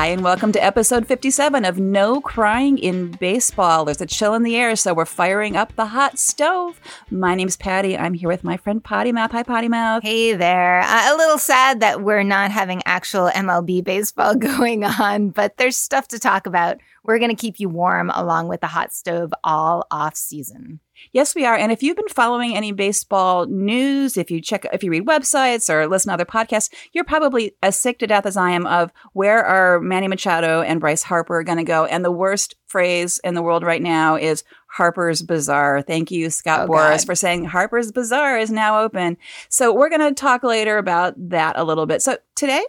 Hi, 0.00 0.06
and 0.06 0.24
welcome 0.24 0.50
to 0.52 0.64
episode 0.64 1.06
57 1.06 1.62
of 1.66 1.78
No 1.78 2.22
Crying 2.22 2.78
in 2.78 3.10
Baseball. 3.10 3.84
There's 3.84 4.00
a 4.00 4.06
chill 4.06 4.32
in 4.32 4.44
the 4.44 4.56
air, 4.56 4.74
so 4.74 4.94
we're 4.94 5.04
firing 5.04 5.56
up 5.56 5.76
the 5.76 5.84
hot 5.84 6.18
stove. 6.18 6.80
My 7.10 7.34
name's 7.34 7.58
Patty. 7.58 7.98
I'm 7.98 8.14
here 8.14 8.30
with 8.30 8.42
my 8.42 8.56
friend 8.56 8.82
Potty 8.82 9.12
Mouth. 9.12 9.32
Hi, 9.32 9.42
Potty 9.42 9.68
Mouth. 9.68 10.02
Hey 10.02 10.32
there. 10.32 10.80
Uh, 10.80 11.14
a 11.14 11.18
little 11.18 11.36
sad 11.36 11.80
that 11.80 12.00
we're 12.00 12.22
not 12.22 12.50
having 12.50 12.80
actual 12.86 13.28
MLB 13.28 13.84
baseball 13.84 14.34
going 14.36 14.84
on, 14.84 15.28
but 15.28 15.58
there's 15.58 15.76
stuff 15.76 16.08
to 16.08 16.18
talk 16.18 16.46
about. 16.46 16.78
We're 17.04 17.18
going 17.18 17.36
to 17.36 17.36
keep 17.36 17.60
you 17.60 17.68
warm 17.68 18.08
along 18.14 18.48
with 18.48 18.62
the 18.62 18.68
hot 18.68 18.94
stove 18.94 19.34
all 19.44 19.86
off 19.90 20.16
season. 20.16 20.80
Yes, 21.12 21.34
we 21.34 21.44
are. 21.44 21.56
And 21.56 21.72
if 21.72 21.82
you've 21.82 21.96
been 21.96 22.08
following 22.08 22.54
any 22.56 22.72
baseball 22.72 23.46
news, 23.46 24.16
if 24.16 24.30
you 24.30 24.40
check, 24.40 24.66
if 24.72 24.84
you 24.84 24.90
read 24.90 25.06
websites 25.06 25.68
or 25.72 25.86
listen 25.88 26.10
to 26.10 26.14
other 26.14 26.24
podcasts, 26.24 26.70
you're 26.92 27.04
probably 27.04 27.52
as 27.62 27.78
sick 27.78 27.98
to 27.98 28.06
death 28.06 28.26
as 28.26 28.36
I 28.36 28.50
am 28.52 28.66
of 28.66 28.92
where 29.12 29.44
are 29.44 29.80
Manny 29.80 30.08
Machado 30.08 30.62
and 30.62 30.80
Bryce 30.80 31.02
Harper 31.02 31.42
going 31.42 31.58
to 31.58 31.64
go. 31.64 31.84
And 31.84 32.04
the 32.04 32.12
worst 32.12 32.54
phrase 32.66 33.20
in 33.24 33.34
the 33.34 33.42
world 33.42 33.62
right 33.64 33.82
now 33.82 34.16
is 34.16 34.44
Harper's 34.68 35.22
Bazaar. 35.22 35.82
Thank 35.82 36.10
you, 36.10 36.30
Scott 36.30 36.68
Oh, 36.68 36.72
Boras, 36.72 36.98
God. 36.98 37.06
for 37.06 37.14
saying 37.16 37.46
Harper's 37.46 37.90
Bazaar 37.90 38.38
is 38.38 38.50
now 38.50 38.80
open. 38.80 39.16
So 39.48 39.74
we're 39.74 39.88
going 39.90 40.00
to 40.08 40.14
talk 40.14 40.44
later 40.44 40.78
about 40.78 41.14
that 41.30 41.58
a 41.58 41.64
little 41.64 41.86
bit. 41.86 42.02
So 42.02 42.18
today, 42.36 42.64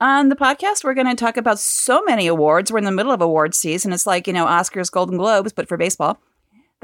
on 0.00 0.28
the 0.28 0.36
podcast, 0.36 0.84
we're 0.84 0.94
going 0.94 1.06
to 1.06 1.14
talk 1.14 1.36
about 1.36 1.58
so 1.58 2.02
many 2.04 2.26
awards. 2.26 2.72
We're 2.72 2.78
in 2.78 2.84
the 2.84 2.90
middle 2.90 3.12
of 3.12 3.20
award 3.20 3.54
season. 3.54 3.92
It's 3.92 4.06
like, 4.06 4.26
you 4.26 4.32
know, 4.32 4.46
Oscars, 4.46 4.90
Golden 4.90 5.18
Globes, 5.18 5.52
but 5.52 5.68
for 5.68 5.76
baseball. 5.76 6.18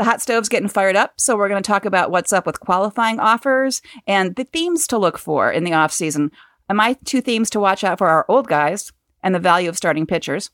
The 0.01 0.05
hot 0.05 0.23
stove's 0.23 0.49
getting 0.49 0.71
fired 0.71 0.97
up, 0.97 1.21
so 1.21 1.37
we're 1.37 1.51
going 1.51 1.63
to 1.63 1.67
talk 1.67 1.85
about 1.85 2.11
what's 2.11 2.33
up 2.33 2.47
with 2.47 2.59
qualifying 2.59 3.21
offers 3.21 3.83
and 4.07 4.35
the 4.35 4.45
themes 4.45 4.87
to 4.87 4.97
look 4.97 5.19
for 5.19 5.53
in 5.53 5.63
the 5.63 5.75
off 5.75 5.93
season. 5.93 6.33
And 6.71 6.79
my 6.79 6.97
two 7.05 7.21
themes 7.21 7.51
to 7.51 7.61
watch 7.61 7.85
out 7.85 7.99
for 7.99 8.09
are 8.09 8.25
old 8.27 8.49
guys 8.49 8.93
and 9.23 9.35
the 9.35 9.39
value 9.39 9.69
of 9.69 9.77
starting 9.77 10.07
pitchers. 10.07 10.53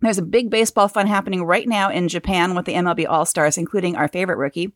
There's 0.00 0.18
a 0.18 0.22
big 0.22 0.50
baseball 0.50 0.88
fun 0.88 1.06
happening 1.06 1.44
right 1.44 1.68
now 1.68 1.90
in 1.90 2.08
Japan 2.08 2.56
with 2.56 2.64
the 2.64 2.72
MLB 2.72 3.06
All 3.08 3.24
Stars, 3.24 3.56
including 3.56 3.94
our 3.94 4.08
favorite 4.08 4.38
rookie. 4.38 4.72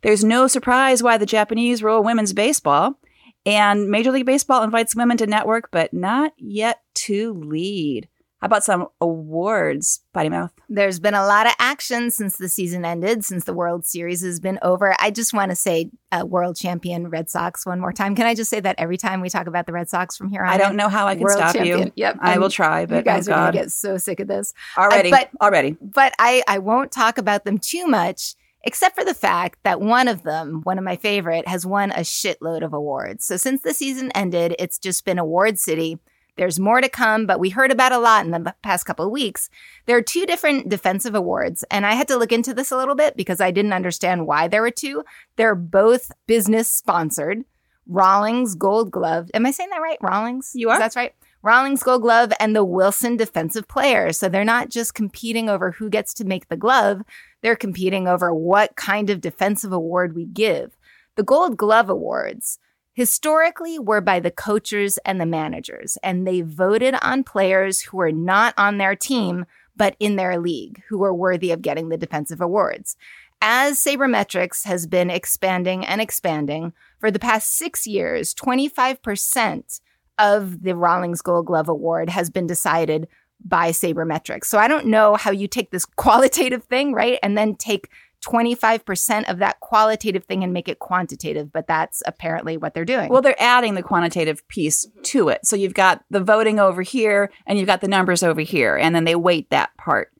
There's 0.00 0.24
no 0.24 0.46
surprise 0.46 1.02
why 1.02 1.18
the 1.18 1.26
Japanese 1.26 1.82
rule 1.82 2.02
women's 2.02 2.32
baseball. 2.32 2.98
And 3.44 3.90
Major 3.90 4.12
League 4.12 4.24
Baseball 4.24 4.62
invites 4.62 4.96
women 4.96 5.18
to 5.18 5.26
network, 5.26 5.70
but 5.70 5.92
not 5.92 6.32
yet 6.38 6.80
to 6.94 7.34
lead. 7.34 8.08
How 8.42 8.46
about 8.46 8.64
some 8.64 8.88
awards, 9.00 10.00
Potty 10.12 10.28
Mouth? 10.28 10.50
There's 10.68 10.98
been 10.98 11.14
a 11.14 11.24
lot 11.24 11.46
of 11.46 11.52
action 11.60 12.10
since 12.10 12.38
the 12.38 12.48
season 12.48 12.84
ended, 12.84 13.24
since 13.24 13.44
the 13.44 13.52
World 13.52 13.86
Series 13.86 14.20
has 14.22 14.40
been 14.40 14.58
over. 14.62 14.96
I 14.98 15.12
just 15.12 15.32
want 15.32 15.52
to 15.52 15.54
say 15.54 15.92
uh, 16.10 16.26
world 16.26 16.56
champion 16.56 17.08
Red 17.08 17.30
Sox 17.30 17.64
one 17.64 17.78
more 17.78 17.92
time. 17.92 18.16
Can 18.16 18.26
I 18.26 18.34
just 18.34 18.50
say 18.50 18.58
that 18.58 18.74
every 18.78 18.96
time 18.96 19.20
we 19.20 19.30
talk 19.30 19.46
about 19.46 19.66
the 19.66 19.72
Red 19.72 19.88
Sox 19.88 20.16
from 20.16 20.28
here 20.28 20.42
on? 20.42 20.48
I 20.48 20.58
don't 20.58 20.74
know 20.74 20.88
how 20.88 21.06
I 21.06 21.14
can 21.14 21.22
World 21.22 21.38
stop 21.38 21.54
champion. 21.54 21.82
you. 21.86 21.92
Yep. 21.94 22.16
I 22.20 22.38
will 22.38 22.50
try, 22.50 22.84
but 22.84 22.96
you 22.96 23.02
guys 23.02 23.28
oh 23.28 23.32
are 23.32 23.36
going 23.42 23.52
to 23.52 23.58
get 23.60 23.70
so 23.70 23.96
sick 23.96 24.18
of 24.18 24.26
this. 24.26 24.52
already, 24.76 25.10
but- 25.10 25.30
already. 25.40 25.76
But 25.80 26.12
I, 26.18 26.42
I 26.48 26.58
won't 26.58 26.90
talk 26.90 27.18
about 27.18 27.44
them 27.44 27.58
too 27.58 27.86
much, 27.86 28.34
except 28.64 28.96
for 28.96 29.04
the 29.04 29.14
fact 29.14 29.60
that 29.62 29.80
one 29.80 30.08
of 30.08 30.24
them, 30.24 30.62
one 30.64 30.78
of 30.78 30.84
my 30.84 30.96
favorite, 30.96 31.46
has 31.46 31.64
won 31.64 31.92
a 31.92 32.00
shitload 32.00 32.64
of 32.64 32.72
awards. 32.72 33.24
So 33.24 33.36
since 33.36 33.62
the 33.62 33.72
season 33.72 34.10
ended, 34.16 34.56
it's 34.58 34.78
just 34.78 35.04
been 35.04 35.20
award 35.20 35.60
city. 35.60 36.00
There's 36.36 36.58
more 36.58 36.80
to 36.80 36.88
come, 36.88 37.26
but 37.26 37.38
we 37.38 37.50
heard 37.50 37.70
about 37.70 37.92
a 37.92 37.98
lot 37.98 38.24
in 38.24 38.30
the 38.30 38.54
past 38.62 38.84
couple 38.84 39.04
of 39.04 39.12
weeks. 39.12 39.50
There 39.86 39.96
are 39.96 40.02
two 40.02 40.24
different 40.24 40.68
defensive 40.68 41.14
awards, 41.14 41.64
and 41.70 41.84
I 41.84 41.92
had 41.92 42.08
to 42.08 42.16
look 42.16 42.32
into 42.32 42.54
this 42.54 42.70
a 42.70 42.76
little 42.76 42.94
bit 42.94 43.16
because 43.16 43.40
I 43.40 43.50
didn't 43.50 43.74
understand 43.74 44.26
why 44.26 44.48
there 44.48 44.62
were 44.62 44.70
two. 44.70 45.04
They're 45.36 45.54
both 45.54 46.10
business 46.26 46.72
sponsored. 46.72 47.44
Rawlings 47.86 48.54
Gold 48.54 48.90
Glove. 48.90 49.30
Am 49.34 49.44
I 49.44 49.50
saying 49.50 49.70
that 49.70 49.82
right? 49.82 49.98
Rawlings? 50.00 50.52
You 50.54 50.70
are. 50.70 50.78
That's 50.78 50.96
right. 50.96 51.14
Rawlings 51.42 51.82
Gold 51.82 52.02
Glove 52.02 52.32
and 52.38 52.54
the 52.54 52.64
Wilson 52.64 53.16
Defensive 53.16 53.66
Player. 53.66 54.12
So 54.12 54.28
they're 54.28 54.44
not 54.44 54.70
just 54.70 54.94
competing 54.94 55.48
over 55.48 55.72
who 55.72 55.90
gets 55.90 56.14
to 56.14 56.24
make 56.24 56.48
the 56.48 56.56
glove, 56.56 57.02
they're 57.42 57.56
competing 57.56 58.06
over 58.06 58.32
what 58.32 58.76
kind 58.76 59.10
of 59.10 59.20
defensive 59.20 59.72
award 59.72 60.14
we 60.14 60.24
give. 60.24 60.76
The 61.16 61.24
Gold 61.24 61.56
Glove 61.56 61.90
Awards 61.90 62.58
historically 62.92 63.78
were 63.78 64.00
by 64.00 64.20
the 64.20 64.30
coaches 64.30 64.98
and 65.04 65.20
the 65.20 65.26
managers, 65.26 65.96
and 66.02 66.26
they 66.26 66.40
voted 66.40 66.94
on 67.02 67.24
players 67.24 67.80
who 67.80 67.96
were 67.96 68.12
not 68.12 68.54
on 68.56 68.78
their 68.78 68.94
team, 68.94 69.46
but 69.76 69.96
in 69.98 70.16
their 70.16 70.38
league, 70.38 70.82
who 70.88 70.98
were 70.98 71.14
worthy 71.14 71.50
of 71.50 71.62
getting 71.62 71.88
the 71.88 71.96
defensive 71.96 72.40
awards. 72.40 72.96
As 73.40 73.82
Sabermetrics 73.82 74.64
has 74.64 74.86
been 74.86 75.10
expanding 75.10 75.84
and 75.84 76.00
expanding, 76.00 76.72
for 77.00 77.10
the 77.10 77.18
past 77.18 77.56
six 77.56 77.86
years, 77.86 78.34
25% 78.34 79.80
of 80.18 80.62
the 80.62 80.76
Rawlings 80.76 81.22
Gold 81.22 81.46
Glove 81.46 81.68
Award 81.68 82.08
has 82.10 82.30
been 82.30 82.46
decided 82.46 83.08
by 83.44 83.70
Sabermetrics. 83.70 84.44
So 84.44 84.58
I 84.58 84.68
don't 84.68 84.86
know 84.86 85.16
how 85.16 85.32
you 85.32 85.48
take 85.48 85.70
this 85.70 85.84
qualitative 85.96 86.64
thing, 86.64 86.92
right? 86.92 87.18
And 87.22 87.36
then 87.36 87.56
take 87.56 87.88
25% 88.22 89.30
of 89.30 89.38
that 89.38 89.60
qualitative 89.60 90.24
thing 90.24 90.44
and 90.44 90.52
make 90.52 90.68
it 90.68 90.78
quantitative, 90.78 91.52
but 91.52 91.66
that's 91.66 92.02
apparently 92.06 92.56
what 92.56 92.72
they're 92.72 92.84
doing. 92.84 93.10
Well, 93.10 93.22
they're 93.22 93.40
adding 93.40 93.74
the 93.74 93.82
quantitative 93.82 94.46
piece 94.48 94.86
mm-hmm. 94.86 95.02
to 95.02 95.28
it. 95.28 95.46
So 95.46 95.56
you've 95.56 95.74
got 95.74 96.04
the 96.10 96.20
voting 96.20 96.60
over 96.60 96.82
here 96.82 97.30
and 97.46 97.58
you've 97.58 97.66
got 97.66 97.80
the 97.80 97.88
numbers 97.88 98.22
over 98.22 98.40
here. 98.40 98.76
And 98.76 98.94
then 98.94 99.04
they 99.04 99.16
weight 99.16 99.50
that 99.50 99.76
part 99.76 100.12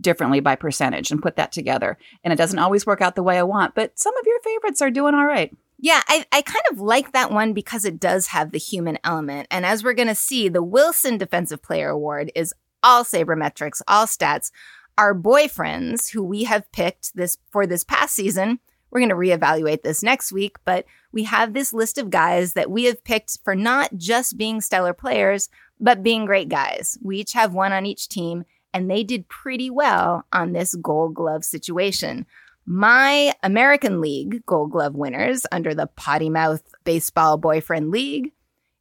differently 0.00 0.40
by 0.40 0.54
percentage 0.54 1.10
and 1.10 1.22
put 1.22 1.36
that 1.36 1.52
together. 1.52 1.98
And 2.22 2.32
it 2.32 2.36
doesn't 2.36 2.58
always 2.58 2.86
work 2.86 3.00
out 3.00 3.16
the 3.16 3.22
way 3.22 3.38
I 3.38 3.42
want, 3.42 3.74
but 3.74 3.98
some 3.98 4.16
of 4.16 4.26
your 4.26 4.40
favorites 4.40 4.80
are 4.80 4.90
doing 4.90 5.14
all 5.14 5.26
right. 5.26 5.54
Yeah, 5.80 6.02
I, 6.08 6.24
I 6.32 6.42
kind 6.42 6.64
of 6.72 6.80
like 6.80 7.12
that 7.12 7.30
one 7.30 7.52
because 7.52 7.84
it 7.84 8.00
does 8.00 8.28
have 8.28 8.50
the 8.50 8.58
human 8.58 8.98
element. 9.04 9.46
And 9.50 9.64
as 9.64 9.84
we're 9.84 9.94
going 9.94 10.08
to 10.08 10.14
see, 10.14 10.48
the 10.48 10.62
Wilson 10.62 11.18
Defensive 11.18 11.62
Player 11.62 11.88
Award 11.90 12.32
is 12.34 12.52
all 12.82 13.04
sabermetrics, 13.04 13.80
all 13.86 14.06
stats. 14.06 14.50
Our 14.98 15.14
boyfriends, 15.14 16.10
who 16.10 16.24
we 16.24 16.42
have 16.42 16.70
picked 16.72 17.14
this 17.14 17.38
for 17.52 17.68
this 17.68 17.84
past 17.84 18.16
season, 18.16 18.58
we're 18.90 18.98
going 18.98 19.10
to 19.10 19.14
reevaluate 19.14 19.82
this 19.82 20.02
next 20.02 20.32
week, 20.32 20.56
but 20.64 20.86
we 21.12 21.22
have 21.22 21.52
this 21.52 21.72
list 21.72 21.98
of 21.98 22.10
guys 22.10 22.54
that 22.54 22.68
we 22.68 22.84
have 22.86 23.04
picked 23.04 23.38
for 23.44 23.54
not 23.54 23.96
just 23.96 24.36
being 24.36 24.60
stellar 24.60 24.92
players, 24.92 25.50
but 25.78 26.02
being 26.02 26.24
great 26.24 26.48
guys. 26.48 26.98
We 27.00 27.18
each 27.18 27.32
have 27.34 27.54
one 27.54 27.72
on 27.72 27.86
each 27.86 28.08
team, 28.08 28.44
and 28.74 28.90
they 28.90 29.04
did 29.04 29.28
pretty 29.28 29.70
well 29.70 30.24
on 30.32 30.52
this 30.52 30.74
gold 30.74 31.14
glove 31.14 31.44
situation. 31.44 32.26
My 32.66 33.34
American 33.44 34.00
League 34.00 34.44
Gold 34.46 34.72
Glove 34.72 34.96
winners 34.96 35.46
under 35.52 35.76
the 35.76 35.86
Potty 35.86 36.28
Mouth 36.28 36.62
Baseball 36.82 37.38
Boyfriend 37.38 37.92
League 37.92 38.32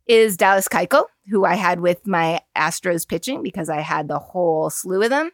is 0.07 0.35
Dallas 0.35 0.67
Keuchel, 0.67 1.05
who 1.29 1.45
I 1.45 1.53
had 1.53 1.79
with 1.79 2.07
my 2.07 2.41
Astros 2.55 3.07
pitching 3.07 3.43
because 3.43 3.69
I 3.69 3.81
had 3.81 4.07
the 4.07 4.19
whole 4.19 4.71
slew 4.71 5.03
of 5.03 5.11
them. 5.11 5.29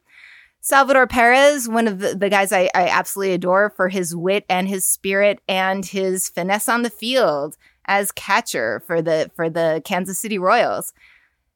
Salvador 0.65 1.07
Perez, 1.07 1.67
one 1.67 1.89
of 1.89 1.99
the, 1.99 2.15
the 2.15 2.29
guys 2.29 2.53
I, 2.53 2.69
I 2.73 2.87
absolutely 2.87 3.33
adore 3.33 3.69
for 3.75 3.89
his 3.89 4.15
wit 4.15 4.45
and 4.47 4.65
his 4.65 4.85
spirit 4.85 5.41
and 5.45 5.85
his 5.85 6.29
finesse 6.29 6.69
on 6.69 6.83
the 6.83 6.89
field 6.89 7.57
as 7.83 8.13
catcher 8.13 8.81
for 8.87 9.01
the 9.01 9.29
for 9.35 9.49
the 9.49 9.81
Kansas 9.83 10.17
City 10.17 10.39
Royals. 10.39 10.93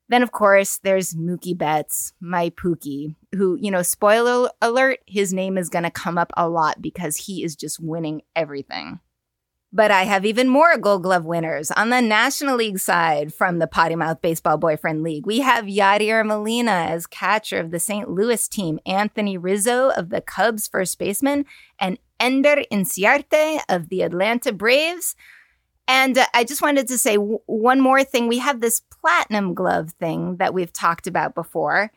Then, 0.10 0.24
of 0.24 0.34
course, 0.34 0.80
there's 0.80 1.14
Mookie 1.14 1.58
Betts, 1.58 2.12
my 2.20 2.50
Pookie, 2.50 3.16
who, 3.34 3.58
you 3.62 3.72
know, 3.72 3.82
spoiler 3.82 4.50
alert, 4.62 5.00
his 5.06 5.32
name 5.32 5.58
is 5.58 5.70
going 5.70 5.84
to 5.84 5.90
come 5.90 6.18
up 6.18 6.34
a 6.36 6.50
lot 6.50 6.82
because 6.82 7.16
he 7.16 7.46
is 7.46 7.56
just 7.56 7.80
winning 7.80 8.24
everything. 8.36 9.00
But 9.78 9.92
I 9.92 10.06
have 10.06 10.26
even 10.26 10.50
more 10.50 10.76
Gold 10.76 11.04
Glove 11.04 11.26
winners 11.26 11.70
on 11.70 11.92
the 11.92 12.02
National 12.02 12.56
League 12.56 12.80
side 12.80 13.32
from 13.32 13.60
the 13.60 13.68
Potty 13.68 13.94
Mouth 13.94 14.24
Baseball 14.24 14.58
Boyfriend 14.58 15.04
League. 15.04 15.28
We 15.28 15.42
have 15.42 15.66
Yadier 15.66 16.26
Molina 16.26 16.72
as 16.72 17.06
catcher 17.06 17.60
of 17.60 17.70
the 17.70 17.80
St. 17.80 18.10
Louis 18.10 18.48
team, 18.48 18.80
Anthony 18.88 19.38
Rizzo 19.38 19.90
of 19.92 20.10
the 20.10 20.20
Cubs 20.20 20.68
first 20.68 20.98
baseman, 20.98 21.46
and 21.80 22.00
Ender 22.20 22.64
Inciarte 22.72 23.60
of 23.70 23.90
the 23.90 24.02
Atlanta 24.02 24.52
Braves. 24.52 25.16
And 25.88 26.18
uh, 26.18 26.26
I 26.34 26.44
just 26.44 26.64
wanted 26.64 26.88
to 26.88 26.98
say 26.98 27.18
w- 27.18 27.38
one 27.46 27.80
more 27.80 28.04
thing. 28.04 28.28
We 28.28 28.40
have 28.40 28.62
this 28.62 28.80
platinum 28.80 29.54
glove 29.54 29.92
thing 30.00 30.38
that 30.38 30.56
we've 30.56 30.74
talked 30.74 31.06
about 31.06 31.36
before, 31.36 31.92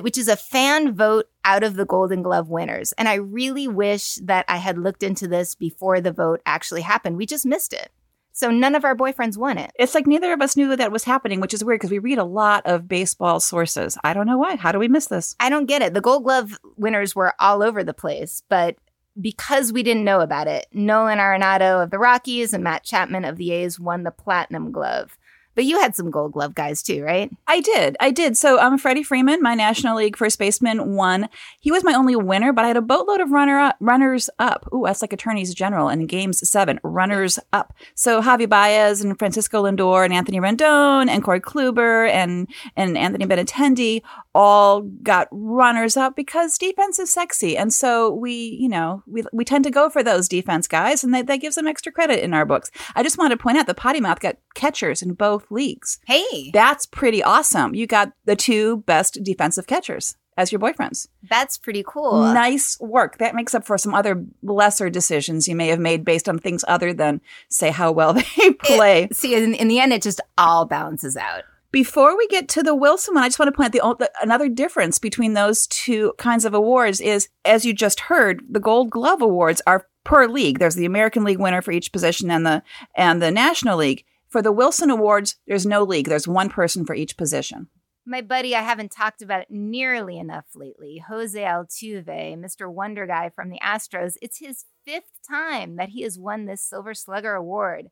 which 0.00 0.18
is 0.18 0.28
a 0.28 0.36
fan 0.36 0.94
vote 0.94 1.26
out 1.44 1.62
of 1.62 1.76
the 1.76 1.86
Golden 1.86 2.22
Glove 2.22 2.48
winners. 2.48 2.92
And 2.92 3.08
I 3.08 3.14
really 3.14 3.68
wish 3.68 4.16
that 4.16 4.44
I 4.48 4.56
had 4.56 4.78
looked 4.78 5.02
into 5.02 5.28
this 5.28 5.54
before 5.54 6.00
the 6.00 6.12
vote 6.12 6.40
actually 6.44 6.82
happened. 6.82 7.16
We 7.16 7.26
just 7.26 7.46
missed 7.46 7.72
it. 7.72 7.90
So 8.32 8.50
none 8.50 8.74
of 8.74 8.84
our 8.84 8.94
boyfriends 8.94 9.38
won 9.38 9.56
it. 9.56 9.70
It's 9.78 9.94
like 9.94 10.06
neither 10.06 10.30
of 10.34 10.42
us 10.42 10.58
knew 10.58 10.76
that 10.76 10.92
was 10.92 11.04
happening, 11.04 11.40
which 11.40 11.54
is 11.54 11.64
weird 11.64 11.80
because 11.80 11.90
we 11.90 11.98
read 11.98 12.18
a 12.18 12.24
lot 12.24 12.66
of 12.66 12.86
baseball 12.86 13.40
sources. 13.40 13.96
I 14.04 14.12
don't 14.12 14.26
know 14.26 14.36
why. 14.36 14.56
How 14.56 14.72
do 14.72 14.78
we 14.78 14.88
miss 14.88 15.06
this? 15.06 15.34
I 15.40 15.48
don't 15.48 15.64
get 15.64 15.80
it. 15.80 15.94
The 15.94 16.02
Gold 16.02 16.24
Glove 16.24 16.58
winners 16.76 17.16
were 17.16 17.32
all 17.38 17.62
over 17.62 17.82
the 17.82 17.94
place, 17.94 18.42
but 18.50 18.76
because 19.18 19.72
we 19.72 19.82
didn't 19.82 20.04
know 20.04 20.20
about 20.20 20.48
it, 20.48 20.66
Nolan 20.70 21.18
Arenado 21.18 21.82
of 21.82 21.90
the 21.90 21.98
Rockies 21.98 22.52
and 22.52 22.62
Matt 22.62 22.84
Chapman 22.84 23.24
of 23.24 23.36
the 23.38 23.52
A's 23.52 23.80
won 23.80 24.02
the 24.02 24.10
Platinum 24.10 24.70
Glove. 24.70 25.16
But 25.56 25.64
you 25.64 25.80
had 25.80 25.96
some 25.96 26.10
gold 26.10 26.32
glove 26.32 26.54
guys 26.54 26.82
too, 26.82 27.02
right? 27.02 27.30
I 27.48 27.60
did. 27.60 27.96
I 27.98 28.12
did. 28.12 28.36
So 28.36 28.60
um, 28.60 28.78
Freddie 28.78 29.02
Freeman, 29.02 29.42
my 29.42 29.54
National 29.54 29.96
League 29.96 30.16
first 30.16 30.38
baseman, 30.38 30.94
won. 30.94 31.28
He 31.58 31.72
was 31.72 31.82
my 31.82 31.94
only 31.94 32.14
winner, 32.14 32.52
but 32.52 32.64
I 32.64 32.68
had 32.68 32.76
a 32.76 32.82
boatload 32.82 33.20
of 33.20 33.32
runner 33.32 33.58
up, 33.58 33.76
runners 33.80 34.30
up. 34.38 34.68
Ooh, 34.72 34.82
that's 34.84 35.02
like 35.02 35.12
attorneys 35.12 35.54
general 35.54 35.88
in 35.88 36.06
games 36.06 36.48
seven, 36.48 36.78
runners 36.84 37.38
up. 37.52 37.72
So 37.94 38.22
Javi 38.22 38.48
Baez 38.48 39.02
and 39.02 39.18
Francisco 39.18 39.64
Lindor 39.64 40.04
and 40.04 40.14
Anthony 40.14 40.38
Rendon 40.38 41.08
and 41.08 41.24
Corey 41.24 41.40
Kluber 41.40 42.08
and, 42.08 42.46
and 42.76 42.96
Anthony 42.96 43.24
Benintendi 43.26 44.02
all 44.36 44.82
got 44.82 45.28
runners 45.30 45.96
up 45.96 46.14
because 46.14 46.58
defense 46.58 46.98
is 46.98 47.10
sexy. 47.10 47.56
And 47.56 47.72
so 47.72 48.10
we, 48.10 48.58
you 48.60 48.68
know, 48.68 49.02
we, 49.06 49.24
we 49.32 49.46
tend 49.46 49.64
to 49.64 49.70
go 49.70 49.88
for 49.88 50.02
those 50.02 50.28
defense 50.28 50.68
guys 50.68 51.02
and 51.02 51.14
that, 51.14 51.26
that 51.26 51.38
gives 51.38 51.56
them 51.56 51.66
extra 51.66 51.90
credit 51.90 52.22
in 52.22 52.34
our 52.34 52.44
books. 52.44 52.70
I 52.94 53.02
just 53.02 53.16
want 53.16 53.30
to 53.30 53.38
point 53.38 53.56
out 53.56 53.66
the 53.66 53.72
potty 53.74 53.98
mouth 53.98 54.20
got 54.20 54.36
catchers 54.54 55.00
in 55.00 55.14
both 55.14 55.50
leagues. 55.50 55.98
Hey, 56.06 56.50
That's 56.52 56.84
pretty 56.84 57.22
awesome. 57.22 57.74
You 57.74 57.86
got 57.86 58.12
the 58.26 58.36
two 58.36 58.78
best 58.86 59.18
defensive 59.22 59.66
catchers 59.66 60.16
as 60.36 60.52
your 60.52 60.60
boyfriends. 60.60 61.08
that's 61.30 61.56
pretty 61.56 61.82
cool. 61.86 62.20
Nice 62.34 62.78
work. 62.78 63.16
That 63.16 63.34
makes 63.34 63.54
up 63.54 63.64
for 63.64 63.78
some 63.78 63.94
other 63.94 64.22
lesser 64.42 64.90
decisions 64.90 65.48
you 65.48 65.56
may 65.56 65.68
have 65.68 65.80
made 65.80 66.04
based 66.04 66.28
on 66.28 66.38
things 66.38 66.62
other 66.68 66.92
than, 66.92 67.22
say, 67.48 67.70
how 67.70 67.90
well 67.90 68.12
they 68.36 68.52
play. 68.62 69.08
See, 69.12 69.34
in, 69.34 69.54
in 69.54 69.68
the 69.68 69.80
end, 69.80 69.94
it 69.94 70.02
just 70.02 70.20
all 70.36 70.66
balances 70.66 71.16
out. 71.16 71.44
Before 71.72 72.16
we 72.16 72.26
get 72.28 72.48
to 72.50 72.62
the 72.62 72.74
Wilson 72.74 73.14
one, 73.14 73.24
I 73.24 73.28
just 73.28 73.38
want 73.38 73.48
to 73.48 73.56
point 73.56 73.74
out 73.76 73.98
the, 73.98 74.04
the 74.04 74.10
another 74.22 74.48
difference 74.48 74.98
between 74.98 75.34
those 75.34 75.66
two 75.66 76.14
kinds 76.18 76.44
of 76.44 76.54
awards 76.54 77.00
is, 77.00 77.28
as 77.44 77.64
you 77.64 77.74
just 77.74 78.00
heard, 78.00 78.42
the 78.48 78.60
Gold 78.60 78.90
Glove 78.90 79.20
awards 79.20 79.60
are 79.66 79.86
per 80.04 80.26
league. 80.26 80.58
There's 80.58 80.76
the 80.76 80.86
American 80.86 81.24
League 81.24 81.40
winner 81.40 81.60
for 81.60 81.72
each 81.72 81.92
position 81.92 82.30
and 82.30 82.46
the 82.46 82.62
and 82.94 83.20
the 83.20 83.30
National 83.30 83.78
League. 83.78 84.04
For 84.28 84.42
the 84.42 84.52
Wilson 84.52 84.90
Awards, 84.90 85.36
there's 85.46 85.66
no 85.66 85.82
league. 85.82 86.08
There's 86.08 86.28
one 86.28 86.48
person 86.48 86.84
for 86.84 86.94
each 86.94 87.16
position. 87.16 87.68
My 88.08 88.22
buddy, 88.22 88.54
I 88.54 88.62
haven't 88.62 88.92
talked 88.92 89.20
about 89.20 89.50
nearly 89.50 90.16
enough 90.18 90.44
lately, 90.54 91.02
Jose 91.08 91.40
Altuve, 91.40 92.06
Mr. 92.38 92.72
Wonder 92.72 93.06
Guy 93.06 93.30
from 93.34 93.50
the 93.50 93.58
Astros. 93.58 94.14
It's 94.22 94.38
his 94.38 94.64
fifth 94.84 95.10
time 95.28 95.74
that 95.76 95.88
he 95.88 96.02
has 96.02 96.18
won 96.18 96.46
this 96.46 96.62
Silver 96.62 96.94
Slugger 96.94 97.34
Award. 97.34 97.86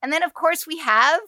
And 0.00 0.12
then, 0.12 0.22
of 0.22 0.32
course, 0.32 0.64
we 0.64 0.78
have. 0.78 1.20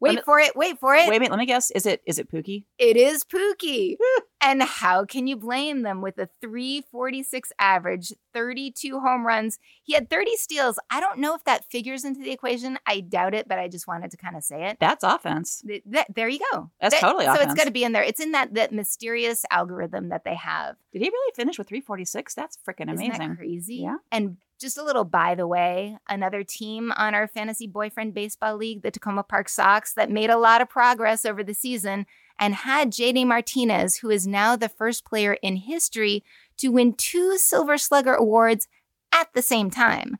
Wait 0.00 0.16
me- 0.16 0.22
for 0.24 0.38
it. 0.40 0.56
Wait 0.56 0.78
for 0.78 0.94
it. 0.94 1.08
Wait 1.08 1.16
a 1.16 1.20
minute, 1.20 1.30
let 1.30 1.38
me 1.38 1.46
guess. 1.46 1.70
Is 1.70 1.86
it 1.86 2.02
is 2.06 2.18
it 2.18 2.30
Pookie? 2.30 2.64
It 2.78 2.96
is 2.96 3.22
Pookie. 3.24 3.96
and 4.42 4.62
how 4.62 5.04
can 5.04 5.26
you 5.26 5.36
blame 5.36 5.82
them 5.82 6.00
with 6.00 6.18
a 6.18 6.28
346 6.40 7.52
average, 7.58 8.12
32 8.32 9.00
home 9.00 9.26
runs? 9.26 9.58
He 9.82 9.92
had 9.94 10.08
30 10.08 10.36
steals. 10.36 10.78
I 10.90 11.00
don't 11.00 11.18
know 11.18 11.34
if 11.34 11.44
that 11.44 11.64
figures 11.70 12.04
into 12.04 12.20
the 12.20 12.30
equation. 12.30 12.78
I 12.86 13.00
doubt 13.00 13.34
it, 13.34 13.46
but 13.48 13.58
I 13.58 13.68
just 13.68 13.86
wanted 13.86 14.10
to 14.12 14.16
kind 14.16 14.36
of 14.36 14.42
say 14.42 14.68
it. 14.68 14.78
That's 14.80 15.04
offense. 15.04 15.62
Th- 15.66 15.82
that- 15.86 16.14
there 16.14 16.28
you 16.28 16.40
go. 16.52 16.70
That's 16.80 16.94
That- 16.94 17.00
totally 17.02 17.26
So 17.26 17.32
it's 17.32 17.42
offense. 17.42 17.54
got 17.58 17.64
to 17.64 17.70
be 17.70 17.84
in 17.84 17.92
there. 17.92 18.02
It's 18.02 18.20
in 18.20 18.32
that 18.32 18.54
that 18.54 18.72
mysterious 18.72 19.44
algorithm 19.50 20.08
that 20.08 20.24
they 20.24 20.34
have. 20.34 20.76
Did 20.92 21.02
he 21.02 21.08
really 21.10 21.32
finish 21.36 21.58
with 21.58 21.68
346? 21.68 22.34
That's 22.34 22.58
freaking 22.66 22.90
amazing. 22.90 23.10
that 23.18 23.36
crazy? 23.36 23.76
Yeah. 23.76 23.96
And 24.10 24.38
just 24.60 24.78
a 24.78 24.84
little 24.84 25.04
by 25.04 25.34
the 25.34 25.46
way, 25.46 25.96
another 26.08 26.44
team 26.44 26.92
on 26.96 27.14
our 27.14 27.26
fantasy 27.26 27.66
boyfriend 27.66 28.12
baseball 28.12 28.56
league, 28.56 28.82
the 28.82 28.92
Takoma 28.92 29.26
Park 29.26 29.48
Sox, 29.48 29.94
that 29.94 30.10
made 30.10 30.30
a 30.30 30.36
lot 30.36 30.60
of 30.60 30.68
progress 30.68 31.24
over 31.24 31.42
the 31.42 31.54
season 31.54 32.06
and 32.38 32.54
had 32.54 32.92
JD 32.92 33.26
Martinez, 33.26 33.96
who 33.96 34.10
is 34.10 34.26
now 34.26 34.56
the 34.56 34.68
first 34.68 35.04
player 35.04 35.34
in 35.42 35.56
history 35.56 36.22
to 36.58 36.68
win 36.68 36.92
two 36.92 37.38
Silver 37.38 37.78
Slugger 37.78 38.14
awards 38.14 38.68
at 39.12 39.32
the 39.34 39.42
same 39.42 39.70
time. 39.70 40.18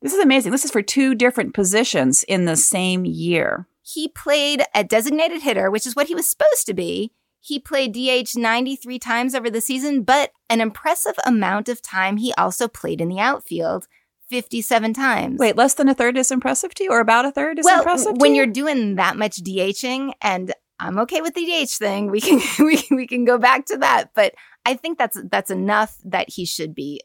This 0.00 0.14
is 0.14 0.20
amazing. 0.20 0.52
This 0.52 0.64
is 0.64 0.70
for 0.70 0.82
two 0.82 1.14
different 1.14 1.52
positions 1.52 2.22
in 2.22 2.46
the 2.46 2.56
same 2.56 3.04
year. 3.04 3.66
He 3.82 4.08
played 4.08 4.62
a 4.74 4.84
designated 4.84 5.42
hitter, 5.42 5.70
which 5.70 5.86
is 5.86 5.94
what 5.94 6.06
he 6.06 6.14
was 6.14 6.26
supposed 6.26 6.64
to 6.66 6.74
be. 6.74 7.12
He 7.40 7.58
played 7.58 7.94
DH 7.94 8.36
93 8.36 8.98
times 8.98 9.34
over 9.34 9.50
the 9.50 9.60
season, 9.60 10.02
but 10.02 10.32
an 10.48 10.60
impressive 10.60 11.16
amount 11.24 11.68
of 11.68 11.80
time 11.80 12.18
he 12.18 12.34
also 12.34 12.68
played 12.68 13.00
in 13.00 13.08
the 13.08 13.18
outfield 13.18 13.86
57 14.28 14.94
times. 14.94 15.38
Wait, 15.38 15.56
less 15.56 15.74
than 15.74 15.88
a 15.88 15.94
third 15.94 16.16
is 16.16 16.30
impressive 16.30 16.74
to 16.74 16.84
you, 16.84 16.90
or 16.90 17.00
about 17.00 17.24
a 17.24 17.32
third 17.32 17.58
is 17.58 17.64
well, 17.64 17.78
impressive? 17.78 18.16
when 18.18 18.32
you? 18.32 18.38
you're 18.38 18.46
doing 18.46 18.96
that 18.96 19.16
much 19.16 19.42
DHing, 19.42 20.12
and 20.20 20.52
I'm 20.78 20.98
okay 21.00 21.20
with 21.20 21.34
the 21.34 21.44
DH 21.44 21.70
thing, 21.70 22.10
we 22.10 22.20
can 22.20 22.40
we, 22.64 22.82
we 22.90 23.06
can 23.06 23.24
go 23.24 23.38
back 23.38 23.66
to 23.66 23.78
that. 23.78 24.10
But 24.14 24.34
I 24.64 24.74
think 24.74 24.98
that's 24.98 25.20
that's 25.30 25.50
enough 25.50 25.96
that 26.04 26.30
he 26.30 26.44
should 26.46 26.74
be 26.74 27.02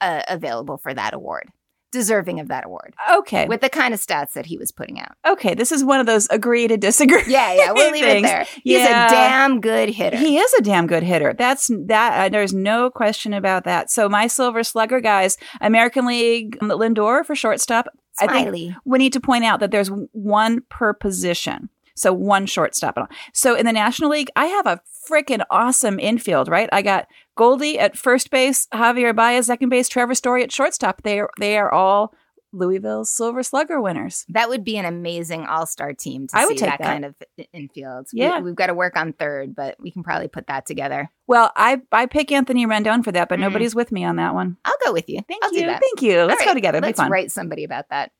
uh, 0.00 0.22
available 0.28 0.78
for 0.78 0.92
that 0.92 1.14
award, 1.14 1.48
deserving 1.92 2.40
of 2.40 2.48
that 2.48 2.64
award, 2.66 2.94
okay, 3.12 3.46
with 3.46 3.60
the 3.60 3.68
kind 3.68 3.92
of 3.94 4.00
stats 4.00 4.32
that 4.34 4.46
he 4.46 4.56
was 4.56 4.70
putting 4.70 5.00
out. 5.00 5.12
okay, 5.26 5.54
this 5.54 5.72
is 5.72 5.84
one 5.84 6.00
of 6.00 6.06
those 6.06 6.28
agree 6.30 6.68
to 6.68 6.76
disagree. 6.76 7.22
Yeah, 7.26 7.52
yeah, 7.52 7.72
we'll 7.72 7.90
leave 7.92 8.04
it 8.04 8.22
there. 8.22 8.46
He's 8.62 8.78
Yeah. 8.78 9.06
a 9.06 9.10
damn 9.10 9.60
good 9.60 9.88
hitter. 9.90 10.16
He 10.16 10.38
is 10.38 10.52
a 10.54 10.62
damn 10.62 10.86
good 10.86 11.02
hitter. 11.02 11.34
That's 11.36 11.70
that. 11.86 12.18
Uh, 12.26 12.28
there's 12.28 12.52
no 12.54 12.90
question 12.90 13.32
about 13.34 13.64
that. 13.64 13.90
So 13.90 14.08
my 14.08 14.26
Silver 14.26 14.62
Slugger 14.62 15.00
guys, 15.00 15.36
American 15.60 16.06
League 16.06 16.56
um, 16.60 16.68
Lindor 16.70 17.24
for 17.24 17.34
shortstop. 17.34 17.86
I 18.20 18.26
think 18.26 18.74
we 18.84 18.98
need 18.98 19.12
to 19.14 19.20
point 19.20 19.44
out 19.44 19.60
that 19.60 19.70
there's 19.70 19.88
one 20.12 20.60
per 20.68 20.92
position. 20.92 21.70
So 21.96 22.12
one 22.12 22.46
shortstop. 22.46 22.96
So 23.34 23.54
in 23.54 23.66
the 23.66 23.72
National 23.72 24.10
League, 24.10 24.30
I 24.36 24.46
have 24.46 24.66
a 24.66 24.80
freaking 25.10 25.42
awesome 25.50 25.98
infield, 25.98 26.48
right? 26.48 26.68
I 26.72 26.82
got 26.82 27.06
Goldie 27.40 27.78
at 27.78 27.96
first 27.96 28.30
base, 28.30 28.66
Javier 28.74 29.16
Baez 29.16 29.46
second 29.46 29.70
base, 29.70 29.88
Trevor 29.88 30.14
Story 30.14 30.42
at 30.42 30.52
shortstop. 30.52 31.00
They 31.02 31.20
are 31.20 31.30
they 31.40 31.56
are 31.56 31.72
all 31.72 32.12
Louisville 32.52 33.06
Silver 33.06 33.42
Slugger 33.42 33.80
winners. 33.80 34.26
That 34.28 34.50
would 34.50 34.62
be 34.62 34.76
an 34.76 34.84
amazing 34.84 35.46
all-star 35.46 35.94
team 35.94 36.26
to 36.26 36.36
I 36.36 36.40
see 36.42 36.46
would 36.48 36.58
take 36.58 36.68
that, 36.68 36.78
that. 36.80 36.84
kind 36.84 37.04
of 37.06 37.14
infield. 37.54 38.08
Yeah. 38.12 38.40
we, 38.40 38.50
have 38.50 38.56
got 38.56 38.66
to 38.66 38.74
work 38.74 38.94
on 38.96 39.12
third, 39.14 39.54
but 39.54 39.76
we 39.80 39.90
can 39.90 40.02
probably 40.02 40.28
put 40.28 40.48
that 40.48 40.66
together. 40.66 41.08
Well, 41.28 41.50
I 41.56 41.80
I 41.92 42.04
pick 42.06 42.30
Anthony 42.30 42.66
Rendon 42.66 43.02
for 43.04 43.12
that, 43.12 43.28
but 43.30 43.38
Mm. 43.38 43.42
nobody's 43.42 43.74
with 43.74 43.90
me 43.90 44.04
on 44.04 44.16
that 44.16 44.34
one. 44.34 44.58
I'll 44.66 44.74
go 44.84 44.92
with 44.92 45.08
you. 45.08 45.20
Thank 45.26 45.42
I'll 45.42 45.54
you, 45.54 45.60
thank 45.66 46.02
you. 46.02 46.24
Let's 46.24 46.42
All 46.42 46.48
go 46.48 46.54
together. 46.54 46.78
It'll 46.78 46.88
Let's 46.88 46.98
be 46.98 47.04
fun. 47.04 47.10
write 47.10 47.30
somebody 47.32 47.64
about 47.64 47.88
that. 47.88 48.12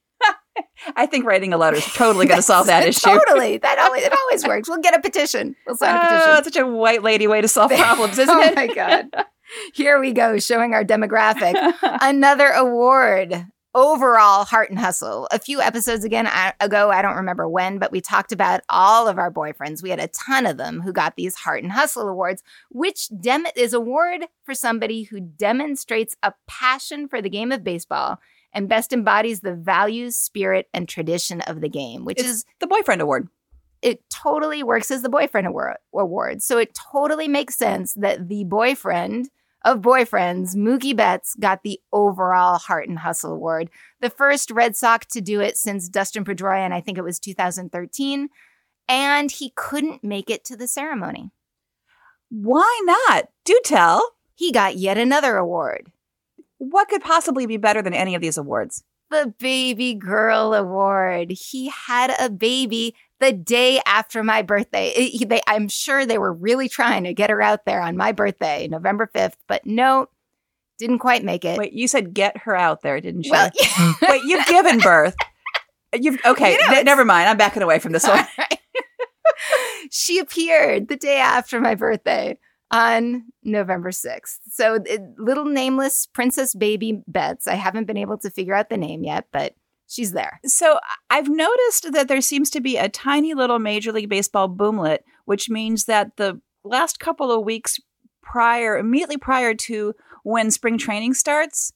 I 0.97 1.07
think 1.07 1.25
writing 1.25 1.53
a 1.53 1.59
letter 1.59 1.77
is 1.77 1.85
totally 1.95 2.27
going 2.27 2.39
to 2.39 2.43
solve 2.43 2.67
that 2.67 2.87
issue. 2.89 3.01
totally. 3.09 3.59
That 3.59 3.79
always 3.79 4.05
it 4.05 4.12
always 4.12 4.47
works. 4.47 4.69
We'll 4.69 4.79
get 4.79 4.95
a 4.97 5.01
petition. 5.01 5.57
We'll 5.67 5.77
sign 5.77 5.95
a 5.95 5.99
Oh, 5.99 6.03
petition. 6.03 6.37
it's 6.39 6.47
such 6.55 6.57
a 6.57 6.67
white 6.67 7.03
lady 7.03 7.27
way 7.27 7.41
to 7.41 7.49
solve 7.49 7.71
problems, 7.77 8.19
isn't 8.19 8.35
oh 8.35 8.41
it? 8.41 8.55
my 8.55 8.67
god. 8.67 9.07
Here 9.75 9.99
we 10.01 10.12
go, 10.12 10.39
showing 10.39 10.75
our 10.75 10.85
demographic. 10.85 11.55
Another 12.01 12.49
award. 12.51 13.47
Overall 13.73 14.45
heart 14.45 14.69
and 14.71 14.81
hustle. 14.81 15.29
A 15.31 15.39
few 15.39 15.61
episodes 15.61 16.05
again 16.05 16.27
I- 16.27 16.55
ago, 16.59 16.91
I 16.91 17.03
don't 17.03 17.15
remember 17.15 17.49
when, 17.49 17.79
but 17.79 17.93
we 17.93 18.01
talked 18.01 18.33
about 18.33 18.62
all 18.69 19.07
of 19.07 19.17
our 19.17 19.31
boyfriends. 19.31 19.81
We 19.81 19.91
had 19.91 20.01
a 20.01 20.09
ton 20.09 20.45
of 20.45 20.57
them 20.57 20.81
who 20.81 20.93
got 20.93 21.14
these 21.14 21.37
heart 21.37 21.62
and 21.62 21.71
hustle 21.71 22.09
awards, 22.09 22.43
which 22.73 23.09
dem- 23.21 23.47
is 23.55 23.73
award 23.73 24.23
for 24.43 24.57
somebody 24.57 25.05
who 25.05 25.21
demonstrates 25.21 26.17
a 26.21 26.35
passion 26.49 27.07
for 27.07 27.23
the 27.23 27.31
game 27.31 27.52
of 27.52 27.62
baseball 27.62 28.19
and 28.52 28.69
best 28.69 28.92
embodies 28.92 29.40
the 29.40 29.54
values, 29.54 30.16
spirit, 30.16 30.69
and 30.75 30.88
tradition 30.88 31.40
of 31.42 31.61
the 31.61 31.69
game, 31.69 32.04
which 32.04 32.19
It's 32.19 32.28
is 32.28 32.45
the 32.61 32.66
boyfriend 32.66 33.00
award. 33.02 33.28
it 33.83 34.02
totally 34.11 34.62
works 34.62 34.90
as 34.90 35.02
the 35.02 35.09
boyfriend 35.09 35.47
award, 35.47 35.76
award. 35.95 36.42
So 36.42 36.59
it 36.59 36.75
totally 36.75 37.28
makes 37.28 37.57
sense 37.57 37.95
that 37.95 38.28
the 38.28 38.45
boyfriend 38.45 39.30
of 39.64 39.80
boyfriends, 39.80 40.57
Mookie 40.57 40.97
Betts, 40.97 41.35
got 41.38 41.62
the 41.62 41.80
overall 41.92 42.59
Heart 42.59 42.88
and 42.88 42.99
Hustle 42.99 43.33
award. 43.33 43.71
The 44.00 44.11
first 44.11 44.50
Red 44.50 44.75
Sox 44.76 45.07
to 45.09 45.21
do 45.21 45.40
it 45.40 45.57
since 45.57 45.88
Dustin 45.88 46.25
Pedroia, 46.25 46.64
and 46.64 46.75
I 46.75 46.80
think 46.80 46.99
it 46.99 47.04
was 47.04 47.19
2013. 47.19 48.28
And 48.88 49.30
he 49.30 49.52
couldn't 49.54 50.02
make 50.02 50.30
it 50.30 50.45
to 50.47 50.57
the 50.57 50.66
ceremony. 50.66 51.30
Why 52.30 52.80
not? 52.85 53.28
Do 53.45 53.59
tell. 53.64 54.16
He 54.35 54.50
got 54.50 54.76
yet 54.76 54.97
another 54.99 55.37
award. 55.37 55.92
What 56.62 56.88
could 56.88 57.00
possibly 57.00 57.47
be 57.47 57.57
better 57.57 57.81
than 57.81 57.95
any 57.95 58.14
of 58.14 58.21
these 58.21 58.37
awards? 58.37 58.85
The 59.11 59.33
Baby 59.38 59.95
Girl 59.95 60.52
Award. 60.55 61.31
He 61.33 61.69
had 61.71 62.14
a 62.21 62.29
baby 62.29 62.95
the 63.19 63.33
day 63.33 63.81
after 63.87 64.23
my 64.23 64.43
birthday. 64.43 64.88
It- 64.90 65.11
he- 65.19 65.25
they, 65.25 65.40
I'm 65.49 65.69
sure 65.69 66.05
they 66.05 66.19
were 66.19 66.33
really 66.33 66.69
trying 66.69 67.05
to 67.05 67.14
get 67.14 67.31
her 67.31 67.40
out 67.40 67.64
there 67.64 67.81
on 67.81 67.97
my 67.97 68.12
birthday, 68.12 68.69
November 68.69 69.11
5th, 69.14 69.37
but 69.49 69.64
no, 69.64 70.07
didn't 70.79 70.99
quite 70.99 71.25
make 71.25 71.45
it. 71.47 71.59
Wait, 71.59 71.73
you 71.73 71.88
said 71.88 72.12
get 72.14 72.37
her 72.43 72.55
out 72.55 72.83
there, 72.83 73.00
didn't 73.00 73.25
you? 73.25 73.33
well, 73.33 73.50
Wait, 74.02 74.23
you've 74.25 74.47
given 74.47 74.79
birth. 74.81 75.14
You've 75.95 76.21
okay. 76.25 76.52
You 76.52 76.61
know, 76.69 76.73
ne- 76.75 76.83
never 76.85 77.05
mind. 77.05 77.29
I'm 77.29 77.37
backing 77.38 77.62
away 77.62 77.79
from 77.79 77.93
this 77.93 78.05
one. 78.07 78.25
she 79.90 80.19
appeared 80.19 80.88
the 80.88 80.97
day 80.97 81.17
after 81.19 81.59
my 81.61 81.75
birthday 81.75 82.38
on 82.71 83.25
November 83.43 83.91
6th. 83.91 84.39
So, 84.50 84.75
it, 84.75 85.03
little 85.19 85.45
nameless 85.45 86.07
Princess 86.07 86.55
Baby 86.55 87.03
Betts. 87.07 87.47
I 87.47 87.55
haven't 87.55 87.87
been 87.87 87.97
able 87.97 88.19
to 88.19 88.31
figure 88.31 88.55
out 88.55 88.71
the 88.71 88.77
name 88.77 89.05
yet, 89.05 89.27
but 89.33 89.55
she's 89.91 90.12
there. 90.12 90.41
So 90.47 90.79
I've 91.11 91.29
noticed 91.29 91.93
that 91.93 92.09
there 92.09 92.21
seems 92.21 92.49
to 92.50 92.61
be 92.61 92.77
a 92.77 92.89
tiny 92.89 93.35
little 93.35 93.59
Major 93.59 93.93
League 93.93 94.09
Baseball 94.09 94.49
boomlet, 94.49 95.00
which 95.25 95.50
means 95.50 95.85
that 95.85 96.17
the 96.17 96.41
last 96.65 97.00
couple 97.00 97.31
of 97.31 97.45
weeks 97.45 97.81
prior, 98.23 98.79
immediately 98.79 99.17
prior 99.17 99.55
to 99.55 99.95
when 100.23 100.50
spring 100.50 100.79
training 100.79 101.15
starts, 101.15 101.73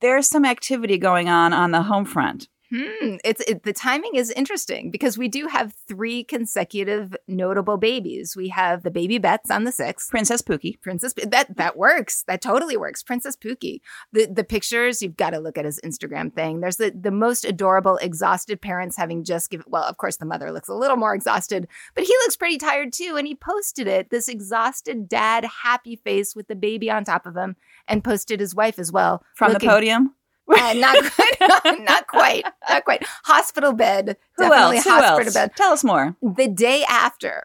there's 0.00 0.28
some 0.28 0.44
activity 0.44 0.96
going 0.96 1.28
on 1.28 1.52
on 1.52 1.70
the 1.70 1.82
home 1.82 2.04
front. 2.04 2.48
Hmm. 2.70 3.16
It's 3.24 3.40
it, 3.48 3.62
the 3.62 3.72
timing 3.72 4.14
is 4.14 4.30
interesting 4.30 4.90
because 4.90 5.16
we 5.16 5.26
do 5.28 5.46
have 5.46 5.72
three 5.86 6.22
consecutive 6.22 7.16
notable 7.26 7.78
babies. 7.78 8.36
We 8.36 8.48
have 8.48 8.82
the 8.82 8.90
baby 8.90 9.16
Betts 9.16 9.50
on 9.50 9.64
the 9.64 9.72
sixth. 9.72 10.10
Princess 10.10 10.42
Pookie. 10.42 10.78
Princess 10.82 11.14
that 11.14 11.56
that 11.56 11.78
works. 11.78 12.24
That 12.26 12.42
totally 12.42 12.76
works. 12.76 13.02
Princess 13.02 13.36
Pookie. 13.36 13.80
The 14.12 14.26
the 14.26 14.44
pictures 14.44 15.00
you've 15.00 15.16
got 15.16 15.30
to 15.30 15.38
look 15.38 15.56
at 15.56 15.64
his 15.64 15.80
Instagram 15.82 16.34
thing. 16.34 16.60
There's 16.60 16.76
the 16.76 16.90
the 16.90 17.10
most 17.10 17.46
adorable 17.46 17.96
exhausted 17.98 18.60
parents 18.60 18.98
having 18.98 19.24
just 19.24 19.48
given. 19.50 19.64
Well, 19.68 19.84
of 19.84 19.96
course 19.96 20.18
the 20.18 20.26
mother 20.26 20.52
looks 20.52 20.68
a 20.68 20.74
little 20.74 20.96
more 20.98 21.14
exhausted, 21.14 21.68
but 21.94 22.04
he 22.04 22.12
looks 22.24 22.36
pretty 22.36 22.58
tired 22.58 22.92
too. 22.92 23.14
And 23.16 23.26
he 23.26 23.34
posted 23.34 23.86
it. 23.86 24.10
This 24.10 24.28
exhausted 24.28 25.08
dad, 25.08 25.46
happy 25.62 25.96
face 25.96 26.36
with 26.36 26.48
the 26.48 26.56
baby 26.56 26.90
on 26.90 27.04
top 27.04 27.24
of 27.24 27.34
him, 27.34 27.56
and 27.86 28.04
posted 28.04 28.40
his 28.40 28.54
wife 28.54 28.78
as 28.78 28.92
well 28.92 29.24
from 29.34 29.52
looking, 29.52 29.66
the 29.66 29.74
podium. 29.74 30.14
Uh, 30.48 30.72
not 30.74 31.04
quite. 31.12 31.36
not 31.80 32.06
quite. 32.06 32.44
Not 32.68 32.84
quite. 32.84 33.04
Hospital 33.24 33.72
bed. 33.72 34.16
Who 34.36 34.44
definitely 34.48 34.76
else? 34.78 34.86
hospital 34.86 35.18
Who 35.18 35.24
else? 35.24 35.34
bed. 35.34 35.56
Tell 35.56 35.72
us 35.72 35.84
more. 35.84 36.16
The 36.22 36.48
day 36.48 36.84
after, 36.88 37.44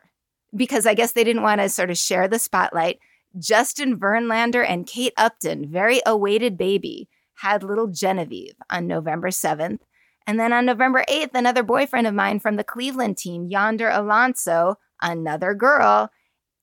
because 0.56 0.86
I 0.86 0.94
guess 0.94 1.12
they 1.12 1.24
didn't 1.24 1.44
want 1.44 1.62
to 1.62 1.70
sort 1.70 1.90
of 1.90 1.98
share 1.98 2.28
the 2.28 2.40
spotlight, 2.40 3.00
Justin 3.38 4.00
Verlander 4.00 4.66
and 4.68 4.86
Kate 4.88 5.14
Upton, 5.18 5.68
very 5.70 6.02
awaited 6.06 6.58
baby, 6.58 7.10
had 7.36 7.64
little 7.64 7.88
Genevieve 7.88 8.56
on 8.70 8.88
November 8.88 9.30
7th. 9.30 9.80
And 10.26 10.40
then 10.40 10.54
on 10.54 10.66
November 10.66 11.04
8th, 11.10 11.32
another 11.34 11.64
boyfriend 11.64 12.08
of 12.08 12.14
mine 12.14 12.40
from 12.40 12.56
the 12.56 12.64
Cleveland 12.64 13.18
team, 13.18 13.48
Yonder 13.48 13.90
Alonso, 13.90 14.76
another 15.02 15.54
girl, 15.54 16.10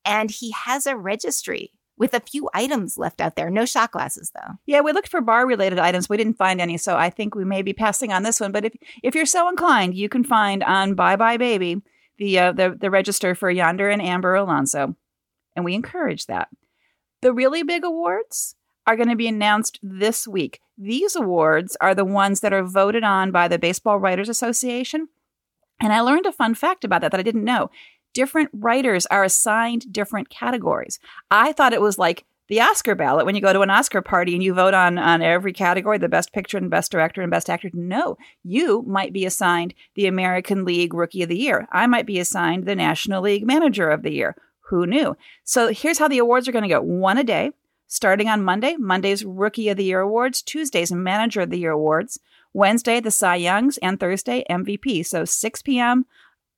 and 0.05 0.31
he 0.31 0.53
has 0.53 0.87
a 0.87 0.97
registry 0.97 1.73
with 2.01 2.15
a 2.15 2.21
few 2.21 2.49
items 2.55 2.97
left 2.97 3.21
out 3.21 3.37
there. 3.37 3.51
No 3.51 3.67
shot 3.67 3.93
glasses, 3.93 4.33
though. 4.35 4.55
Yeah, 4.65 4.81
we 4.81 4.93
looked 4.93 5.09
for 5.09 5.21
bar 5.21 5.47
related 5.47 5.79
items. 5.79 6.09
We 6.09 6.17
didn't 6.17 6.39
find 6.39 6.59
any, 6.59 6.79
so 6.79 6.97
I 6.97 7.11
think 7.11 7.35
we 7.35 7.45
may 7.45 7.61
be 7.61 7.75
passing 7.75 8.11
on 8.11 8.23
this 8.23 8.41
one. 8.41 8.53
But 8.53 8.65
if 8.65 8.73
if 9.05 9.15
you're 9.15 9.27
so 9.27 9.49
inclined, 9.51 9.95
you 9.95 10.09
can 10.09 10.25
find 10.25 10.65
on 10.65 10.97
buybuy 10.97 11.39
BABY 11.39 11.83
the 12.19 12.39
uh, 12.39 12.53
the 12.53 12.75
the 12.81 12.91
register 12.91 13.35
for 13.35 13.51
Yonder 13.51 13.91
and 13.91 14.01
Amber 14.01 14.35
Alonso, 14.35 14.97
and 15.55 15.65
we 15.65 15.75
encourage 15.75 16.27
that. 16.27 16.49
The 17.21 17.35
really 17.35 17.63
big 17.63 17.85
awards 17.85 18.57
are 18.87 18.97
going 18.97 19.11
to 19.11 19.17
be 19.17 19.29
announced 19.29 19.79
this 19.83 20.27
week. 20.27 20.61
These 20.79 21.15
awards 21.15 21.77
are 21.83 21.95
the 21.95 22.07
ones 22.07 22.41
that 22.41 22.55
are 22.55 22.65
voted 22.65 23.05
on 23.05 23.31
by 23.31 23.47
the 23.47 23.59
Baseball 23.59 23.99
Writers 23.99 24.31
Association. 24.31 25.09
And 25.83 25.93
I 25.93 26.01
learned 26.01 26.27
a 26.27 26.33
fun 26.33 26.55
fact 26.55 26.85
about 26.85 27.03
that 27.03 27.11
that 27.13 27.21
I 27.21 27.23
didn't 27.23 27.45
know 27.45 27.71
different 28.13 28.51
writers 28.53 29.07
are 29.07 29.25
assigned 29.25 29.93
different 29.93 30.29
categories. 30.29 30.99
I 31.31 31.53
thought 31.53 31.73
it 31.73 31.81
was 31.81 31.99
like 31.99 32.25
the 32.51 32.61
Oscar 32.61 32.97
ballot 32.97 33.27
when 33.27 33.37
you 33.37 33.41
go 33.41 33.53
to 33.53 33.61
an 33.61 33.71
Oscar 33.71 34.03
party 34.03 34.35
and 34.35 34.43
you 34.43 34.53
vote 34.53 34.75
on 34.75 34.99
on 34.99 35.23
every 35.23 35.53
category, 35.53 35.99
the 35.99 36.09
best 36.09 36.33
picture 36.33 36.59
and 36.59 36.69
best 36.69 36.91
director 36.91 37.23
and 37.23 37.31
best 37.31 37.49
actor. 37.49 37.71
No, 37.73 38.17
you 38.43 38.83
might 38.83 39.13
be 39.13 39.25
assigned 39.25 39.73
the 39.95 40.07
American 40.07 40.65
League 40.65 40.93
Rookie 40.93 41.23
of 41.23 41.29
the 41.29 41.39
Year. 41.39 41.69
I 41.71 41.87
might 41.87 42.07
be 42.07 42.19
assigned 42.19 42.67
the 42.67 42.75
National 42.75 43.23
League 43.23 43.47
Manager 43.47 43.89
of 43.89 44.03
the 44.03 44.13
Year. 44.13 44.35
Who 44.71 44.85
knew? 44.85 45.17
So 45.45 45.69
here's 45.69 45.99
how 45.99 46.09
the 46.09 46.19
awards 46.19 46.49
are 46.49 46.53
going 46.53 46.63
to 46.63 46.69
go. 46.69 46.81
One 46.81 47.19
a 47.19 47.25
day, 47.25 47.53
starting 47.87 48.29
on 48.29 48.43
Monday. 48.43 48.77
Monday's 48.77 49.25
Rookie 49.25 49.69
of 49.69 49.77
the 49.77 49.85
Year 49.85 50.01
awards, 50.01 50.43
Tuesday's 50.43 50.91
Manager 50.91 51.43
of 51.43 51.51
the 51.51 51.59
Year 51.59 51.73
awards, 51.73 52.19
Wednesday 52.53 52.99
the 52.99 53.13
Cy 53.13 53.37
Youngs, 53.37 53.79
and 53.79 54.01
Thursday 54.01 54.45
MVP. 54.51 55.07
So 55.07 55.25
6 55.25 55.63
p.m. 55.63 56.05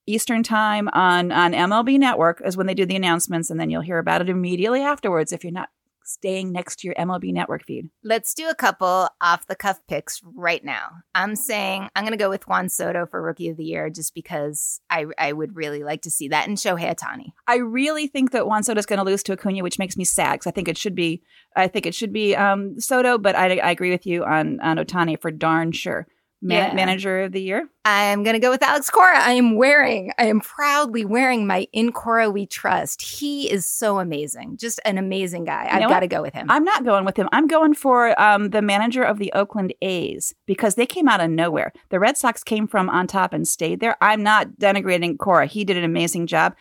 Eastern 0.07 0.43
time 0.43 0.89
on 0.93 1.31
on 1.31 1.53
MLB 1.53 1.99
Network 1.99 2.43
is 2.45 2.57
when 2.57 2.67
they 2.67 2.75
do 2.75 2.87
the 2.87 2.97
announcements, 2.97 3.51
and 3.51 3.61
then 3.61 3.71
you'll 3.71 3.83
hear 3.83 3.99
about 3.99 4.21
it 4.21 4.29
immediately 4.29 4.81
afterwards 4.81 5.33
if 5.33 5.45
you're 5.45 5.53
not 5.53 5.69
staying 6.05 6.53
next 6.53 6.81
to 6.81 6.89
your 6.89 6.95
MLB 6.95 7.33
Network 7.33 7.65
feed. 7.65 7.89
Let's 8.03 8.35
do 8.35 8.49
a 8.49 8.55
couple 8.55 9.09
off 9.21 9.47
the 9.47 9.55
cuff 9.55 9.81
picks 9.89 10.21
right 10.35 10.65
now. 10.65 10.89
I'm 11.15 11.37
saying 11.37 11.89
I'm 11.95 12.05
going 12.05 12.13
to 12.13 12.23
go 12.23 12.31
with 12.31 12.47
Juan 12.47 12.69
Soto 12.69 13.07
for 13.07 13.23
Rookie 13.23 13.49
of 13.49 13.57
the 13.57 13.65
Year 13.65 13.91
just 13.91 14.15
because 14.15 14.81
I 14.91 15.07
I 15.19 15.33
would 15.33 15.57
really 15.57 15.83
like 15.83 16.03
to 16.03 16.11
see 16.11 16.29
that 16.29 16.49
and 16.49 16.57
Shohei 16.57 16.95
Ohtani. 16.95 17.33
I 17.47 17.57
really 17.57 18.07
think 18.07 18.33
that 18.33 18.47
Juan 18.47 18.63
Soto 18.63 18.79
is 18.79 18.87
going 18.87 18.99
to 18.99 19.05
lose 19.05 19.23
to 19.25 19.33
Acuna, 19.33 19.63
which 19.63 19.79
makes 19.79 19.97
me 19.97 20.05
sad 20.05 20.35
because 20.35 20.47
I 20.47 20.53
think 20.53 20.69
it 20.69 20.79
should 20.79 20.95
be 20.95 21.23
I 21.57 21.69
think 21.69 21.87
it 21.87 21.95
should 21.95 22.13
be 22.13 22.35
um, 22.37 22.79
Soto, 22.81 23.19
but 23.19 23.35
I, 23.35 23.59
I 23.59 23.71
agree 23.71 23.91
with 23.91 24.07
you 24.07 24.25
on 24.25 24.61
on 24.61 24.79
Ohtani 24.79 25.21
for 25.21 25.31
darn 25.31 25.73
sure. 25.73 26.07
Yeah. 26.43 26.75
manager 26.75 27.23
of 27.23 27.33
the 27.33 27.41
year? 27.41 27.69
I'm 27.85 28.23
going 28.23 28.35
to 28.35 28.41
go 28.41 28.51
with 28.51 28.63
Alex 28.63 28.91
Cora. 28.91 29.19
I 29.19 29.33
am 29.33 29.57
wearing, 29.57 30.13
I 30.19 30.27
am 30.27 30.41
proudly 30.41 31.05
wearing 31.05 31.47
my 31.47 31.67
In 31.73 31.93
Cora 31.93 32.31
We 32.31 32.47
Trust. 32.47 33.03
He 33.03 33.51
is 33.51 33.67
so 33.67 33.99
amazing. 33.99 34.57
Just 34.57 34.81
an 34.85 34.99
amazing 34.99 35.45
guy. 35.45 35.65
You 35.65 35.85
I've 35.85 35.89
got 35.89 36.01
to 36.01 36.07
go 36.07 36.23
with 36.23 36.35
him. 36.35 36.47
I'm 36.49 36.65
not 36.65 36.85
going 36.85 37.05
with 37.05 37.17
him. 37.17 37.29
I'm 37.33 37.47
going 37.47 37.75
for 37.75 38.21
um, 38.21 38.51
the 38.51 38.63
manager 38.63 39.03
of 39.03 39.19
the 39.19 39.33
Oakland 39.33 39.75
A's 39.83 40.35
because 40.47 40.77
they 40.77 40.87
came 40.87 41.09
out 41.09 41.21
of 41.21 41.31
nowhere. 41.31 41.73
The 41.91 41.99
Red 41.99 42.17
Sox 42.17 42.45
came 42.45 42.69
from 42.69 42.89
on 42.89 43.07
top 43.07 43.33
and 43.33 43.47
stayed 43.47 43.81
there. 43.81 43.97
I'm 44.01 44.23
not 44.23 44.59
denigrating 44.61 45.19
Cora. 45.19 45.47
He 45.47 45.65
did 45.65 45.77
an 45.77 45.85
amazing 45.85 46.27
job 46.27 46.55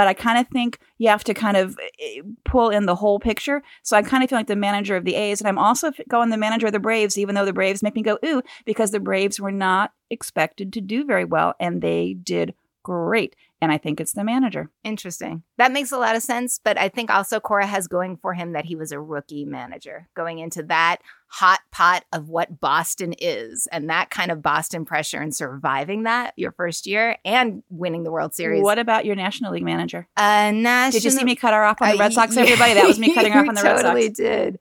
but 0.00 0.08
I 0.08 0.14
kind 0.14 0.38
of 0.38 0.48
think 0.48 0.78
you 0.96 1.10
have 1.10 1.24
to 1.24 1.34
kind 1.34 1.58
of 1.58 1.78
eh, 2.00 2.22
pull 2.46 2.70
in 2.70 2.86
the 2.86 2.94
whole 2.94 3.20
picture. 3.20 3.62
So 3.82 3.98
I 3.98 4.02
kind 4.02 4.24
of 4.24 4.30
feel 4.30 4.38
like 4.38 4.46
the 4.46 4.56
manager 4.56 4.96
of 4.96 5.04
the 5.04 5.14
A's, 5.14 5.42
and 5.42 5.48
I'm 5.48 5.58
also 5.58 5.92
going 6.08 6.30
the 6.30 6.38
manager 6.38 6.68
of 6.68 6.72
the 6.72 6.78
Braves, 6.78 7.18
even 7.18 7.34
though 7.34 7.44
the 7.44 7.52
Braves 7.52 7.82
make 7.82 7.94
me 7.94 8.00
go 8.00 8.18
ooh 8.24 8.40
because 8.64 8.92
the 8.92 8.98
Braves 8.98 9.38
were 9.38 9.52
not 9.52 9.92
expected 10.08 10.72
to 10.72 10.80
do 10.80 11.04
very 11.04 11.26
well, 11.26 11.52
and 11.60 11.82
they 11.82 12.14
did 12.14 12.54
great. 12.82 13.36
And 13.62 13.70
I 13.70 13.76
think 13.76 14.00
it's 14.00 14.12
the 14.12 14.24
manager. 14.24 14.70
Interesting. 14.84 15.42
That 15.58 15.70
makes 15.72 15.92
a 15.92 15.98
lot 15.98 16.16
of 16.16 16.22
sense. 16.22 16.58
But 16.62 16.78
I 16.78 16.88
think 16.88 17.10
also 17.10 17.40
Cora 17.40 17.66
has 17.66 17.88
going 17.88 18.16
for 18.16 18.32
him 18.32 18.52
that 18.52 18.64
he 18.64 18.74
was 18.74 18.90
a 18.90 18.98
rookie 18.98 19.44
manager 19.44 20.08
going 20.16 20.38
into 20.38 20.62
that 20.64 20.98
hot 21.26 21.60
pot 21.70 22.04
of 22.12 22.28
what 22.30 22.58
Boston 22.60 23.14
is 23.20 23.68
and 23.70 23.90
that 23.90 24.08
kind 24.08 24.30
of 24.30 24.40
Boston 24.42 24.84
pressure 24.86 25.20
and 25.20 25.36
surviving 25.36 26.04
that 26.04 26.32
your 26.36 26.52
first 26.52 26.86
year 26.86 27.16
and 27.24 27.62
winning 27.68 28.02
the 28.02 28.10
World 28.10 28.34
Series. 28.34 28.62
What 28.62 28.78
about 28.78 29.04
your 29.04 29.14
National 29.14 29.52
League 29.52 29.62
manager? 29.62 30.08
Uh, 30.16 30.50
national- 30.52 30.92
Did 30.92 31.04
you 31.04 31.10
see 31.10 31.24
me 31.24 31.36
cut 31.36 31.52
her 31.52 31.62
off 31.62 31.82
on 31.82 31.90
the 31.92 31.98
Red 31.98 32.14
Sox, 32.14 32.36
everybody? 32.36 32.72
That 32.74 32.86
was 32.86 32.98
me 32.98 33.12
cutting 33.14 33.32
her 33.32 33.40
off 33.40 33.48
on 33.48 33.54
the 33.54 33.62
Red 33.62 33.70
Sox. 33.76 33.82
totally 33.82 34.08
did. 34.08 34.58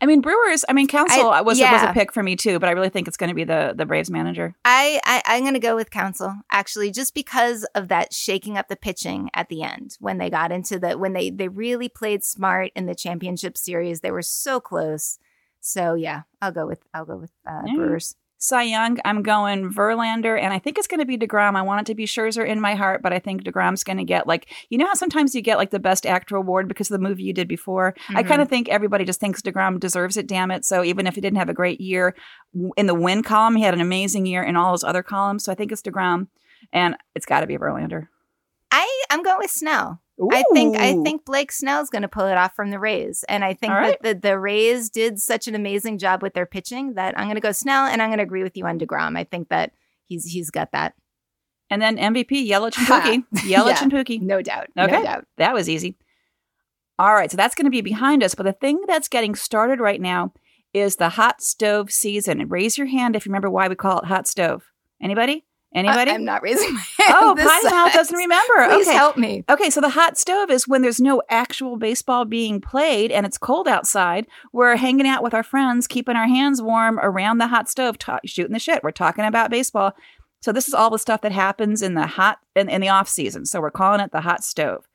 I 0.00 0.06
mean, 0.06 0.20
Brewers. 0.20 0.64
I 0.68 0.72
mean, 0.72 0.86
Counsell 0.88 1.30
I, 1.30 1.40
was 1.40 1.58
yeah. 1.58 1.72
was 1.72 1.82
a 1.82 1.92
pick 1.92 2.12
for 2.12 2.22
me 2.22 2.36
too, 2.36 2.58
but 2.58 2.68
I 2.68 2.72
really 2.72 2.88
think 2.88 3.08
it's 3.08 3.16
going 3.16 3.28
to 3.28 3.34
be 3.34 3.44
the 3.44 3.74
the 3.76 3.86
Braves 3.86 4.10
manager. 4.10 4.54
I, 4.64 5.00
I 5.04 5.36
am 5.36 5.42
going 5.42 5.54
to 5.54 5.60
go 5.60 5.76
with 5.76 5.90
Counsell 5.90 6.34
actually, 6.50 6.90
just 6.90 7.14
because 7.14 7.64
of 7.74 7.88
that 7.88 8.12
shaking 8.12 8.58
up 8.58 8.68
the 8.68 8.76
pitching 8.76 9.30
at 9.34 9.48
the 9.48 9.62
end 9.62 9.96
when 10.00 10.18
they 10.18 10.30
got 10.30 10.52
into 10.52 10.78
the 10.78 10.98
when 10.98 11.12
they 11.12 11.30
they 11.30 11.48
really 11.48 11.88
played 11.88 12.24
smart 12.24 12.72
in 12.74 12.86
the 12.86 12.94
championship 12.94 13.56
series. 13.56 14.00
They 14.00 14.10
were 14.10 14.22
so 14.22 14.60
close. 14.60 15.18
So 15.60 15.94
yeah, 15.94 16.22
I'll 16.40 16.52
go 16.52 16.66
with 16.66 16.82
I'll 16.92 17.06
go 17.06 17.16
with 17.16 17.32
uh, 17.48 17.62
Brewers. 17.74 18.14
Cy 18.38 18.64
Young, 18.64 18.98
I'm 19.04 19.22
going 19.22 19.72
Verlander, 19.72 20.38
and 20.38 20.52
I 20.52 20.58
think 20.58 20.76
it's 20.76 20.86
going 20.86 21.00
to 21.00 21.06
be 21.06 21.16
DeGrom. 21.16 21.56
I 21.56 21.62
want 21.62 21.80
it 21.80 21.86
to 21.90 21.94
be 21.94 22.04
Scherzer 22.04 22.46
in 22.46 22.60
my 22.60 22.74
heart, 22.74 23.02
but 23.02 23.12
I 23.12 23.18
think 23.18 23.44
DeGrom's 23.44 23.82
going 23.82 23.96
to 23.96 24.04
get 24.04 24.26
like, 24.26 24.52
you 24.68 24.76
know 24.76 24.86
how 24.86 24.94
sometimes 24.94 25.34
you 25.34 25.40
get 25.40 25.56
like 25.56 25.70
the 25.70 25.78
best 25.78 26.04
actor 26.04 26.36
award 26.36 26.68
because 26.68 26.90
of 26.90 27.00
the 27.00 27.08
movie 27.08 27.22
you 27.22 27.32
did 27.32 27.48
before? 27.48 27.92
Mm-hmm. 27.92 28.16
I 28.18 28.22
kind 28.22 28.42
of 28.42 28.48
think 28.48 28.68
everybody 28.68 29.04
just 29.04 29.20
thinks 29.20 29.40
DeGrom 29.40 29.80
deserves 29.80 30.16
it, 30.16 30.26
damn 30.26 30.50
it. 30.50 30.64
So 30.64 30.84
even 30.84 31.06
if 31.06 31.14
he 31.14 31.20
didn't 31.20 31.38
have 31.38 31.48
a 31.48 31.54
great 31.54 31.80
year 31.80 32.14
in 32.76 32.86
the 32.86 32.94
win 32.94 33.22
column, 33.22 33.56
he 33.56 33.62
had 33.62 33.74
an 33.74 33.80
amazing 33.80 34.26
year 34.26 34.42
in 34.42 34.56
all 34.56 34.72
his 34.72 34.84
other 34.84 35.02
columns. 35.02 35.44
So 35.44 35.52
I 35.52 35.54
think 35.54 35.72
it's 35.72 35.82
DeGrom, 35.82 36.28
and 36.72 36.96
it's 37.14 37.26
got 37.26 37.40
to 37.40 37.46
be 37.46 37.56
Verlander. 37.56 38.08
I, 38.70 39.04
I'm 39.10 39.22
going 39.22 39.38
with 39.38 39.50
Snell. 39.50 40.02
Ooh. 40.20 40.30
I 40.32 40.44
think 40.52 40.76
I 40.76 40.94
think 41.02 41.26
Blake 41.26 41.52
Snell's 41.52 41.90
going 41.90 42.02
to 42.02 42.08
pull 42.08 42.26
it 42.26 42.38
off 42.38 42.54
from 42.54 42.70
the 42.70 42.78
Rays, 42.78 43.22
and 43.28 43.44
I 43.44 43.52
think 43.52 43.72
right. 43.72 43.98
that 44.02 44.22
the, 44.22 44.28
the 44.28 44.38
Rays 44.38 44.88
did 44.88 45.18
such 45.18 45.46
an 45.46 45.54
amazing 45.54 45.98
job 45.98 46.22
with 46.22 46.32
their 46.32 46.46
pitching 46.46 46.94
that 46.94 47.18
I'm 47.18 47.26
going 47.26 47.34
to 47.34 47.40
go 47.40 47.52
Snell, 47.52 47.84
and 47.84 48.00
I'm 48.00 48.08
going 48.08 48.18
to 48.18 48.24
agree 48.24 48.42
with 48.42 48.56
you 48.56 48.66
on 48.66 48.78
Degrom. 48.78 49.18
I 49.18 49.24
think 49.24 49.50
that 49.50 49.72
he's 50.06 50.24
he's 50.24 50.50
got 50.50 50.72
that. 50.72 50.94
And 51.68 51.82
then 51.82 51.98
MVP 51.98 52.48
Yelich 52.48 52.78
and 52.78 52.86
Pookie, 52.86 53.24
Yelich 53.34 53.50
yeah, 53.50 53.82
and 53.82 53.92
Pookie, 53.92 54.20
no 54.20 54.40
doubt, 54.40 54.68
okay, 54.78 54.92
no 54.92 55.02
doubt. 55.02 55.26
That 55.36 55.52
was 55.52 55.68
easy. 55.68 55.96
All 56.98 57.14
right, 57.14 57.30
so 57.30 57.36
that's 57.36 57.54
going 57.54 57.66
to 57.66 57.70
be 57.70 57.82
behind 57.82 58.22
us, 58.22 58.34
but 58.34 58.44
the 58.44 58.52
thing 58.52 58.80
that's 58.86 59.08
getting 59.08 59.34
started 59.34 59.80
right 59.80 60.00
now 60.00 60.32
is 60.72 60.96
the 60.96 61.10
hot 61.10 61.42
stove 61.42 61.90
season. 61.90 62.48
Raise 62.48 62.78
your 62.78 62.86
hand 62.86 63.16
if 63.16 63.26
you 63.26 63.30
remember 63.30 63.50
why 63.50 63.68
we 63.68 63.74
call 63.74 64.00
it 64.00 64.06
hot 64.06 64.26
stove. 64.26 64.64
Anybody? 65.00 65.45
Anybody? 65.74 66.10
I'm 66.10 66.24
not 66.24 66.42
raising 66.42 66.72
my 66.72 66.80
hand. 66.98 67.16
Oh, 67.20 67.34
Potty 67.36 67.66
Mouth 67.66 67.92
doesn't 67.92 68.16
remember. 68.16 68.68
Please 68.68 68.88
okay. 68.88 68.96
help 68.96 69.16
me. 69.16 69.44
Okay, 69.48 69.68
so 69.68 69.80
the 69.80 69.90
hot 69.90 70.16
stove 70.16 70.50
is 70.50 70.66
when 70.66 70.80
there's 70.82 71.00
no 71.00 71.22
actual 71.28 71.76
baseball 71.76 72.24
being 72.24 72.60
played 72.60 73.10
and 73.10 73.26
it's 73.26 73.36
cold 73.36 73.68
outside. 73.68 74.26
We're 74.52 74.76
hanging 74.76 75.06
out 75.06 75.22
with 75.22 75.34
our 75.34 75.42
friends, 75.42 75.86
keeping 75.86 76.16
our 76.16 76.28
hands 76.28 76.62
warm 76.62 76.98
around 77.00 77.38
the 77.38 77.48
hot 77.48 77.68
stove, 77.68 77.98
ta- 77.98 78.20
shooting 78.24 78.52
the 78.52 78.58
shit. 78.58 78.82
We're 78.82 78.90
talking 78.90 79.24
about 79.24 79.50
baseball. 79.50 79.92
So 80.40 80.52
this 80.52 80.68
is 80.68 80.74
all 80.74 80.90
the 80.90 80.98
stuff 80.98 81.22
that 81.22 81.32
happens 81.32 81.82
in 81.82 81.94
the 81.94 82.06
hot 82.06 82.38
in, 82.54 82.68
in 82.68 82.80
the 82.80 82.88
off 82.88 83.08
season. 83.08 83.46
So 83.46 83.60
we're 83.60 83.70
calling 83.70 84.00
it 84.00 84.12
the 84.12 84.20
hot 84.20 84.44
stove. 84.44 84.86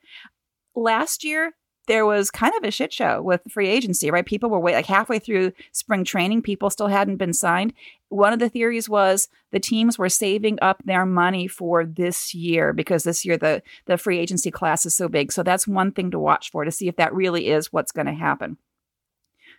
Last 0.75 1.23
year, 1.23 1.53
there 1.91 2.05
was 2.05 2.31
kind 2.31 2.53
of 2.55 2.63
a 2.63 2.71
shit 2.71 2.93
show 2.93 3.21
with 3.21 3.41
free 3.51 3.67
agency, 3.67 4.09
right? 4.09 4.25
People 4.25 4.49
were 4.49 4.61
wait, 4.61 4.75
like 4.75 4.85
halfway 4.85 5.19
through 5.19 5.51
spring 5.73 6.05
training, 6.05 6.41
people 6.41 6.69
still 6.69 6.87
hadn't 6.87 7.17
been 7.17 7.33
signed. 7.33 7.73
One 8.07 8.31
of 8.31 8.39
the 8.39 8.47
theories 8.47 8.87
was 8.87 9.27
the 9.51 9.59
teams 9.59 9.99
were 9.99 10.07
saving 10.07 10.57
up 10.61 10.81
their 10.85 11.05
money 11.05 11.49
for 11.49 11.83
this 11.83 12.33
year 12.33 12.71
because 12.71 13.03
this 13.03 13.25
year 13.25 13.35
the 13.35 13.61
the 13.87 13.97
free 13.97 14.19
agency 14.19 14.51
class 14.51 14.85
is 14.85 14.95
so 14.95 15.09
big. 15.09 15.33
So 15.33 15.43
that's 15.43 15.67
one 15.67 15.91
thing 15.91 16.11
to 16.11 16.19
watch 16.19 16.49
for 16.49 16.63
to 16.63 16.71
see 16.71 16.87
if 16.87 16.95
that 16.95 17.13
really 17.13 17.49
is 17.49 17.73
what's 17.73 17.91
going 17.91 18.07
to 18.07 18.13
happen. 18.13 18.55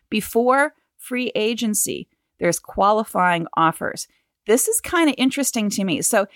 Before 0.08 0.72
free 0.96 1.32
agency, 1.34 2.08
there's 2.40 2.58
qualifying 2.58 3.46
offers. 3.58 4.08
this 4.46 4.68
is 4.68 4.80
kind 4.80 5.10
of 5.10 5.14
interesting 5.18 5.68
to 5.68 5.84
me. 5.84 6.00
So, 6.00 6.26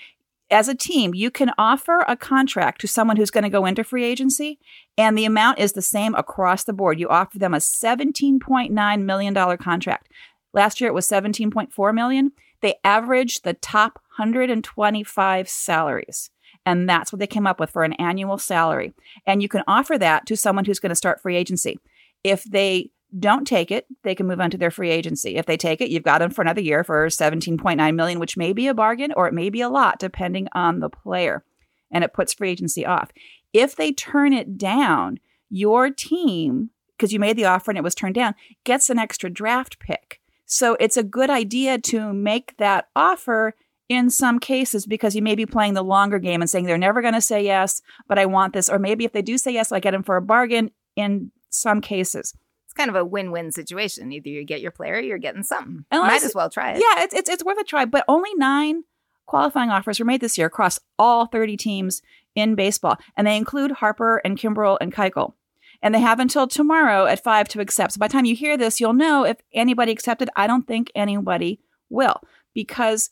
as 0.51 0.69
a 0.69 0.75
team, 0.75 1.15
you 1.15 1.31
can 1.31 1.51
offer 1.59 2.05
a 2.07 2.17
contract 2.17 2.81
to 2.81 2.89
someone 2.89 3.17
who's 3.17 3.31
going 3.31 3.45
to 3.45 3.51
go 3.51 3.67
into 3.67 3.83
free 3.83 4.05
agency, 4.05 4.59
and 4.97 5.17
the 5.17 5.25
amount 5.25 5.59
is 5.59 5.73
the 5.73 5.83
same 5.83 6.15
across 6.15 6.65
the 6.65 6.73
board. 6.73 7.01
You 7.01 7.09
offer 7.09 7.39
them 7.39 7.55
a 7.55 7.59
$17.9 7.59 9.03
million 9.03 9.57
contract. 9.59 10.09
Last 10.53 10.81
year 10.81 10.89
it 10.89 10.95
was 10.95 11.09
17.4 11.09 11.95
million. 11.95 12.33
They 12.63 12.77
averaged 12.85 13.45
the 13.45 13.55
top 13.55 13.95
125 14.17 15.49
salaries. 15.49 16.31
And 16.65 16.89
that's 16.89 17.13
what 17.13 17.21
they 17.21 17.27
came 17.27 17.47
up 17.47 17.61
with 17.61 17.71
for 17.71 17.85
an 17.85 17.93
annual 17.95 18.39
salary. 18.39 18.93
And 19.27 19.43
you 19.43 19.49
can 19.49 19.63
offer 19.69 19.99
that 19.99 20.27
to 20.27 20.37
someone 20.37 20.65
who's 20.65 20.81
going 20.81 20.91
to 20.91 20.97
start 20.97 21.21
free 21.21 21.37
agency. 21.37 21.79
If 22.25 22.43
they 22.45 22.91
don't 23.19 23.47
take 23.47 23.71
it, 23.71 23.87
they 24.03 24.15
can 24.15 24.27
move 24.27 24.41
on 24.41 24.51
to 24.51 24.59
their 24.59 24.71
free 24.71 24.91
agency. 24.91 25.37
If 25.37 25.47
they 25.47 25.57
take 25.57 25.81
it, 25.81 25.91
you've 25.91 26.03
got 26.03 26.19
them 26.19 26.31
for 26.31 26.43
another 26.43 26.61
year 26.61 26.85
for 26.85 27.07
17.9 27.07 27.95
million, 27.95 28.19
which 28.19 28.37
may 28.37 28.53
be 28.53 28.67
a 28.67 28.75
bargain 28.75 29.13
or 29.17 29.27
it 29.27 29.35
may 29.35 29.51
be 29.51 29.61
a 29.61 29.69
lot 29.69 29.99
depending 29.99 30.49
on 30.53 30.81
the 30.81 30.91
player. 30.91 31.45
And 31.91 32.03
it 32.03 32.13
puts 32.13 32.35
free 32.35 32.51
agency 32.51 32.85
off. 32.85 33.11
If 33.53 33.77
they 33.77 33.93
turn 33.93 34.33
it 34.33 34.59
down, 34.59 35.19
your 35.49 35.91
team, 35.91 36.71
because 36.97 37.13
you 37.13 37.21
made 37.21 37.37
the 37.37 37.45
offer 37.45 37.71
and 37.71 37.79
it 37.79 37.85
was 37.85 37.95
turned 37.95 38.17
down, 38.17 38.35
gets 38.65 38.91
an 38.91 38.99
extra 38.99 39.31
draft 39.31 39.79
pick. 39.79 40.21
So 40.45 40.77
it's 40.81 40.97
a 40.97 41.03
good 41.03 41.31
idea 41.31 41.79
to 41.79 42.13
make 42.13 42.57
that 42.57 42.89
offer 42.95 43.55
in 43.89 44.11
some 44.11 44.41
cases 44.41 44.85
because 44.85 45.15
you 45.15 45.23
may 45.23 45.37
be 45.37 45.47
playing 45.47 45.75
the 45.75 45.83
longer 45.83 46.19
game 46.19 46.41
and 46.41 46.51
saying 46.51 46.67
they're 46.67 46.77
never 46.77 47.03
going 47.03 47.15
to 47.15 47.21
say 47.21 47.45
yes, 47.45 47.83
but 48.09 48.19
I 48.19 48.27
want 48.27 48.53
this. 48.53 48.69
Or 48.69 48.81
maybe 48.81 49.05
if 49.05 49.13
they 49.13 49.23
do 49.23 49.39
say 49.39 49.53
yes, 49.53 49.71
I 49.71 49.79
get 49.79 49.93
them 49.93 50.03
for 50.03 50.17
a 50.17 50.23
bargain 50.23 50.73
in 50.97 51.31
some 51.51 51.81
cases 51.81 52.35
kind 52.77 52.91
of 52.91 52.97
a 52.97 53.05
win-win 53.05 53.53
situation. 53.53 54.13
Either 54.13 54.29
you 54.29 54.45
get 54.45 54.61
your 54.61 54.71
player, 54.71 54.95
or 54.95 55.01
you're 55.01 55.19
getting 55.19 55.43
something. 55.43 55.85
Might 55.91 56.23
as 56.23 56.35
well 56.35 56.51
try 56.51 56.73
it. 56.73 56.77
Yeah, 56.77 57.05
it's, 57.05 57.15
it's 57.15 57.29
it's 57.29 57.45
worth 57.45 57.59
a 57.59 57.65
try. 57.65 57.85
But 57.85 58.05
only 58.09 58.31
nine 58.35 58.85
qualifying 59.27 59.71
offers 59.71 59.99
were 59.99 60.07
made 60.07 60.21
this 60.21 60.39
year 60.39 60.47
across 60.47 60.79
all 60.99 61.27
30 61.27 61.57
teams 61.57 62.03
in 62.35 62.55
baseball, 62.55 62.97
and 63.17 63.27
they 63.27 63.37
include 63.37 63.73
Harper 63.73 64.19
and 64.25 64.39
Kimbrel 64.39 64.79
and 64.81 64.95
Keuchel. 64.95 65.35
And 65.83 65.95
they 65.95 66.01
have 66.01 66.21
until 66.21 66.47
tomorrow 66.47 67.07
at 67.07 67.23
five 67.23 67.49
to 67.49 67.61
accept. 67.61 67.93
So 67.93 67.99
by 67.99 68.09
the 68.09 68.13
time 68.13 68.25
you 68.25 68.35
hear 68.35 68.57
this, 68.57 68.81
you'll 68.81 68.95
know 68.95 69.25
if 69.25 69.37
anybody 69.53 69.93
accepted. 69.93 70.31
I 70.35 70.47
don't 70.47 70.67
think 70.67 70.91
anybody 70.95 71.61
will 71.91 72.21
because 72.55 73.11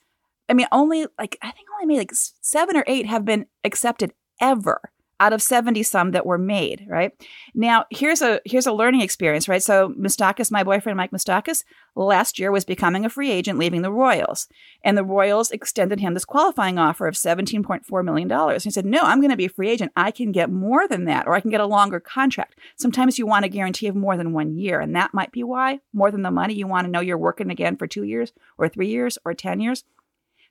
I 0.49 0.55
mean, 0.55 0.67
only 0.73 1.07
like 1.19 1.39
I 1.43 1.51
think 1.51 1.69
only 1.75 1.87
maybe 1.87 1.99
like 1.99 2.13
seven 2.13 2.77
or 2.77 2.85
eight 2.87 3.07
have 3.07 3.25
been 3.25 3.47
accepted 3.65 4.13
ever 4.41 4.81
out 5.21 5.33
of 5.33 5.43
70 5.43 5.83
some 5.83 6.11
that 6.11 6.27
were 6.27 6.39
made, 6.39 6.87
right? 6.89 7.13
Now, 7.55 7.85
here's 7.91 8.21
a 8.21 8.41
here's 8.45 8.67
a 8.67 8.73
learning 8.73 9.01
experience, 9.01 9.49
right? 9.49 9.63
So 9.63 9.91
Moustakas, 9.91 10.51
my 10.51 10.65
boyfriend 10.65 10.97
Mike 10.97 11.13
Moustakas, 11.13 11.65
last 11.95 12.39
year 12.39 12.51
was 12.51 12.65
becoming 12.65 13.05
a 13.05 13.11
free 13.11 13.31
agent 13.31 13.59
leaving 13.59 13.83
the 13.83 13.93
Royals. 13.93 14.49
And 14.83 14.99
the 14.99 15.05
Royals 15.05 15.51
extended 15.51 16.01
him 16.01 16.15
this 16.15 16.25
qualifying 16.25 16.79
offer 16.79 17.07
of 17.07 17.15
$17.4 17.15 18.05
million. 18.05 18.61
he 18.61 18.71
said, 18.71 18.85
No, 18.85 19.01
I'm 19.03 19.21
going 19.21 19.31
to 19.31 19.37
be 19.37 19.47
a 19.47 19.51
free 19.51 19.71
agent. 19.71 19.93
I 19.97 20.11
can 20.11 20.33
get 20.33 20.51
more 20.51 20.89
than 20.89 21.05
that, 21.05 21.27
or 21.27 21.35
I 21.35 21.41
can 21.41 21.51
get 21.51 21.61
a 21.61 21.67
longer 21.67 22.01
contract. 22.01 22.59
Sometimes 22.77 23.19
you 23.19 23.27
want 23.27 23.45
a 23.45 23.49
guarantee 23.49 23.87
of 23.87 23.97
more 23.97 24.17
than 24.17 24.33
one 24.33 24.57
year, 24.57 24.81
and 24.81 24.95
that 24.97 25.15
might 25.15 25.33
be 25.33 25.45
why, 25.45 25.81
more 25.93 26.11
than 26.11 26.23
the 26.23 26.31
money, 26.31 26.55
you 26.55 26.67
want 26.67 26.87
to 26.87 26.91
know 26.91 27.01
you're 27.01 27.19
working 27.19 27.51
again 27.51 27.77
for 27.77 27.87
two 27.87 28.05
years 28.05 28.33
or 28.59 28.69
three 28.69 28.89
years 28.89 29.19
or 29.25 29.35
10 29.35 29.61
years. 29.61 29.85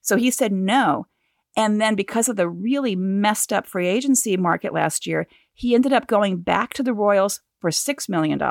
So 0.01 0.17
he 0.17 0.31
said 0.31 0.51
no. 0.51 1.07
And 1.55 1.79
then 1.79 1.95
because 1.95 2.27
of 2.29 2.35
the 2.35 2.49
really 2.49 2.95
messed 2.95 3.53
up 3.53 3.67
free 3.67 3.87
agency 3.87 4.37
market 4.37 4.73
last 4.73 5.05
year, 5.05 5.27
he 5.53 5.75
ended 5.75 5.93
up 5.93 6.07
going 6.07 6.41
back 6.41 6.73
to 6.73 6.83
the 6.83 6.93
Royals 6.93 7.41
for 7.59 7.69
$6 7.69 8.09
million 8.09 8.41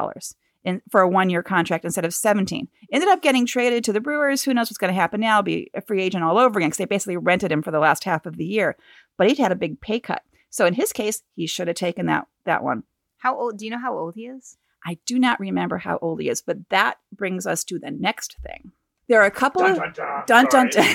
in, 0.65 0.83
for 0.91 1.01
a 1.01 1.09
one 1.09 1.31
year 1.31 1.43
contract 1.43 1.85
instead 1.85 2.05
of 2.05 2.15
17. 2.15 2.69
Ended 2.93 3.09
up 3.09 3.23
getting 3.23 3.45
traded 3.45 3.85
to 3.85 3.93
the 3.93 4.01
Brewers. 4.01 4.43
Who 4.43 4.55
knows 4.55 4.71
what's 4.71 4.79
going 4.79 4.93
to 4.93 5.01
happen 5.01 5.21
now? 5.21 5.43
Be 5.43 5.71
a 5.75 5.81
free 5.81 6.03
agent 6.03 6.25
all 6.25 6.39
over 6.39 6.59
again 6.59 6.69
because 6.69 6.79
they 6.79 6.85
basically 6.85 7.17
rented 7.17 7.51
him 7.51 7.63
for 7.63 7.71
the 7.71 7.81
last 7.81 8.05
half 8.05 8.27
of 8.27 8.37
the 8.37 8.45
year. 8.45 8.77
But 9.19 9.29
he'd 9.29 9.39
had 9.39 9.53
a 9.53 9.57
big 9.57 9.81
pay 9.81 10.01
cut. 10.01 10.23
So 10.51 10.67
in 10.67 10.75
his 10.75 10.93
case, 10.93 11.23
he 11.35 11.47
should 11.47 11.69
have 11.69 11.77
taken 11.77 12.07
that, 12.07 12.27
that 12.45 12.63
one. 12.63 12.85
How 13.19 13.39
old? 13.39 13.59
Do 13.59 13.65
you 13.65 13.71
know 13.71 13.79
how 13.79 13.97
old 13.97 14.15
he 14.15 14.27
is? 14.27 14.57
I 14.85 14.99
do 15.07 15.19
not 15.19 15.41
remember 15.41 15.79
how 15.79 15.99
old 16.03 16.21
he 16.21 16.29
is, 16.29 16.43
but 16.43 16.69
that 16.71 16.99
brings 17.13 17.47
us 17.47 17.65
to 17.65 17.79
the 17.79 17.91
next 17.91 18.37
thing. 18.43 18.73
There 19.13 19.21
are 19.21 19.27
a 19.27 19.31
couple 19.31 19.61
dun, 19.61 19.73
of 19.73 19.93
dun, 19.93 20.25
dun, 20.27 20.47
dun 20.47 20.71
dun 20.71 20.87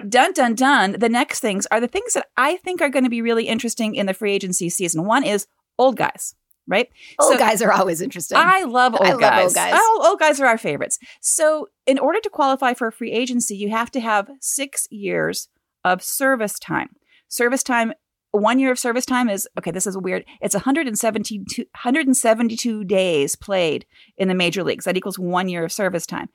dun 0.00 0.08
dun 0.08 0.32
dun 0.32 0.54
dun. 0.54 0.92
The 0.92 1.08
next 1.08 1.40
things 1.40 1.66
are 1.72 1.80
the 1.80 1.88
things 1.88 2.12
that 2.12 2.28
I 2.36 2.54
think 2.58 2.80
are 2.80 2.88
going 2.88 3.02
to 3.02 3.10
be 3.10 3.20
really 3.20 3.48
interesting 3.48 3.96
in 3.96 4.06
the 4.06 4.14
free 4.14 4.32
agency 4.32 4.68
season. 4.68 5.04
One 5.04 5.24
is 5.24 5.48
old 5.76 5.96
guys, 5.96 6.36
right? 6.68 6.88
Old 7.18 7.32
so, 7.32 7.36
guys 7.36 7.62
are 7.62 7.72
always 7.72 8.00
interesting. 8.00 8.38
I 8.38 8.62
love 8.62 8.94
old 8.94 9.02
I 9.02 9.16
guys. 9.16 9.20
Love 9.20 9.42
old 9.42 9.54
guys. 9.56 9.72
Oh, 9.74 10.06
old 10.08 10.20
guys 10.20 10.40
are 10.40 10.46
our 10.46 10.56
favorites. 10.56 11.00
So, 11.20 11.66
in 11.84 11.98
order 11.98 12.20
to 12.20 12.30
qualify 12.30 12.74
for 12.74 12.86
a 12.86 12.92
free 12.92 13.10
agency, 13.10 13.56
you 13.56 13.70
have 13.70 13.90
to 13.90 13.98
have 13.98 14.30
six 14.40 14.86
years 14.88 15.48
of 15.84 16.00
service 16.00 16.60
time. 16.60 16.90
Service 17.26 17.64
time 17.64 17.92
one 18.30 18.60
year 18.60 18.70
of 18.70 18.78
service 18.78 19.06
time 19.06 19.28
is 19.28 19.48
okay 19.58 19.70
this 19.70 19.86
is 19.86 19.96
weird 19.96 20.22
it's 20.42 20.54
172 20.54 21.62
172 21.62 22.84
days 22.84 23.34
played 23.34 23.86
in 24.18 24.28
the 24.28 24.34
major 24.34 24.62
leagues 24.62 24.84
that 24.84 24.98
equals 24.98 25.18
one 25.18 25.48
year 25.48 25.64
of 25.64 25.72
service 25.72 26.04
time 26.04 26.28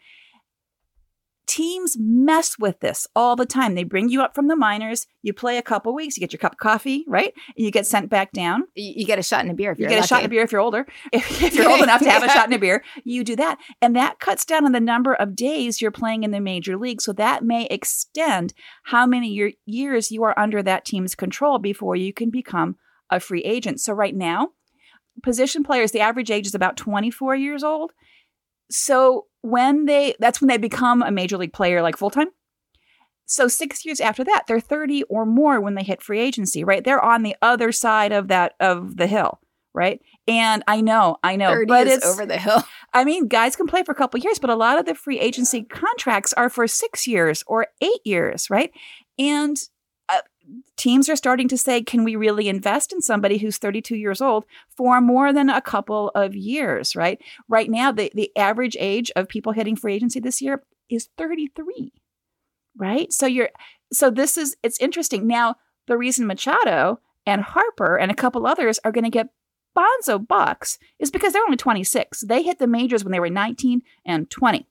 teams 1.54 1.96
mess 2.00 2.58
with 2.58 2.80
this 2.80 3.06
all 3.16 3.36
the 3.36 3.46
time. 3.46 3.76
They 3.76 3.84
bring 3.84 4.10
you 4.10 4.24
up 4.24 4.34
from 4.34 4.48
the 4.48 4.56
minors, 4.56 5.06
you 5.22 5.34
play 5.34 5.60
a 5.60 5.62
couple 5.62 5.94
weeks, 5.94 6.18
you 6.18 6.22
get 6.22 6.34
your 6.34 6.40
cup 6.40 6.54
of 6.54 6.58
coffee, 6.58 7.06
right? 7.08 7.32
And 7.56 7.64
you 7.64 7.70
get 7.70 7.86
sent 7.86 8.10
back 8.10 8.32
down. 8.32 8.64
You, 8.74 8.94
you 8.96 9.06
get 9.06 9.20
a 9.20 9.24
shot 9.24 9.46
in 9.46 9.52
a 9.52 9.54
beer 9.54 9.72
if 9.72 9.78
you 9.78 9.86
are 9.86 9.90
get 9.90 9.98
lucky. 9.98 10.06
a 10.06 10.08
shot 10.08 10.20
in 10.22 10.26
a 10.26 10.30
beer 10.30 10.42
if 10.42 10.52
you're 10.52 10.62
older. 10.62 10.88
If, 11.14 11.44
if 11.44 11.54
you're 11.54 11.70
old 11.70 11.82
enough 11.84 12.02
to 12.02 12.10
have 12.10 12.24
a 12.24 12.30
shot 12.30 12.48
in 12.48 12.54
a 12.54 12.58
beer, 12.58 12.84
you 13.04 13.24
do 13.24 13.36
that. 13.36 13.60
And 13.84 13.96
that 13.96 14.20
cuts 14.20 14.46
down 14.46 14.66
on 14.66 14.72
the 14.72 14.80
number 14.80 15.14
of 15.14 15.36
days 15.36 15.80
you're 15.80 15.92
playing 15.92 16.24
in 16.24 16.32
the 16.32 16.40
major 16.40 16.76
league. 16.76 17.02
So 17.02 17.14
that 17.14 17.44
may 17.44 17.68
extend 17.68 18.56
how 18.86 19.06
many 19.06 19.28
year, 19.28 19.52
years 19.68 20.12
you 20.12 20.24
are 20.24 20.38
under 20.40 20.64
that 20.64 20.86
team's 20.86 21.14
control 21.14 21.60
before 21.60 21.96
you 21.96 22.14
can 22.14 22.32
become 22.32 22.78
a 23.12 23.20
free 23.20 23.44
agent. 23.44 23.80
So 23.80 23.94
right 23.94 24.16
now, 24.16 24.50
position 25.22 25.64
players, 25.64 25.92
the 25.92 26.00
average 26.00 26.32
age 26.32 26.48
is 26.48 26.56
about 26.56 26.78
24 26.78 27.36
years 27.36 27.64
old. 27.64 27.92
So 28.72 29.28
when 29.44 29.86
they 29.86 30.16
that's 30.20 30.42
when 30.42 30.48
they 30.48 30.58
become 30.58 31.04
a 31.04 31.12
major 31.12 31.38
league 31.38 31.54
player 31.54 31.84
like 31.84 31.98
full 31.98 32.10
time. 32.10 32.30
So 33.26 33.48
6 33.48 33.86
years 33.86 34.02
after 34.02 34.24
that, 34.24 34.44
they're 34.48 34.60
30 34.60 35.04
or 35.04 35.26
more 35.26 35.62
when 35.62 35.76
they 35.76 35.84
hit 35.84 36.02
free 36.02 36.20
agency, 36.20 36.64
right? 36.64 36.84
They're 36.84 37.04
on 37.04 37.24
the 37.24 37.36
other 37.42 37.72
side 37.72 38.12
of 38.12 38.28
that 38.30 38.54
of 38.60 38.98
the 38.98 39.08
hill, 39.08 39.40
right? 39.74 40.02
And 40.28 40.64
I 40.68 40.82
know, 40.82 41.18
I 41.24 41.36
know, 41.36 41.64
but 41.68 41.88
it's 41.88 42.06
over 42.06 42.26
the 42.26 42.38
hill. 42.38 42.64
I 42.94 43.04
mean, 43.04 43.28
guys 43.28 43.56
can 43.56 43.68
play 43.68 43.84
for 43.84 43.92
a 43.92 43.96
couple 43.96 44.20
years, 44.20 44.40
but 44.40 44.50
a 44.50 44.56
lot 44.56 44.80
of 44.80 44.86
the 44.86 44.96
free 44.96 45.20
agency 45.20 45.64
contracts 45.64 46.34
are 46.34 46.50
for 46.50 46.68
6 46.68 47.08
years 47.08 47.44
or 47.48 47.68
8 47.82 47.90
years, 48.06 48.50
right? 48.50 48.72
And 49.20 49.58
teams 50.78 51.10
are 51.10 51.16
starting 51.16 51.48
to 51.48 51.58
say, 51.58 51.82
can 51.82 52.04
we 52.04 52.16
really 52.16 52.50
invest 52.50 52.92
in 52.92 53.02
somebody 53.02 53.38
who's 53.38 53.58
32 53.58 53.96
years 53.96 54.22
old 54.22 54.46
for 54.76 55.02
more 55.02 55.32
than 55.32 55.50
a 55.50 55.62
couple 55.62 56.10
of 56.16 56.36
years, 56.36 56.96
right? 56.96 57.22
Right 57.48 57.70
now, 57.70 57.92
the, 57.92 58.12
the 58.14 58.32
average 58.36 58.76
age 58.80 59.12
of 59.16 59.28
people 59.28 59.54
hitting 59.54 59.76
free 59.76 59.96
agency 59.96 60.20
this 60.20 60.42
year 60.42 60.64
is 60.90 61.10
33, 61.18 61.94
right? 62.78 63.12
So 63.14 63.26
you're, 63.26 63.50
so 63.92 64.10
this 64.10 64.38
is, 64.38 64.56
it's 64.64 64.80
interesting. 64.80 65.28
Now, 65.28 65.56
the 65.88 65.98
reason 65.98 66.28
Machado 66.28 67.00
and 67.26 67.42
Harper 67.42 67.98
and 67.98 68.12
a 68.12 68.16
couple 68.16 68.46
others 68.48 68.80
are 68.84 68.92
going 68.92 69.04
to 69.04 69.10
get 69.10 69.30
bonzo 69.78 70.26
bucks 70.26 70.78
is 71.00 71.12
because 71.12 71.34
they're 71.34 71.44
only 71.44 71.58
26. 71.58 72.22
They 72.22 72.44
hit 72.44 72.60
the 72.60 72.68
majors 72.68 73.04
when 73.04 73.12
they 73.12 73.20
were 73.20 73.30
19 73.30 73.82
and 74.06 74.30
20. 74.30 74.68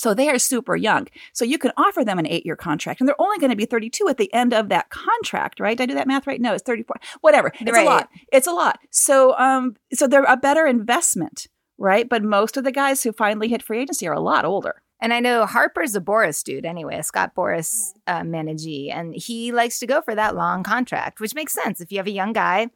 So 0.00 0.14
they 0.14 0.30
are 0.30 0.38
super 0.38 0.76
young. 0.76 1.08
So 1.34 1.44
you 1.44 1.58
can 1.58 1.72
offer 1.76 2.04
them 2.04 2.18
an 2.18 2.26
eight 2.26 2.46
year 2.46 2.56
contract 2.56 3.00
and 3.00 3.08
they're 3.08 3.20
only 3.20 3.38
going 3.38 3.50
to 3.50 3.56
be 3.56 3.66
32 3.66 4.08
at 4.08 4.16
the 4.16 4.32
end 4.32 4.54
of 4.54 4.70
that 4.70 4.88
contract, 4.88 5.60
right? 5.60 5.76
Did 5.76 5.82
I 5.82 5.86
do 5.86 5.94
that 5.94 6.06
math 6.06 6.26
right? 6.26 6.40
No, 6.40 6.54
it's 6.54 6.62
34. 6.62 6.96
Whatever. 7.20 7.52
It's 7.60 7.70
right. 7.70 7.86
a 7.86 7.88
lot. 7.88 8.08
It's 8.32 8.46
a 8.46 8.52
lot. 8.52 8.78
So, 8.90 9.36
um, 9.38 9.76
so 9.92 10.06
they're 10.06 10.24
a 10.24 10.38
better 10.38 10.66
investment, 10.66 11.48
right? 11.76 12.08
But 12.08 12.22
most 12.22 12.56
of 12.56 12.64
the 12.64 12.72
guys 12.72 13.02
who 13.02 13.12
finally 13.12 13.48
hit 13.48 13.62
free 13.62 13.82
agency 13.82 14.08
are 14.08 14.14
a 14.14 14.20
lot 14.20 14.46
older. 14.46 14.82
And 15.02 15.12
I 15.12 15.20
know 15.20 15.46
Harper's 15.46 15.94
a 15.94 16.00
Boras 16.00 16.42
dude 16.42 16.66
anyway, 16.66 16.98
a 16.98 17.02
Scott 17.02 17.34
Boras 17.34 17.92
uh, 18.06 18.22
managee, 18.24 18.90
and 18.90 19.14
he 19.14 19.50
likes 19.50 19.78
to 19.80 19.86
go 19.86 20.02
for 20.02 20.14
that 20.14 20.34
long 20.34 20.62
contract, 20.62 21.20
which 21.20 21.34
makes 21.34 21.54
sense. 21.54 21.80
If 21.80 21.90
you 21.90 21.98
have 21.98 22.06
a 22.06 22.10
young 22.10 22.34
guy, 22.34 22.68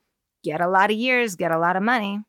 get 0.43 0.63
a 0.63 0.69
lot 0.69 0.91
of 0.91 0.97
years, 0.97 1.37
get 1.37 1.53
a 1.53 1.59
lot 1.59 1.77
of 1.77 1.83
money. 1.83 2.21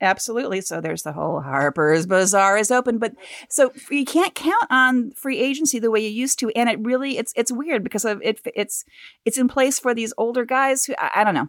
Absolutely. 0.00 0.60
So 0.60 0.80
there's 0.80 1.02
the 1.02 1.12
whole 1.12 1.40
Harper's 1.40 2.06
Bazaar 2.06 2.56
is 2.56 2.70
open, 2.70 2.98
but 2.98 3.14
so 3.48 3.72
you 3.90 4.04
can't 4.04 4.34
count 4.34 4.66
on 4.70 5.10
free 5.12 5.38
agency 5.38 5.78
the 5.78 5.90
way 5.90 6.00
you 6.00 6.10
used 6.10 6.38
to, 6.38 6.50
and 6.50 6.68
it 6.68 6.78
really 6.80 7.18
it's 7.18 7.32
it's 7.34 7.50
weird 7.50 7.82
because 7.82 8.04
of 8.04 8.22
it. 8.22 8.40
It's 8.54 8.84
it's 9.24 9.38
in 9.38 9.48
place 9.48 9.78
for 9.80 9.94
these 9.94 10.14
older 10.16 10.44
guys 10.44 10.84
who 10.84 10.94
I, 10.98 11.10
I 11.16 11.24
don't 11.24 11.34
know. 11.34 11.48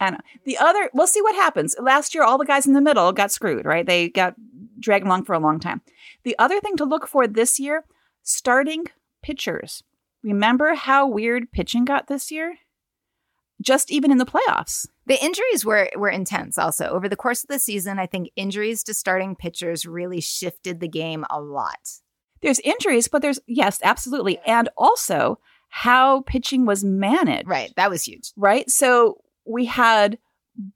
I 0.00 0.10
don't 0.10 0.18
know. 0.18 0.40
The 0.44 0.58
other, 0.58 0.90
we'll 0.92 1.06
see 1.06 1.22
what 1.22 1.34
happens. 1.34 1.74
Last 1.80 2.14
year, 2.14 2.22
all 2.22 2.36
the 2.38 2.44
guys 2.44 2.66
in 2.66 2.74
the 2.74 2.82
middle 2.82 3.12
got 3.12 3.32
screwed, 3.32 3.64
right? 3.64 3.86
They 3.86 4.10
got 4.10 4.34
dragged 4.78 5.06
along 5.06 5.24
for 5.24 5.32
a 5.34 5.38
long 5.38 5.58
time. 5.58 5.80
The 6.22 6.38
other 6.38 6.60
thing 6.60 6.76
to 6.76 6.84
look 6.84 7.06
for 7.06 7.26
this 7.26 7.58
year, 7.58 7.84
starting 8.22 8.84
pitchers. 9.22 9.82
Remember 10.22 10.74
how 10.74 11.06
weird 11.06 11.50
pitching 11.50 11.84
got 11.84 12.08
this 12.08 12.30
year? 12.30 12.58
Just 13.62 13.90
even 13.90 14.10
in 14.10 14.18
the 14.18 14.26
playoffs. 14.26 14.86
The 15.06 15.22
injuries 15.24 15.64
were 15.64 15.88
were 15.96 16.10
intense 16.10 16.58
also. 16.58 16.88
Over 16.88 17.08
the 17.08 17.16
course 17.16 17.42
of 17.42 17.48
the 17.48 17.58
season, 17.58 17.98
I 17.98 18.06
think 18.06 18.30
injuries 18.36 18.82
to 18.84 18.94
starting 18.94 19.34
pitchers 19.34 19.86
really 19.86 20.20
shifted 20.20 20.80
the 20.80 20.88
game 20.88 21.24
a 21.30 21.40
lot. 21.40 21.78
There's 22.42 22.60
injuries, 22.60 23.08
but 23.08 23.22
there's 23.22 23.40
yes, 23.46 23.80
absolutely, 23.82 24.38
and 24.46 24.68
also 24.76 25.38
how 25.68 26.20
pitching 26.22 26.66
was 26.66 26.84
managed. 26.84 27.48
Right. 27.48 27.72
That 27.76 27.90
was 27.90 28.04
huge. 28.04 28.32
Right. 28.36 28.68
So 28.70 29.18
we 29.46 29.64
had 29.64 30.18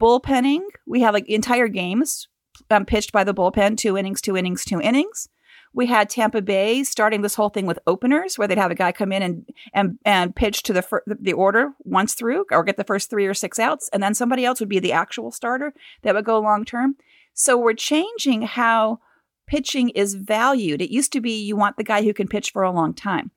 bullpenning. 0.00 0.60
We 0.86 1.00
had 1.00 1.14
like 1.14 1.28
entire 1.28 1.68
games 1.68 2.28
um, 2.70 2.84
pitched 2.84 3.12
by 3.12 3.24
the 3.24 3.34
bullpen, 3.34 3.76
two 3.76 3.96
innings, 3.96 4.20
two 4.20 4.36
innings, 4.36 4.64
two 4.64 4.80
innings. 4.80 5.28
We 5.72 5.86
had 5.86 6.10
Tampa 6.10 6.42
Bay 6.42 6.82
starting 6.82 7.22
this 7.22 7.36
whole 7.36 7.48
thing 7.48 7.66
with 7.66 7.78
openers, 7.86 8.36
where 8.36 8.48
they'd 8.48 8.58
have 8.58 8.72
a 8.72 8.76
guy 8.76 8.92
come 8.92 9.12
in 9.12 9.22
and 9.22 9.48
and 9.72 9.98
and 10.04 10.34
pitch 10.34 10.62
to 10.64 10.72
the 10.72 10.82
fir- 10.82 11.04
the 11.06 11.32
order 11.32 11.72
once 11.80 12.14
through, 12.14 12.46
or 12.50 12.64
get 12.64 12.76
the 12.76 12.84
first 12.84 13.08
three 13.08 13.26
or 13.26 13.34
six 13.34 13.58
outs, 13.58 13.88
and 13.92 14.02
then 14.02 14.14
somebody 14.14 14.44
else 14.44 14.58
would 14.60 14.68
be 14.68 14.80
the 14.80 14.92
actual 14.92 15.30
starter 15.30 15.72
that 16.02 16.14
would 16.14 16.24
go 16.24 16.40
long 16.40 16.64
term. 16.64 16.96
So 17.34 17.56
we're 17.56 17.74
changing 17.74 18.42
how 18.42 18.98
pitching 19.46 19.90
is 19.90 20.14
valued. 20.14 20.82
It 20.82 20.92
used 20.92 21.12
to 21.12 21.20
be 21.20 21.32
you 21.32 21.56
want 21.56 21.76
the 21.76 21.84
guy 21.84 22.02
who 22.02 22.14
can 22.14 22.28
pitch 22.28 22.50
for 22.50 22.62
a 22.62 22.72
long 22.72 22.92
time. 22.92 23.30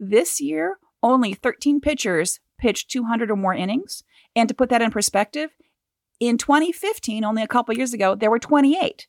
This 0.00 0.40
year, 0.40 0.78
only 1.02 1.34
13 1.34 1.80
pitchers 1.80 2.40
pitched 2.58 2.90
200 2.90 3.30
or 3.30 3.36
more 3.36 3.54
innings, 3.54 4.04
and 4.34 4.48
to 4.48 4.54
put 4.54 4.70
that 4.70 4.82
in 4.82 4.90
perspective, 4.90 5.50
in 6.18 6.38
2015, 6.38 7.24
only 7.24 7.42
a 7.42 7.48
couple 7.48 7.76
years 7.76 7.92
ago, 7.92 8.14
there 8.14 8.30
were 8.30 8.38
28 8.38 9.06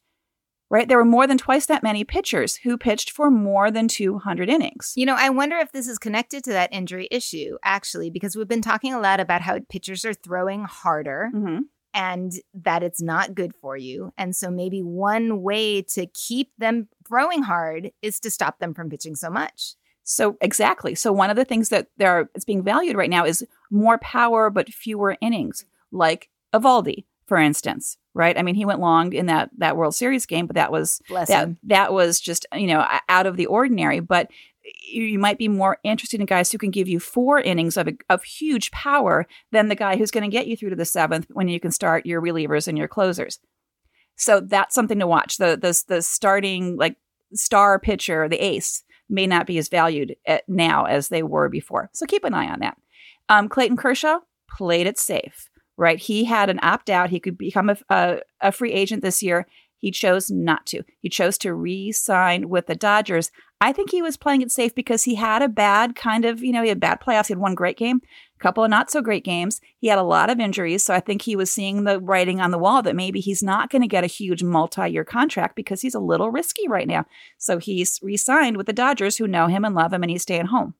right? 0.69 0.88
There 0.88 0.97
were 0.97 1.06
more 1.06 1.28
than 1.28 1.38
twice 1.38 1.65
that 1.67 1.84
many 1.84 2.04
pitchers 2.04 2.58
who 2.58 2.78
pitched 2.78 3.12
for 3.12 3.30
more 3.30 3.71
than 3.71 3.88
200 3.88 4.49
innings. 4.49 4.93
You 4.95 5.06
know, 5.06 5.15
I 5.17 5.30
wonder 5.30 5.58
if 5.58 5.71
this 5.71 5.88
is 5.88 5.97
connected 5.97 6.43
to 6.45 6.51
that 6.51 6.73
injury 6.73 7.08
issue, 7.12 7.58
actually, 7.63 8.10
because 8.10 8.36
we've 8.36 8.47
been 8.47 8.62
talking 8.62 8.93
a 8.93 8.99
lot 8.99 9.19
about 9.19 9.41
how 9.41 9.60
pitchers 9.69 10.06
are 10.06 10.13
throwing 10.13 10.65
harder. 10.65 11.30
Mm-hmm. 11.34 11.60
And 11.97 12.34
that 12.54 12.84
it's 12.84 13.01
not 13.01 13.36
good 13.36 13.56
for 13.56 13.78
you. 13.78 14.12
And 14.17 14.36
so 14.36 14.51
maybe 14.51 14.82
one 14.82 15.41
way 15.41 15.82
to 15.93 16.08
keep 16.08 16.51
them 16.58 16.89
throwing 17.08 17.43
hard 17.43 17.91
is 18.01 18.19
to 18.19 18.30
stop 18.30 18.60
them 18.60 18.73
from 18.73 18.89
pitching 18.89 19.15
so 19.15 19.30
much. 19.30 19.75
So 20.04 20.36
exactly. 20.41 20.93
So 20.93 21.13
one 21.13 21.30
of 21.30 21.38
the 21.38 21.45
things 21.45 21.69
that 21.69 21.88
there 21.95 22.30
is 22.36 22.43
being 22.43 22.63
valued 22.63 22.97
right 22.97 23.10
now 23.10 23.23
is 23.25 23.47
more 23.71 23.97
power 23.99 24.49
but 24.49 24.67
fewer 24.67 25.15
innings, 25.21 25.63
like 25.89 26.30
Eovaldi, 26.54 27.06
for 27.28 27.38
instance, 27.38 27.97
right? 28.15 28.38
I 28.38 28.41
mean, 28.41 28.56
he 28.56 28.65
went 28.65 28.80
long 28.80 29.13
in 29.13 29.28
that 29.28 29.51
that 29.58 29.78
World 29.78 29.93
Series 29.93 30.25
game, 30.25 30.47
but 30.47 30.56
that 30.56 30.71
was 30.71 31.01
Bless 31.08 31.28
that 31.28 31.43
him. 31.43 31.58
that 31.63 31.93
was 31.93 32.19
just 32.19 32.47
you 32.56 32.65
know 32.65 32.84
out 33.08 33.28
of 33.28 33.38
the 33.38 33.45
ordinary. 33.45 33.99
But 33.99 34.32
you, 34.88 35.19
might 35.19 35.38
be 35.38 35.47
more 35.47 35.78
interested 35.84 36.19
in 36.19 36.25
guys 36.25 36.51
who 36.51 36.58
can 36.58 36.71
give 36.71 36.88
you 36.88 36.99
four 36.99 37.39
innings 37.39 37.78
of 37.78 37.89
of 38.10 38.23
huge 38.23 38.71
power 38.71 39.28
than 39.51 39.67
the 39.67 39.75
guy 39.75 39.97
who's 39.97 40.12
going 40.12 40.23
to 40.23 40.36
get 40.36 40.47
you 40.47 40.58
through 40.58 40.71
to 40.71 40.75
the 40.75 40.86
seventh 40.86 41.28
when 41.34 41.47
you 41.47 41.60
can 41.60 41.71
start 41.71 42.08
your 42.08 42.21
relievers 42.21 42.67
and 42.67 42.78
your 42.78 42.88
closers. 42.88 43.39
So 44.15 44.39
that's 44.39 44.73
something 44.73 44.99
to 44.99 45.08
watch. 45.08 45.38
The 45.38 45.58
the 45.58 45.95
the 45.95 46.01
starting 46.01 46.78
like 46.78 46.95
star 47.34 47.78
pitcher, 47.80 48.28
the 48.30 48.43
ace, 48.43 48.84
may 49.10 49.28
not 49.28 49.45
be 49.45 49.58
as 49.58 49.67
valued 49.67 50.15
at 50.25 50.47
now 50.47 50.86
as 50.86 51.10
they 51.10 51.21
were 51.21 51.49
before. 51.49 51.89
So 51.93 52.06
keep 52.06 52.23
an 52.23 52.34
eye 52.34 52.49
on 52.49 52.60
that. 52.62 52.78
Um, 53.28 53.49
Clayton 53.49 53.78
Kershaw 53.78 54.19
played 54.47 54.88
it 54.88 54.97
safe 54.97 55.49
right? 55.78 56.00
He 56.00 56.26
had 56.26 56.50
an 56.50 56.60
opt 56.62 56.90
out. 56.90 57.10
He 57.10 57.20
could 57.20 57.38
become 57.38 57.70
a, 57.70 57.78
a, 57.90 58.20
a, 58.42 58.52
free 58.52 58.72
agent 58.72 59.02
this 59.02 59.22
year. 59.22 59.48
He 59.78 59.92
chose 59.92 60.32
not 60.32 60.66
to. 60.68 60.84
He 61.00 61.10
chose 61.10 61.38
to 61.40 61.54
re 61.54 61.92
sign 61.92 62.50
with 62.50 62.68
the 62.68 62.76
Dodgers. 62.76 63.32
I 63.62 63.72
think 63.72 63.92
he 63.92 64.02
was 64.02 64.18
playing 64.18 64.42
it 64.42 64.52
safe 64.52 64.74
because 64.76 65.04
he 65.04 65.16
had 65.16 65.42
a 65.42 65.48
bad 65.48 65.96
kind 65.96 66.26
of, 66.26 66.44
you 66.44 66.52
know, 66.52 66.62
he 66.62 66.70
had 66.70 66.80
bad 66.80 67.00
playoffs. 67.00 67.28
He 67.28 67.34
had 67.34 67.40
one 67.40 67.56
great 67.56 67.78
game, 67.78 68.02
a 68.40 68.44
couple 68.44 68.64
of 68.64 68.70
not 68.70 68.90
so 68.90 69.02
great 69.02 69.24
games. 69.24 69.62
He 69.78 69.88
had 69.88 70.00
a 70.00 70.04
lot 70.04 70.30
of 70.30 70.40
injuries. 70.40 70.84
So 70.84 70.94
I 70.94 71.00
think 71.00 71.22
he 71.22 71.36
was 71.36 71.52
seeing 71.52 71.84
the 71.84 72.00
writing 72.00 72.42
on 72.42 72.52
the 72.52 72.58
wall 72.58 72.82
that 72.82 72.96
maybe 72.96 73.20
he's 73.20 73.44
not 73.44 73.70
going 73.70 73.82
to 73.82 73.88
get 73.88 74.04
a 74.04 74.08
huge 74.08 74.44
multi 74.44 74.88
year 74.90 75.06
contract 75.06 75.56
because 75.56 75.82
he's 75.82 75.96
a 75.96 76.00
little 76.00 76.32
risky 76.32 76.68
right 76.68 76.88
now. 76.88 77.06
So 77.38 77.58
he's 77.58 78.00
re 78.02 78.18
signed 78.18 78.58
with 78.58 78.66
the 78.66 78.74
Dodgers 78.74 79.18
who 79.18 79.28
know 79.28 79.48
him 79.48 79.64
and 79.64 79.76
love 79.76 79.94
him 79.94 80.04
and 80.04 80.12
he's 80.12 80.24
staying 80.24 80.48
home. 80.48 80.74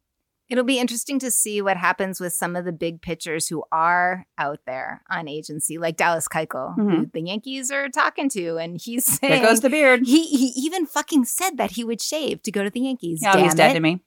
It'll 0.48 0.64
be 0.64 0.80
interesting 0.80 1.18
to 1.20 1.32
see 1.32 1.62
what 1.62 1.78
happens 1.78 2.20
with 2.20 2.34
some 2.34 2.56
of 2.56 2.66
the 2.66 2.72
big 2.72 3.02
pitchers 3.02 3.48
who 3.48 3.64
are 3.72 4.28
out 4.38 4.60
there 4.68 5.02
on 5.10 5.28
agency, 5.28 5.80
like 5.80 5.98
Dallas 5.98 6.28
Keuchel, 6.28 6.78
mm-hmm. 6.78 6.90
who 6.90 7.06
the 7.12 7.22
Yankees 7.22 7.72
are 7.72 7.90
talking 7.90 8.30
to, 8.30 8.58
and 8.58 8.80
he's 8.80 9.06
saying, 9.06 9.42
"There 9.42 9.50
goes 9.50 9.62
the 9.62 9.70
beard." 9.70 10.06
He 10.06 10.28
he 10.28 10.54
even 10.58 10.86
fucking 10.86 11.26
said 11.26 11.58
that 11.58 11.72
he 11.72 11.84
would 11.84 12.02
shave 12.02 12.44
to 12.44 12.52
go 12.52 12.64
to 12.64 12.70
the 12.70 12.82
Yankees. 12.82 13.24
Oh, 13.26 13.34
Damn 13.34 13.44
he's 13.44 13.54
it. 13.54 13.58
dead 13.58 13.74
to 13.74 13.80
me. 13.80 14.02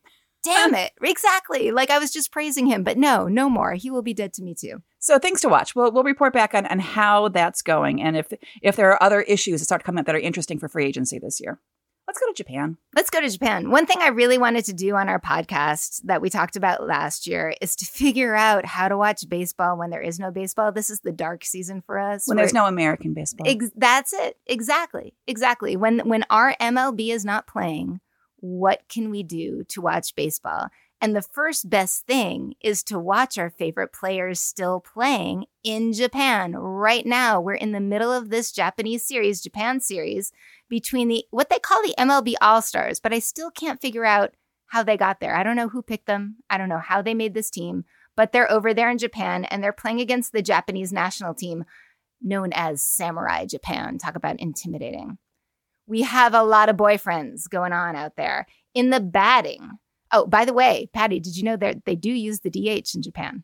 Damn 0.44 0.74
it! 0.74 0.92
Exactly. 1.02 1.72
Like 1.72 1.90
I 1.90 1.98
was 1.98 2.12
just 2.12 2.30
praising 2.30 2.66
him, 2.66 2.84
but 2.84 2.96
no, 2.96 3.26
no 3.26 3.50
more. 3.50 3.74
He 3.74 3.90
will 3.90 4.02
be 4.02 4.14
dead 4.14 4.32
to 4.34 4.42
me 4.42 4.54
too. 4.54 4.82
So 5.00 5.18
things 5.18 5.40
to 5.40 5.48
watch. 5.48 5.74
We'll 5.74 5.90
we'll 5.90 6.04
report 6.04 6.32
back 6.32 6.54
on 6.54 6.66
on 6.66 6.78
how 6.78 7.28
that's 7.28 7.62
going, 7.62 8.00
and 8.00 8.16
if 8.16 8.32
if 8.62 8.76
there 8.76 8.90
are 8.90 9.02
other 9.02 9.22
issues 9.22 9.60
that 9.60 9.64
start 9.64 9.82
coming 9.82 10.00
up 10.00 10.06
that 10.06 10.14
are 10.14 10.20
interesting 10.20 10.60
for 10.60 10.68
free 10.68 10.86
agency 10.86 11.18
this 11.18 11.40
year. 11.40 11.58
Let's 12.08 12.20
go 12.20 12.26
to 12.26 12.32
Japan. 12.32 12.78
Let's 12.96 13.10
go 13.10 13.20
to 13.20 13.28
Japan. 13.28 13.70
One 13.70 13.84
thing 13.84 13.98
I 14.00 14.08
really 14.08 14.38
wanted 14.38 14.64
to 14.64 14.72
do 14.72 14.96
on 14.96 15.10
our 15.10 15.20
podcast 15.20 16.00
that 16.04 16.22
we 16.22 16.30
talked 16.30 16.56
about 16.56 16.86
last 16.86 17.26
year 17.26 17.52
is 17.60 17.76
to 17.76 17.84
figure 17.84 18.34
out 18.34 18.64
how 18.64 18.88
to 18.88 18.96
watch 18.96 19.28
baseball 19.28 19.76
when 19.76 19.90
there 19.90 20.00
is 20.00 20.18
no 20.18 20.30
baseball. 20.30 20.72
This 20.72 20.88
is 20.88 21.00
the 21.00 21.12
dark 21.12 21.44
season 21.44 21.82
for 21.82 21.98
us. 21.98 22.26
When 22.26 22.38
there's 22.38 22.54
no 22.54 22.64
American 22.64 23.12
baseball. 23.12 23.46
Ex- 23.46 23.72
that's 23.76 24.14
it. 24.14 24.38
Exactly. 24.46 25.12
Exactly. 25.26 25.76
When 25.76 25.98
when 26.08 26.24
our 26.30 26.56
MLB 26.58 27.10
is 27.10 27.26
not 27.26 27.46
playing, 27.46 28.00
what 28.36 28.84
can 28.88 29.10
we 29.10 29.22
do 29.22 29.64
to 29.64 29.82
watch 29.82 30.14
baseball? 30.14 30.68
And 31.00 31.14
the 31.14 31.22
first 31.22 31.70
best 31.70 32.06
thing 32.06 32.54
is 32.60 32.82
to 32.84 32.98
watch 32.98 33.38
our 33.38 33.50
favorite 33.50 33.92
players 33.92 34.40
still 34.40 34.80
playing 34.80 35.44
in 35.62 35.92
Japan. 35.92 36.54
Right 36.54 37.06
now, 37.06 37.40
we're 37.40 37.54
in 37.54 37.70
the 37.70 37.80
middle 37.80 38.12
of 38.12 38.30
this 38.30 38.50
Japanese 38.50 39.06
series, 39.06 39.40
Japan 39.40 39.80
series, 39.80 40.32
between 40.68 41.08
the 41.08 41.24
what 41.30 41.50
they 41.50 41.58
call 41.58 41.82
the 41.82 41.94
MLB 41.98 42.34
All 42.40 42.62
Stars, 42.62 43.00
but 43.00 43.12
I 43.12 43.18
still 43.18 43.50
can't 43.50 43.80
figure 43.80 44.04
out 44.04 44.34
how 44.66 44.82
they 44.82 44.96
got 44.96 45.20
there. 45.20 45.34
I 45.34 45.42
don't 45.42 45.56
know 45.56 45.68
who 45.68 45.82
picked 45.82 46.06
them. 46.06 46.36
I 46.50 46.58
don't 46.58 46.68
know 46.68 46.78
how 46.78 47.00
they 47.02 47.14
made 47.14 47.34
this 47.34 47.50
team, 47.50 47.84
but 48.16 48.32
they're 48.32 48.50
over 48.50 48.74
there 48.74 48.90
in 48.90 48.98
Japan 48.98 49.44
and 49.46 49.62
they're 49.62 49.72
playing 49.72 50.00
against 50.00 50.32
the 50.32 50.42
Japanese 50.42 50.92
national 50.92 51.34
team 51.34 51.64
known 52.20 52.50
as 52.52 52.82
Samurai 52.82 53.46
Japan. 53.46 53.96
Talk 53.98 54.16
about 54.16 54.40
intimidating. 54.40 55.18
We 55.86 56.02
have 56.02 56.34
a 56.34 56.42
lot 56.42 56.68
of 56.68 56.76
boyfriends 56.76 57.48
going 57.48 57.72
on 57.72 57.96
out 57.96 58.16
there. 58.16 58.46
In 58.74 58.90
the 58.90 59.00
batting, 59.00 59.78
Oh, 60.12 60.26
by 60.26 60.44
the 60.44 60.52
way, 60.52 60.88
Patty, 60.92 61.20
did 61.20 61.36
you 61.36 61.44
know 61.44 61.56
that 61.56 61.84
they 61.84 61.94
do 61.94 62.10
use 62.10 62.40
the 62.40 62.50
DH 62.50 62.94
in 62.94 63.02
Japan? 63.02 63.42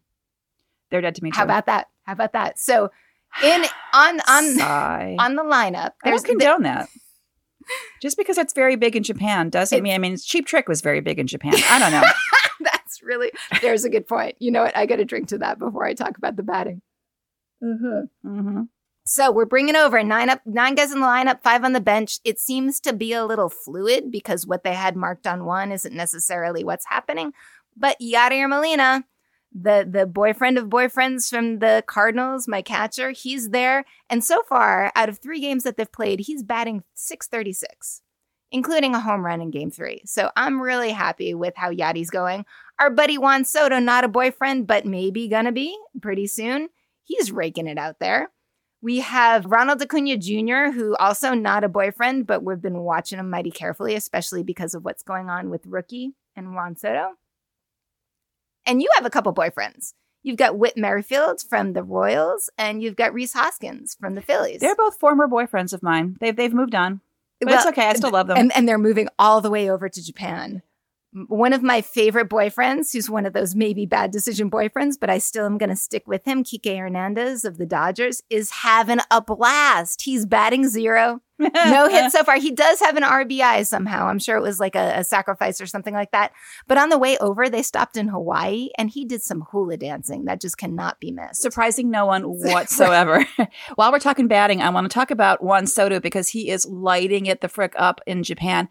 They're 0.90 1.00
dead 1.00 1.14
to 1.16 1.22
me 1.22 1.30
too. 1.30 1.36
How 1.36 1.44
about 1.44 1.66
that? 1.66 1.88
How 2.04 2.12
about 2.12 2.32
that? 2.32 2.58
So, 2.58 2.90
in 3.42 3.64
on 3.92 4.20
on 4.28 4.44
Sigh. 4.58 5.16
on 5.18 5.34
the 5.36 5.42
lineup, 5.42 5.90
I 6.02 6.10
there's 6.10 6.22
don't 6.22 6.38
condone 6.38 6.62
that. 6.62 6.88
Just 8.02 8.16
because 8.16 8.38
it's 8.38 8.52
very 8.52 8.76
big 8.76 8.96
in 8.96 9.02
Japan 9.02 9.50
doesn't 9.50 9.82
mean. 9.82 9.94
I 9.94 9.98
mean, 9.98 10.16
Cheap 10.16 10.46
Trick 10.46 10.68
was 10.68 10.80
very 10.80 11.00
big 11.00 11.18
in 11.18 11.26
Japan. 11.26 11.54
I 11.70 11.78
don't 11.78 11.92
know. 11.92 12.02
That's 12.60 13.02
really 13.02 13.30
there's 13.60 13.84
a 13.84 13.90
good 13.90 14.06
point. 14.06 14.36
You 14.38 14.50
know 14.50 14.62
what? 14.62 14.76
I 14.76 14.86
got 14.86 14.96
to 14.96 15.04
drink 15.04 15.28
to 15.28 15.38
that 15.38 15.58
before 15.58 15.84
I 15.84 15.94
talk 15.94 16.16
about 16.16 16.36
the 16.36 16.42
batting. 16.42 16.82
mm-hmm. 17.62 18.28
Mm-hmm. 18.28 18.62
So 19.06 19.30
we're 19.30 19.44
bringing 19.44 19.76
over 19.76 20.02
nine 20.02 20.30
up, 20.30 20.40
nine 20.46 20.74
guys 20.76 20.90
in 20.90 21.00
the 21.00 21.06
lineup, 21.06 21.42
five 21.42 21.62
on 21.62 21.74
the 21.74 21.80
bench. 21.80 22.20
It 22.24 22.38
seems 22.38 22.80
to 22.80 22.94
be 22.94 23.12
a 23.12 23.26
little 23.26 23.50
fluid 23.50 24.10
because 24.10 24.46
what 24.46 24.64
they 24.64 24.72
had 24.72 24.96
marked 24.96 25.26
on 25.26 25.44
one 25.44 25.72
isn't 25.72 25.94
necessarily 25.94 26.64
what's 26.64 26.86
happening. 26.86 27.32
But 27.76 27.98
Yadier 28.00 28.48
Molina, 28.48 29.04
the 29.54 29.86
the 29.88 30.04
boyfriend 30.04 30.58
of 30.58 30.68
boyfriends 30.68 31.30
from 31.30 31.60
the 31.60 31.84
Cardinals, 31.86 32.48
my 32.48 32.60
catcher, 32.60 33.12
he's 33.12 33.50
there. 33.50 33.84
And 34.10 34.24
so 34.24 34.42
far, 34.42 34.90
out 34.96 35.08
of 35.08 35.18
three 35.18 35.40
games 35.40 35.62
that 35.62 35.76
they've 35.76 35.90
played, 35.90 36.20
he's 36.20 36.42
batting 36.42 36.82
636, 36.94 38.02
including 38.50 38.94
a 38.94 39.00
home 39.00 39.24
run 39.24 39.40
in 39.40 39.50
game 39.50 39.70
three. 39.70 40.02
So 40.04 40.30
I'm 40.36 40.60
really 40.60 40.90
happy 40.90 41.34
with 41.34 41.54
how 41.56 41.70
Yadi's 41.72 42.10
going. 42.10 42.44
Our 42.80 42.90
buddy 42.90 43.16
Juan 43.16 43.44
Soto, 43.44 43.78
not 43.78 44.04
a 44.04 44.08
boyfriend, 44.08 44.66
but 44.66 44.84
maybe 44.84 45.28
gonna 45.28 45.52
be 45.52 45.78
pretty 46.02 46.26
soon. 46.26 46.68
He's 47.04 47.30
raking 47.30 47.68
it 47.68 47.78
out 47.78 48.00
there. 48.00 48.30
We 48.82 49.00
have 49.00 49.46
Ronald 49.46 49.80
Acuna 49.80 50.18
Jr., 50.18 50.72
who 50.72 50.94
also 50.96 51.32
not 51.32 51.64
a 51.64 51.70
boyfriend, 51.70 52.26
but 52.26 52.42
we've 52.42 52.60
been 52.60 52.80
watching 52.80 53.18
him 53.18 53.30
mighty 53.30 53.50
carefully, 53.50 53.94
especially 53.94 54.42
because 54.42 54.74
of 54.74 54.84
what's 54.84 55.02
going 55.02 55.30
on 55.30 55.48
with 55.48 55.64
Rookie 55.64 56.12
and 56.36 56.54
Juan 56.54 56.76
Soto. 56.76 57.12
And 58.66 58.80
you 58.82 58.88
have 58.94 59.04
a 59.06 59.10
couple 59.10 59.32
boyfriends. 59.34 59.92
You've 60.22 60.38
got 60.38 60.58
Whit 60.58 60.76
Merrifield 60.76 61.42
from 61.42 61.74
the 61.74 61.82
Royals, 61.82 62.48
and 62.56 62.82
you've 62.82 62.96
got 62.96 63.12
Rhys 63.12 63.34
Hoskins 63.34 63.94
from 64.00 64.14
the 64.14 64.22
Phillies. 64.22 64.60
They're 64.60 64.74
both 64.74 64.98
former 64.98 65.28
boyfriends 65.28 65.74
of 65.74 65.82
mine. 65.82 66.16
They've 66.20 66.34
they've 66.34 66.54
moved 66.54 66.74
on, 66.74 67.02
but 67.40 67.50
Well, 67.50 67.58
it's 67.58 67.66
okay. 67.68 67.88
I 67.88 67.92
still 67.94 68.10
love 68.10 68.28
them. 68.28 68.38
and, 68.38 68.56
and 68.56 68.66
they're 68.66 68.78
moving 68.78 69.08
all 69.18 69.40
the 69.42 69.50
way 69.50 69.70
over 69.70 69.88
to 69.88 70.02
Japan. 70.04 70.62
One 71.28 71.52
of 71.52 71.62
my 71.62 71.80
favorite 71.80 72.28
boyfriends, 72.28 72.92
who's 72.92 73.08
one 73.08 73.24
of 73.26 73.34
those 73.34 73.54
maybe 73.54 73.86
bad 73.86 74.10
decision 74.10 74.50
boyfriends, 74.50 74.94
but 74.98 75.10
I 75.10 75.18
still 75.18 75.44
am 75.46 75.58
going 75.58 75.70
to 75.70 75.76
stick 75.76 76.08
with 76.08 76.24
him, 76.24 76.42
Kike 76.42 76.76
Hernandez 76.76 77.44
of 77.44 77.56
the 77.58 77.66
Dodgers, 77.66 78.22
is 78.30 78.50
having 78.50 78.98
a 79.12 79.20
blast. 79.20 80.02
He's 80.02 80.26
batting 80.26 80.68
zero, 80.68 81.20
no 81.38 81.88
hit 81.90 82.12
so 82.12 82.22
far. 82.22 82.36
He 82.36 82.50
does 82.50 82.80
have 82.80 82.96
an 82.96 83.02
RBI 83.02 83.66
somehow. 83.66 84.06
I'm 84.06 84.18
sure 84.18 84.36
it 84.36 84.42
was 84.42 84.60
like 84.60 84.76
a, 84.76 84.98
a 84.98 85.04
sacrifice 85.04 85.60
or 85.60 85.66
something 85.66 85.94
like 85.94 86.12
that. 86.12 86.32
But 86.66 86.78
on 86.78 86.88
the 86.88 86.98
way 86.98 87.16
over, 87.18 87.48
they 87.48 87.62
stopped 87.62 87.96
in 87.96 88.08
Hawaii 88.08 88.68
and 88.78 88.90
he 88.90 89.04
did 89.04 89.22
some 89.22 89.44
hula 89.50 89.76
dancing 89.76 90.24
that 90.24 90.40
just 90.40 90.58
cannot 90.58 91.00
be 91.00 91.10
missed. 91.10 91.42
Surprising 91.42 91.90
no 91.90 92.06
one 92.06 92.22
whatsoever. 92.24 93.26
While 93.74 93.92
we're 93.92 93.98
talking 93.98 94.28
batting, 94.28 94.62
I 94.62 94.70
want 94.70 94.90
to 94.90 94.94
talk 94.94 95.10
about 95.10 95.42
Juan 95.42 95.66
Soto 95.66 96.00
because 96.00 96.28
he 96.28 96.50
is 96.50 96.66
lighting 96.66 97.26
it 97.26 97.40
the 97.40 97.48
frick 97.48 97.74
up 97.76 98.00
in 98.06 98.22
Japan. 98.22 98.68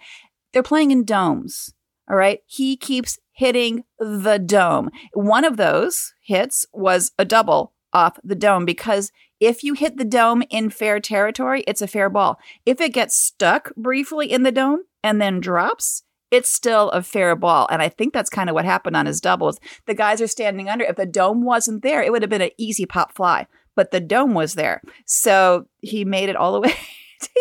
they're 0.54 0.64
playing 0.64 0.92
in 0.92 1.04
domes. 1.04 1.74
All 2.10 2.18
right. 2.18 2.40
He 2.46 2.76
keeps 2.76 3.18
hitting 3.32 3.84
the 3.98 4.38
dome. 4.38 4.90
One 5.14 5.46
of 5.46 5.58
those 5.58 6.14
hits 6.22 6.66
was 6.74 7.12
a 7.18 7.26
double 7.26 7.74
off 7.94 8.20
the 8.24 8.36
dome 8.36 8.66
because 8.66 9.12
if 9.40 9.64
you 9.64 9.74
hit 9.74 9.98
the 9.98 10.06
dome 10.06 10.44
in 10.50 10.70
fair 10.70 11.00
territory, 11.00 11.64
it's 11.68 11.82
a 11.82 11.88
fair 11.88 12.10
ball. 12.10 12.40
If 12.66 12.80
it 12.80 12.94
gets 12.94 13.16
stuck 13.16 13.76
briefly 13.76 14.32
in 14.32 14.44
the 14.44 14.52
dome 14.52 14.84
and 15.04 15.22
then 15.22 15.40
drops, 15.40 16.04
it's 16.32 16.50
still 16.50 16.90
a 16.92 17.04
fair 17.04 17.36
ball. 17.36 17.68
And 17.70 17.82
I 17.82 17.90
think 17.90 18.14
that's 18.14 18.30
kind 18.30 18.50
of 18.50 18.54
what 18.54 18.66
happened 18.66 18.96
on 18.96 19.06
his 19.06 19.22
doubles. 19.22 19.60
The 19.86 19.94
guys 19.94 20.22
are 20.22 20.28
standing 20.28 20.70
under. 20.70 20.86
If 20.86 20.96
the 20.96 21.06
dome 21.06 21.44
wasn't 21.44 21.84
there, 21.84 22.02
it 22.02 22.12
would 22.12 22.24
have 22.24 22.30
been 22.30 22.42
an 22.42 22.50
easy 22.58 22.86
pop 22.86 23.14
fly, 23.14 23.48
but 23.76 23.92
the 23.92 24.00
dome 24.00 24.34
was 24.34 24.56
there. 24.56 24.82
So 25.06 25.68
he 25.82 26.06
made 26.06 26.30
it 26.30 26.36
all 26.36 26.54
the 26.54 26.62
way 26.68 26.76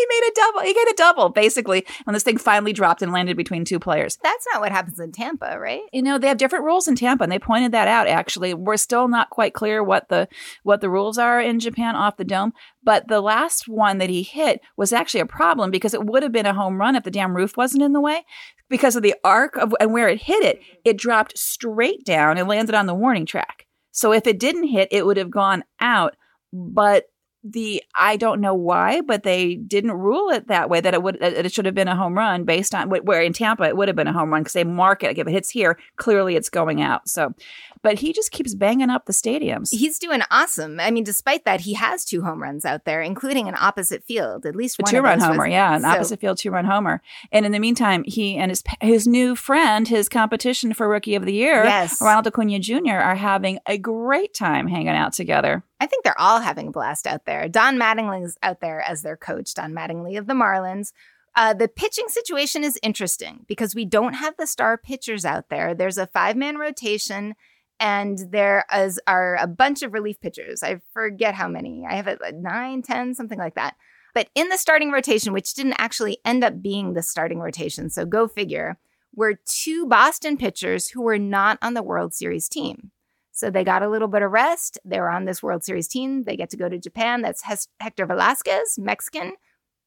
he 0.02 0.20
made 0.20 0.28
a 0.28 0.34
double. 0.34 0.60
He 0.60 0.74
got 0.74 0.88
a 0.88 0.94
double 0.96 1.28
basically 1.28 1.86
when 2.04 2.14
this 2.14 2.22
thing 2.22 2.38
finally 2.38 2.72
dropped 2.72 3.02
and 3.02 3.12
landed 3.12 3.36
between 3.36 3.64
two 3.64 3.78
players. 3.78 4.18
That's 4.22 4.46
not 4.52 4.60
what 4.60 4.72
happens 4.72 4.98
in 4.98 5.12
Tampa, 5.12 5.58
right? 5.58 5.82
You 5.92 6.02
know, 6.02 6.18
they 6.18 6.28
have 6.28 6.38
different 6.38 6.64
rules 6.64 6.88
in 6.88 6.96
Tampa, 6.96 7.24
and 7.24 7.32
they 7.32 7.38
pointed 7.38 7.72
that 7.72 7.88
out. 7.88 8.08
Actually, 8.08 8.54
we're 8.54 8.76
still 8.76 9.08
not 9.08 9.30
quite 9.30 9.54
clear 9.54 9.82
what 9.82 10.08
the 10.08 10.28
what 10.62 10.80
the 10.80 10.90
rules 10.90 11.18
are 11.18 11.40
in 11.40 11.60
Japan 11.60 11.94
off 11.94 12.16
the 12.16 12.24
dome. 12.24 12.52
But 12.82 13.08
the 13.08 13.20
last 13.20 13.68
one 13.68 13.98
that 13.98 14.10
he 14.10 14.22
hit 14.22 14.60
was 14.76 14.92
actually 14.92 15.20
a 15.20 15.26
problem 15.26 15.70
because 15.70 15.94
it 15.94 16.04
would 16.04 16.22
have 16.22 16.32
been 16.32 16.46
a 16.46 16.54
home 16.54 16.80
run 16.80 16.96
if 16.96 17.04
the 17.04 17.10
damn 17.10 17.36
roof 17.36 17.56
wasn't 17.56 17.82
in 17.82 17.92
the 17.92 18.00
way. 18.00 18.24
Because 18.68 18.96
of 18.96 19.02
the 19.02 19.14
arc 19.22 19.56
of 19.56 19.74
and 19.80 19.92
where 19.92 20.08
it 20.08 20.22
hit 20.22 20.42
it, 20.42 20.60
it 20.84 20.96
dropped 20.96 21.38
straight 21.38 22.04
down 22.04 22.38
and 22.38 22.48
landed 22.48 22.74
on 22.74 22.86
the 22.86 22.94
warning 22.94 23.26
track. 23.26 23.66
So 23.92 24.12
if 24.12 24.26
it 24.26 24.40
didn't 24.40 24.68
hit, 24.68 24.88
it 24.90 25.06
would 25.06 25.18
have 25.18 25.30
gone 25.30 25.64
out. 25.78 26.16
But 26.52 27.04
the 27.44 27.82
I 27.94 28.16
don't 28.16 28.40
know 28.40 28.54
why, 28.54 29.00
but 29.00 29.24
they 29.24 29.56
didn't 29.56 29.92
rule 29.92 30.30
it 30.30 30.46
that 30.48 30.70
way. 30.70 30.80
That 30.80 30.94
it 30.94 31.02
would 31.02 31.18
it 31.20 31.52
should 31.52 31.66
have 31.66 31.74
been 31.74 31.88
a 31.88 31.96
home 31.96 32.16
run 32.16 32.44
based 32.44 32.74
on 32.74 32.88
where 32.88 33.20
in 33.20 33.32
Tampa 33.32 33.64
it 33.64 33.76
would 33.76 33.88
have 33.88 33.96
been 33.96 34.06
a 34.06 34.12
home 34.12 34.32
run 34.32 34.42
because 34.42 34.52
they 34.52 34.64
mark 34.64 35.02
it. 35.02 35.08
Like 35.08 35.18
if 35.18 35.26
it 35.26 35.32
hits 35.32 35.50
here, 35.50 35.78
clearly 35.96 36.36
it's 36.36 36.48
going 36.48 36.80
out. 36.80 37.08
So, 37.08 37.34
but 37.82 37.98
he 37.98 38.12
just 38.12 38.30
keeps 38.30 38.54
banging 38.54 38.90
up 38.90 39.06
the 39.06 39.12
stadiums. 39.12 39.70
He's 39.72 39.98
doing 39.98 40.22
awesome. 40.30 40.78
I 40.78 40.90
mean, 40.92 41.04
despite 41.04 41.44
that, 41.44 41.62
he 41.62 41.74
has 41.74 42.04
two 42.04 42.22
home 42.22 42.40
runs 42.40 42.64
out 42.64 42.84
there, 42.84 43.02
including 43.02 43.48
an 43.48 43.56
opposite 43.58 44.04
field. 44.04 44.46
At 44.46 44.54
least 44.54 44.78
a 44.78 44.82
one 44.82 44.92
two 44.92 45.00
run 45.00 45.18
homer, 45.18 45.44
was, 45.44 45.50
yeah, 45.50 45.74
an 45.74 45.82
so. 45.82 45.88
opposite 45.88 46.20
field 46.20 46.38
two 46.38 46.50
run 46.52 46.64
homer. 46.64 47.02
And 47.32 47.44
in 47.44 47.50
the 47.52 47.58
meantime, 47.58 48.04
he 48.04 48.36
and 48.36 48.50
his 48.50 48.62
his 48.80 49.06
new 49.08 49.34
friend, 49.34 49.88
his 49.88 50.08
competition 50.08 50.74
for 50.74 50.88
Rookie 50.88 51.16
of 51.16 51.26
the 51.26 51.32
Year, 51.32 51.64
Yes. 51.64 52.00
Ronald 52.00 52.26
Acuna 52.28 52.60
Jr., 52.60 52.92
are 52.92 53.16
having 53.16 53.58
a 53.66 53.78
great 53.78 54.32
time 54.32 54.68
hanging 54.68 54.88
out 54.88 55.12
together. 55.12 55.64
I 55.82 55.86
think 55.86 56.04
they're 56.04 56.20
all 56.20 56.38
having 56.38 56.68
a 56.68 56.70
blast 56.70 57.08
out 57.08 57.24
there. 57.24 57.48
Don 57.48 57.76
Mattingly's 57.76 58.38
out 58.40 58.60
there 58.60 58.80
as 58.82 59.02
their 59.02 59.16
coach, 59.16 59.52
Don 59.52 59.72
Mattingly 59.72 60.16
of 60.16 60.28
the 60.28 60.32
Marlins. 60.32 60.92
Uh, 61.34 61.54
the 61.54 61.66
pitching 61.66 62.06
situation 62.06 62.62
is 62.62 62.78
interesting 62.84 63.44
because 63.48 63.74
we 63.74 63.84
don't 63.84 64.12
have 64.12 64.36
the 64.36 64.46
star 64.46 64.78
pitchers 64.78 65.24
out 65.24 65.48
there. 65.48 65.74
There's 65.74 65.98
a 65.98 66.06
five 66.06 66.36
man 66.36 66.56
rotation, 66.56 67.34
and 67.80 68.16
there 68.30 68.64
is, 68.72 69.00
are 69.08 69.36
a 69.40 69.48
bunch 69.48 69.82
of 69.82 69.92
relief 69.92 70.20
pitchers. 70.20 70.62
I 70.62 70.82
forget 70.92 71.34
how 71.34 71.48
many. 71.48 71.84
I 71.84 71.96
have 71.96 72.16
nine, 72.32 72.82
ten, 72.82 73.12
something 73.16 73.38
like 73.40 73.56
that. 73.56 73.74
But 74.14 74.28
in 74.36 74.50
the 74.50 74.58
starting 74.58 74.92
rotation, 74.92 75.32
which 75.32 75.52
didn't 75.52 75.80
actually 75.80 76.18
end 76.24 76.44
up 76.44 76.62
being 76.62 76.92
the 76.92 77.02
starting 77.02 77.40
rotation, 77.40 77.90
so 77.90 78.04
go 78.04 78.28
figure, 78.28 78.78
were 79.12 79.40
two 79.48 79.88
Boston 79.88 80.36
pitchers 80.36 80.90
who 80.90 81.02
were 81.02 81.18
not 81.18 81.58
on 81.60 81.74
the 81.74 81.82
World 81.82 82.14
Series 82.14 82.48
team. 82.48 82.92
So 83.32 83.50
they 83.50 83.64
got 83.64 83.82
a 83.82 83.88
little 83.88 84.08
bit 84.08 84.22
of 84.22 84.30
rest. 84.30 84.78
They 84.84 85.00
were 85.00 85.10
on 85.10 85.24
this 85.24 85.42
World 85.42 85.64
Series 85.64 85.88
team. 85.88 86.24
They 86.24 86.36
get 86.36 86.50
to 86.50 86.56
go 86.56 86.68
to 86.68 86.78
Japan. 86.78 87.22
That's 87.22 87.42
Hector 87.80 88.06
Velazquez, 88.06 88.78
Mexican 88.78 89.32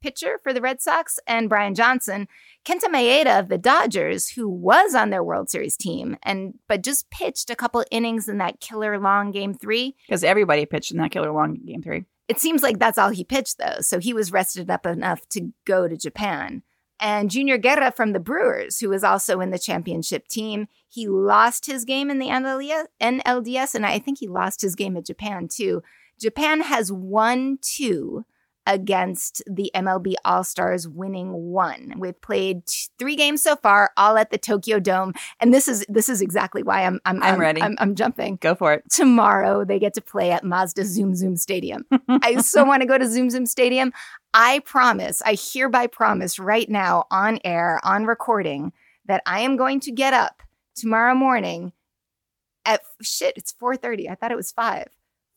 pitcher 0.02 0.40
for 0.44 0.54
the 0.54 0.62
Red 0.62 0.82
Sox, 0.82 1.18
and 1.26 1.50
Brian 1.50 1.74
Johnson. 1.74 2.28
Kenta 2.64 2.86
Maeda 2.92 3.40
of 3.40 3.50
the 3.50 3.58
Dodgers, 3.58 4.30
who 4.30 4.48
was 4.48 4.94
on 4.94 5.10
their 5.10 5.24
World 5.24 5.50
Series 5.50 5.78
team 5.78 6.18
and 6.22 6.56
but 6.68 6.84
just 6.84 7.10
pitched 7.10 7.50
a 7.50 7.56
couple 7.56 7.84
innings 7.92 8.30
in 8.30 8.38
that 8.38 8.60
killer 8.60 9.00
long 9.00 9.32
game 9.32 9.54
three. 9.54 9.96
Because 10.08 10.24
everybody 10.24 10.66
pitched 10.66 10.92
in 10.92 10.98
that 10.98 11.12
killer 11.12 11.32
long 11.32 11.56
game 11.66 11.82
three. 11.82 12.06
It 12.28 12.40
seems 12.40 12.64
like 12.64 12.80
that's 12.80 12.98
all 12.98 13.10
he 13.10 13.24
pitched 13.24 13.58
though, 13.58 13.82
so 13.82 14.00
he 14.00 14.14
was 14.14 14.32
rested 14.32 14.70
up 14.70 14.86
enough 14.86 15.28
to 15.30 15.52
go 15.66 15.88
to 15.88 15.98
Japan. 15.98 16.64
And 17.06 17.30
Junior 17.30 17.60
Guerra 17.60 17.91
from 17.91 18.13
the 18.13 18.20
Brewers, 18.20 18.80
who 18.80 18.89
was 18.89 19.04
also 19.04 19.39
in 19.39 19.52
the 19.52 19.60
championship 19.60 20.28
team, 20.28 20.68
he 20.89 21.08
lost 21.08 21.68
his 21.68 21.86
game 21.86 22.10
in 22.10 22.18
the 22.18 22.30
NLDS, 22.30 23.76
and 23.76 23.86
I 23.86 24.00
think 24.00 24.18
he 24.18 24.28
lost 24.28 24.60
his 24.60 24.74
game 24.74 24.98
at 24.98 25.06
Japan 25.06 25.48
too. 25.48 25.84
Japan 26.20 26.62
has 26.62 26.91
won 26.91 27.60
two 27.62 28.26
against 28.65 29.44
the 29.46 29.70
MLB 29.76 30.15
All 30.26 30.44
Stars, 30.44 30.88
winning 30.88 31.32
one. 31.32 31.94
We've 31.98 32.20
played 32.20 32.65
t- 32.65 32.88
three 32.98 33.15
games 33.15 33.44
so 33.44 33.56
far, 33.56 33.91
all 33.98 34.18
at 34.18 34.32
the 34.32 34.39
Tokyo 34.39 34.80
Dome, 34.80 35.13
and 35.39 35.54
this 35.54 35.68
is 35.68 35.86
this 35.88 36.10
is 36.10 36.22
exactly 36.22 36.63
why 36.63 36.86
I'm 36.86 37.00
I'm, 37.06 37.22
I'm 37.22 37.39
ready. 37.39 37.62
I'm, 37.62 37.76
I'm 37.78 37.94
jumping. 37.94 38.38
Go 38.38 38.56
for 38.56 38.74
it. 38.74 38.84
Tomorrow 38.89 39.65
they 39.65 39.78
get 39.78 39.94
to 39.94 40.02
play 40.02 40.32
at 40.32 40.44
Mazda 40.44 40.86
Zoom 40.86 41.13
Zoom 41.13 41.38
Stadium. 41.38 41.86
I 42.10 42.41
so 42.41 42.63
want 42.63 42.82
to 42.82 42.88
go 42.88 42.98
to 42.98 43.08
Zoom 43.08 43.30
Zoom 43.30 43.46
Stadium. 43.46 43.94
I 44.38 44.60
promise, 44.60 45.21
I 45.26 45.38
hereby 45.39 45.88
promise 45.88 46.39
right 46.39 46.69
now 46.69 47.06
on 47.10 47.39
air, 47.45 47.80
on 47.84 48.06
recording, 48.06 48.74
that 49.06 49.24
I 49.26 49.39
am 49.39 49.56
going 49.56 49.80
to 49.80 49.93
get 49.93 50.13
up 50.13 50.43
tomorrow 50.76 51.15
morning 51.15 51.71
at 52.65 52.82
shit, 53.02 53.38
it's 53.38 53.54
4:30. 53.54 54.10
I 54.10 54.15
thought 54.15 54.32
it 54.32 54.38
was 54.38 54.52
5. 54.52 54.88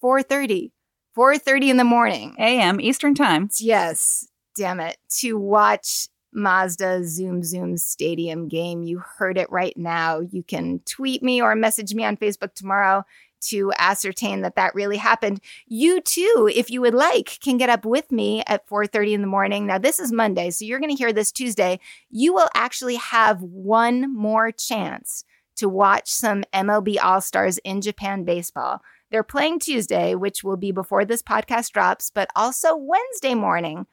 4:30. 0.02 0.72
4:30 1.16 1.70
in 1.70 1.76
the 1.76 1.84
morning. 1.84 2.34
AM 2.40 2.80
Eastern 2.80 3.14
Time. 3.14 3.48
Yes, 3.60 4.26
damn 4.56 4.80
it. 4.80 4.96
To 5.20 5.38
watch 5.38 6.08
Mazda 6.32 7.04
Zoom 7.04 7.44
Zoom 7.44 7.76
Stadium 7.76 8.48
game. 8.48 8.82
You 8.82 9.02
heard 9.18 9.38
it 9.38 9.50
right 9.50 9.76
now. 9.76 10.20
You 10.20 10.42
can 10.42 10.80
tweet 10.80 11.22
me 11.22 11.40
or 11.40 11.54
message 11.54 11.94
me 11.94 12.04
on 12.04 12.16
Facebook 12.16 12.54
tomorrow 12.54 13.04
to 13.40 13.72
ascertain 13.78 14.42
that 14.42 14.56
that 14.56 14.74
really 14.74 14.96
happened. 14.96 15.40
You 15.66 16.00
too, 16.00 16.50
if 16.54 16.70
you 16.70 16.80
would 16.80 16.94
like, 16.94 17.38
can 17.40 17.56
get 17.56 17.70
up 17.70 17.84
with 17.84 18.10
me 18.12 18.42
at 18.46 18.66
4:30 18.68 19.14
in 19.14 19.20
the 19.20 19.26
morning. 19.26 19.66
Now 19.66 19.78
this 19.78 19.98
is 19.98 20.12
Monday, 20.12 20.50
so 20.50 20.64
you're 20.64 20.80
going 20.80 20.94
to 20.94 20.98
hear 20.98 21.12
this 21.12 21.32
Tuesday. 21.32 21.80
You 22.10 22.34
will 22.34 22.48
actually 22.54 22.96
have 22.96 23.42
one 23.42 24.14
more 24.14 24.50
chance 24.50 25.24
to 25.56 25.68
watch 25.68 26.10
some 26.10 26.44
MLB 26.52 26.98
All-Stars 27.02 27.58
in 27.58 27.80
Japan 27.80 28.24
baseball. 28.24 28.80
They're 29.10 29.22
playing 29.22 29.58
Tuesday, 29.58 30.14
which 30.14 30.44
will 30.44 30.56
be 30.56 30.70
before 30.70 31.04
this 31.04 31.22
podcast 31.22 31.72
drops, 31.72 32.10
but 32.10 32.28
also 32.36 32.76
Wednesday 32.76 33.34
morning 33.34 33.86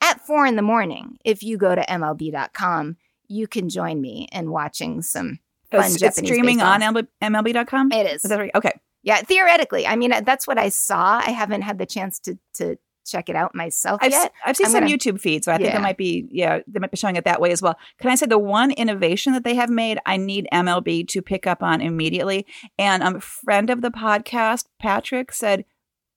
at 0.00 0.20
4 0.26 0.46
in 0.46 0.56
the 0.56 0.62
morning. 0.62 1.18
If 1.24 1.42
you 1.42 1.56
go 1.56 1.74
to 1.74 1.82
MLB.com, 1.82 2.96
you 3.26 3.46
can 3.46 3.68
join 3.68 4.00
me 4.00 4.28
in 4.32 4.50
watching 4.50 5.00
some 5.02 5.38
fun 5.70 5.84
It's, 5.84 5.94
it's 5.94 6.02
Japanese 6.02 6.30
streaming 6.30 6.60
on 6.62 6.80
MLB, 6.80 7.06
MLB.com. 7.22 7.92
It 7.92 8.06
is. 8.06 8.24
Is 8.24 8.30
that 8.30 8.38
right? 8.38 8.50
Okay. 8.54 8.72
Yeah, 9.02 9.22
theoretically. 9.22 9.86
I 9.86 9.96
mean, 9.96 10.12
that's 10.24 10.46
what 10.46 10.58
I 10.58 10.68
saw. 10.70 11.20
I 11.24 11.30
haven't 11.30 11.62
had 11.62 11.78
the 11.78 11.86
chance 11.86 12.18
to 12.20 12.38
to 12.54 12.76
check 13.06 13.30
it 13.30 13.36
out 13.36 13.54
myself 13.54 14.00
I've, 14.02 14.10
yet. 14.10 14.32
I've 14.44 14.54
seen 14.54 14.66
I'm 14.66 14.72
some 14.72 14.80
gonna- 14.84 14.94
YouTube 14.94 15.18
feeds, 15.18 15.46
so 15.46 15.52
I 15.52 15.56
think 15.56 15.70
Yeah. 15.70 15.78
it 15.78 15.80
might 15.80 15.96
be, 15.96 16.28
yeah, 16.30 16.58
they 16.66 16.78
might 16.78 16.90
be 16.90 16.98
showing 16.98 17.16
it 17.16 17.24
that 17.24 17.40
way 17.40 17.50
as 17.52 17.62
well. 17.62 17.74
Can 17.98 18.10
I 18.10 18.16
say 18.16 18.26
the 18.26 18.38
one 18.38 18.70
innovation 18.70 19.32
that 19.32 19.44
they 19.44 19.54
have 19.54 19.70
made, 19.70 19.98
I 20.04 20.18
need 20.18 20.46
MLB 20.52 21.08
to 21.08 21.22
pick 21.22 21.46
up 21.46 21.62
on 21.62 21.80
immediately. 21.80 22.44
And 22.78 23.02
um, 23.02 23.16
a 23.16 23.20
friend 23.20 23.70
of 23.70 23.80
the 23.80 23.90
podcast, 23.90 24.66
Patrick, 24.78 25.32
said, 25.32 25.64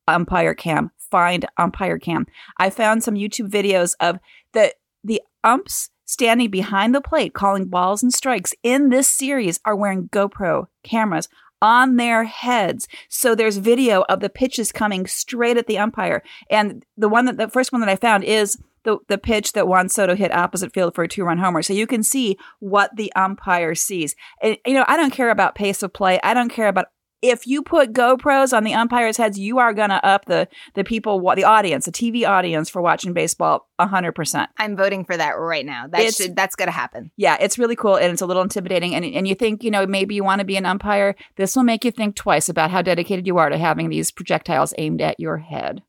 umpire 0.05 0.53
cam, 0.53 0.91
find 0.97 1.45
umpire 1.57 1.97
cam. 1.97 2.25
I 2.57 2.69
found 2.69 3.03
some 3.05 3.15
YouTube 3.15 3.49
videos 3.49 3.95
of 4.01 4.19
the 4.51 4.73
the 5.03 5.21
umps 5.45 5.90
standing 6.11 6.51
behind 6.51 6.93
the 6.93 6.99
plate 6.99 7.33
calling 7.33 7.65
balls 7.65 8.03
and 8.03 8.13
strikes 8.13 8.53
in 8.63 8.89
this 8.89 9.07
series 9.07 9.61
are 9.63 9.77
wearing 9.77 10.09
GoPro 10.09 10.67
cameras 10.83 11.29
on 11.61 11.95
their 11.95 12.25
heads. 12.25 12.89
So 13.07 13.33
there's 13.33 13.57
video 13.57 14.03
of 14.09 14.19
the 14.19 14.29
pitches 14.29 14.73
coming 14.73 15.07
straight 15.07 15.55
at 15.55 15.67
the 15.67 15.77
umpire. 15.77 16.21
And 16.49 16.85
the 16.97 17.07
one 17.07 17.25
that 17.25 17.37
the 17.37 17.47
first 17.47 17.71
one 17.71 17.79
that 17.79 17.89
I 17.89 17.95
found 17.95 18.25
is 18.25 18.57
the 18.83 18.97
the 19.07 19.17
pitch 19.17 19.53
that 19.53 19.69
Juan 19.69 19.87
Soto 19.87 20.13
hit 20.13 20.33
opposite 20.33 20.73
field 20.73 20.95
for 20.95 21.05
a 21.05 21.07
two 21.07 21.23
run 21.23 21.37
homer. 21.37 21.61
So 21.61 21.71
you 21.71 21.87
can 21.87 22.03
see 22.03 22.37
what 22.59 22.93
the 22.97 23.13
umpire 23.15 23.73
sees. 23.73 24.13
And 24.41 24.57
you 24.65 24.73
know, 24.73 24.85
I 24.89 24.97
don't 24.97 25.13
care 25.13 25.29
about 25.29 25.55
pace 25.55 25.81
of 25.81 25.93
play. 25.93 26.19
I 26.23 26.33
don't 26.33 26.49
care 26.49 26.67
about 26.67 26.87
if 27.21 27.45
you 27.45 27.61
put 27.61 27.93
GoPros 27.93 28.55
on 28.55 28.63
the 28.63 28.73
umpires' 28.73 29.17
heads, 29.17 29.37
you 29.37 29.59
are 29.59 29.73
gonna 29.73 29.99
up 30.03 30.25
the 30.25 30.47
the 30.73 30.83
people, 30.83 31.19
the 31.35 31.43
audience, 31.43 31.85
the 31.85 31.91
TV 31.91 32.27
audience 32.27 32.69
for 32.69 32.81
watching 32.81 33.13
baseball 33.13 33.67
hundred 33.79 34.11
percent. 34.13 34.49
I'm 34.57 34.75
voting 34.75 35.05
for 35.05 35.17
that 35.17 35.31
right 35.31 35.65
now. 35.65 35.87
That 35.87 36.01
It's- 36.01 36.15
should 36.17 36.35
that's 36.35 36.55
going 36.55 36.67
to 36.67 36.71
happen. 36.71 37.11
Yeah, 37.17 37.37
it's 37.39 37.57
really 37.57 37.75
cool 37.75 37.95
and 37.95 38.11
it's 38.13 38.21
a 38.21 38.25
little 38.27 38.43
intimidating. 38.43 38.93
And 38.95 39.03
and 39.05 39.27
you 39.27 39.35
think 39.35 39.63
you 39.63 39.71
know 39.71 39.85
maybe 39.87 40.13
you 40.15 40.23
want 40.23 40.39
to 40.39 40.45
be 40.45 40.55
an 40.57 40.65
umpire. 40.65 41.15
This 41.35 41.55
will 41.55 41.63
make 41.63 41.83
you 41.83 41.91
think 41.91 42.15
twice 42.15 42.47
about 42.49 42.69
how 42.71 42.81
dedicated 42.81 43.25
you 43.25 43.37
are 43.37 43.49
to 43.49 43.57
having 43.57 43.89
these 43.89 44.11
projectiles 44.11 44.73
aimed 44.77 45.01
at 45.01 45.19
your 45.19 45.37
head. 45.37 45.81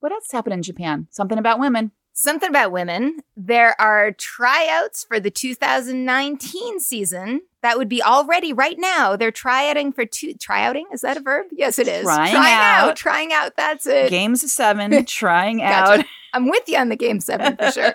What 0.00 0.12
else 0.12 0.30
happened 0.30 0.54
in 0.54 0.62
Japan? 0.62 1.08
Something 1.10 1.38
about 1.38 1.58
women. 1.58 1.92
Something 2.12 2.48
about 2.48 2.72
women. 2.72 3.18
There 3.36 3.78
are 3.80 4.12
tryouts 4.12 5.04
for 5.04 5.20
the 5.20 5.30
2019 5.30 6.80
season. 6.80 7.40
That 7.66 7.78
would 7.78 7.88
be 7.88 8.00
already 8.00 8.52
right 8.52 8.78
now. 8.78 9.16
They're 9.16 9.32
tryouting 9.32 9.92
for 9.92 10.06
two. 10.06 10.34
Tryouting 10.34 10.86
is 10.92 11.00
that 11.00 11.16
a 11.16 11.20
verb? 11.20 11.46
Yes, 11.50 11.80
it 11.80 11.88
is. 11.88 12.04
Trying 12.04 12.36
out. 12.36 12.90
out. 12.90 12.96
Trying 12.96 13.32
out. 13.32 13.56
That's 13.56 13.88
it. 13.88 14.08
Games 14.08 14.44
of 14.44 14.50
seven, 14.50 15.04
trying 15.06 15.58
Gotcha. 15.58 15.98
out. 15.98 16.06
I'm 16.32 16.48
with 16.48 16.62
you 16.68 16.78
on 16.78 16.90
the 16.90 16.96
game 16.96 17.18
seven 17.18 17.56
for 17.56 17.72
sure. 17.72 17.94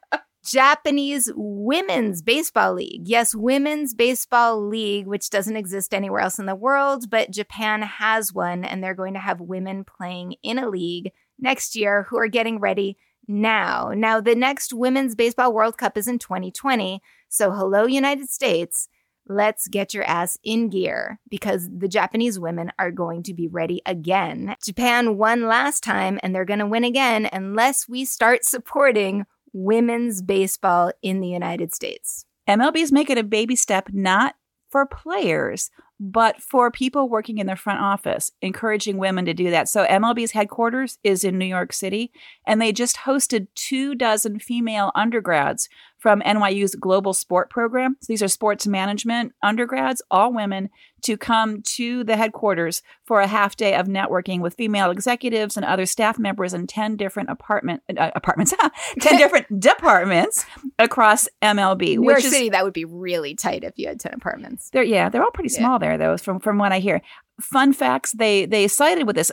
Japanese 0.46 1.30
Women's 1.36 2.22
Baseball 2.22 2.72
League. 2.72 3.02
Yes, 3.06 3.34
Women's 3.34 3.92
Baseball 3.92 4.66
League, 4.66 5.06
which 5.06 5.28
doesn't 5.28 5.54
exist 5.54 5.92
anywhere 5.92 6.22
else 6.22 6.38
in 6.38 6.46
the 6.46 6.54
world, 6.54 7.10
but 7.10 7.30
Japan 7.30 7.82
has 7.82 8.32
one, 8.32 8.64
and 8.64 8.82
they're 8.82 8.94
going 8.94 9.12
to 9.12 9.20
have 9.20 9.38
women 9.38 9.84
playing 9.84 10.36
in 10.42 10.58
a 10.58 10.70
league 10.70 11.12
next 11.38 11.76
year 11.76 12.06
who 12.08 12.16
are 12.16 12.26
getting 12.28 12.58
ready 12.58 12.96
now. 13.28 13.92
Now, 13.94 14.22
the 14.22 14.34
next 14.34 14.72
Women's 14.72 15.14
Baseball 15.14 15.52
World 15.52 15.76
Cup 15.76 15.98
is 15.98 16.08
in 16.08 16.18
2020. 16.18 17.02
So, 17.28 17.50
hello, 17.50 17.84
United 17.84 18.30
States. 18.30 18.88
Let's 19.28 19.68
get 19.68 19.94
your 19.94 20.04
ass 20.04 20.38
in 20.42 20.70
gear 20.70 21.20
because 21.28 21.68
the 21.70 21.88
Japanese 21.88 22.38
women 22.38 22.72
are 22.78 22.90
going 22.90 23.22
to 23.24 23.34
be 23.34 23.46
ready 23.46 23.80
again. 23.86 24.56
Japan 24.64 25.16
won 25.16 25.46
last 25.46 25.82
time 25.82 26.18
and 26.22 26.34
they're 26.34 26.44
going 26.44 26.58
to 26.58 26.66
win 26.66 26.84
again 26.84 27.28
unless 27.32 27.88
we 27.88 28.04
start 28.04 28.44
supporting 28.44 29.26
women's 29.52 30.22
baseball 30.22 30.92
in 31.02 31.20
the 31.20 31.28
United 31.28 31.74
States. 31.74 32.24
MLB's 32.48 32.92
making 32.92 33.18
a 33.18 33.22
baby 33.22 33.54
step 33.54 33.88
not 33.92 34.34
for 34.70 34.86
players, 34.86 35.70
but 35.98 36.40
for 36.40 36.70
people 36.70 37.08
working 37.08 37.38
in 37.38 37.46
the 37.46 37.56
front 37.56 37.80
office, 37.80 38.30
encouraging 38.40 38.96
women 38.96 39.24
to 39.26 39.34
do 39.34 39.50
that. 39.50 39.68
So 39.68 39.84
MLB's 39.84 40.30
headquarters 40.30 40.98
is 41.04 41.24
in 41.24 41.38
New 41.38 41.46
York 41.46 41.72
City, 41.72 42.12
and 42.46 42.60
they 42.60 42.72
just 42.72 42.98
hosted 42.98 43.48
two 43.54 43.94
dozen 43.94 44.38
female 44.38 44.92
undergrads 44.94 45.68
from 46.00 46.22
NYU's 46.22 46.74
Global 46.74 47.12
Sport 47.12 47.50
Program. 47.50 47.96
So 48.00 48.06
these 48.08 48.22
are 48.22 48.28
sports 48.28 48.66
management 48.66 49.34
undergrads, 49.42 50.00
all 50.10 50.32
women, 50.32 50.70
to 51.02 51.16
come 51.16 51.62
to 51.62 52.02
the 52.04 52.16
headquarters 52.16 52.82
for 53.04 53.20
a 53.20 53.26
half 53.26 53.54
day 53.54 53.74
of 53.74 53.86
networking 53.86 54.40
with 54.40 54.54
female 54.54 54.90
executives 54.90 55.56
and 55.56 55.64
other 55.64 55.86
staff 55.86 56.18
members 56.18 56.54
in 56.54 56.66
10 56.66 56.96
different 56.96 57.28
apartment 57.28 57.82
uh, 57.96 58.10
apartments 58.14 58.54
10 59.00 59.18
different 59.18 59.60
departments 59.60 60.46
across 60.78 61.28
MLB 61.42 61.98
New 61.98 62.10
York 62.10 62.20
City 62.20 62.48
that 62.50 62.64
would 62.64 62.72
be 62.72 62.84
really 62.84 63.34
tight 63.34 63.64
if 63.64 63.78
you 63.78 63.88
had 63.88 64.00
10 64.00 64.12
apartments 64.12 64.68
they're 64.70 64.82
yeah 64.82 65.08
they're 65.08 65.22
all 65.22 65.30
pretty 65.30 65.48
small 65.48 65.74
yeah. 65.74 65.78
there 65.78 65.98
though 65.98 66.16
from 66.16 66.38
from 66.38 66.58
what 66.58 66.72
I 66.72 66.80
hear 66.80 67.00
fun 67.40 67.72
facts 67.72 68.12
they 68.12 68.44
they 68.44 68.68
cited 68.68 69.06
with 69.06 69.16
this 69.16 69.32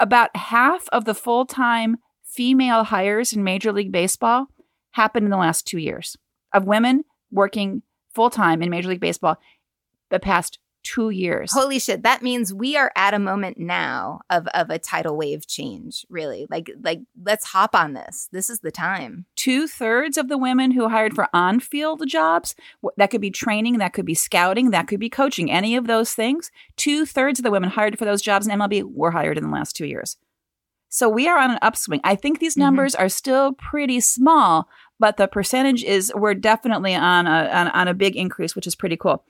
about 0.00 0.34
half 0.36 0.88
of 0.90 1.04
the 1.04 1.14
full-time 1.14 1.98
female 2.24 2.84
hires 2.84 3.32
in 3.32 3.42
Major 3.42 3.72
League 3.72 3.92
Baseball 3.92 4.48
happened 4.98 5.24
in 5.24 5.30
the 5.30 5.36
last 5.36 5.66
2 5.66 5.78
years 5.78 6.16
of 6.52 6.64
women 6.64 7.04
working 7.30 7.82
full-time 8.14 8.62
in 8.62 8.70
Major 8.70 8.88
League 8.88 9.00
Baseball 9.00 9.36
the 10.10 10.18
past 10.18 10.58
two 10.82 11.10
years. 11.10 11.52
Holy 11.52 11.78
shit. 11.78 12.02
That 12.02 12.22
means 12.22 12.54
we 12.54 12.76
are 12.76 12.90
at 12.96 13.14
a 13.14 13.18
moment 13.18 13.58
now 13.58 14.20
of, 14.30 14.46
of 14.48 14.70
a 14.70 14.78
tidal 14.78 15.16
wave 15.16 15.46
change, 15.46 16.06
really. 16.08 16.46
Like, 16.50 16.70
like, 16.82 17.00
let's 17.22 17.46
hop 17.46 17.74
on 17.74 17.92
this. 17.92 18.28
This 18.32 18.48
is 18.48 18.60
the 18.60 18.70
time. 18.70 19.26
Two 19.36 19.66
thirds 19.66 20.16
of 20.16 20.28
the 20.28 20.38
women 20.38 20.70
who 20.70 20.88
hired 20.88 21.14
for 21.14 21.28
on 21.32 21.60
field 21.60 22.02
jobs, 22.06 22.54
that 22.96 23.10
could 23.10 23.20
be 23.20 23.30
training, 23.30 23.78
that 23.78 23.92
could 23.92 24.06
be 24.06 24.14
scouting, 24.14 24.70
that 24.70 24.88
could 24.88 25.00
be 25.00 25.10
coaching, 25.10 25.50
any 25.50 25.76
of 25.76 25.86
those 25.86 26.14
things. 26.14 26.50
Two 26.76 27.04
thirds 27.04 27.38
of 27.38 27.44
the 27.44 27.50
women 27.50 27.70
hired 27.70 27.98
for 27.98 28.04
those 28.04 28.22
jobs 28.22 28.46
in 28.46 28.58
MLB 28.58 28.84
were 28.84 29.10
hired 29.10 29.36
in 29.36 29.44
the 29.44 29.50
last 29.50 29.76
two 29.76 29.86
years. 29.86 30.16
So 30.88 31.08
we 31.08 31.28
are 31.28 31.38
on 31.38 31.50
an 31.50 31.58
upswing. 31.60 32.00
I 32.02 32.14
think 32.14 32.38
these 32.38 32.54
mm-hmm. 32.54 32.62
numbers 32.62 32.94
mm-hmm. 32.94 33.04
are 33.04 33.10
still 33.10 33.52
pretty 33.52 34.00
small, 34.00 34.68
but 34.98 35.16
the 35.16 35.28
percentage 35.28 35.84
is 35.84 36.12
we're 36.14 36.34
definitely 36.34 36.94
on 36.94 37.26
a 37.26 37.48
on, 37.48 37.68
on, 37.68 37.88
a 37.88 37.94
big 37.94 38.16
increase, 38.16 38.56
which 38.56 38.66
is 38.66 38.74
pretty 38.74 38.96
cool. 38.96 39.24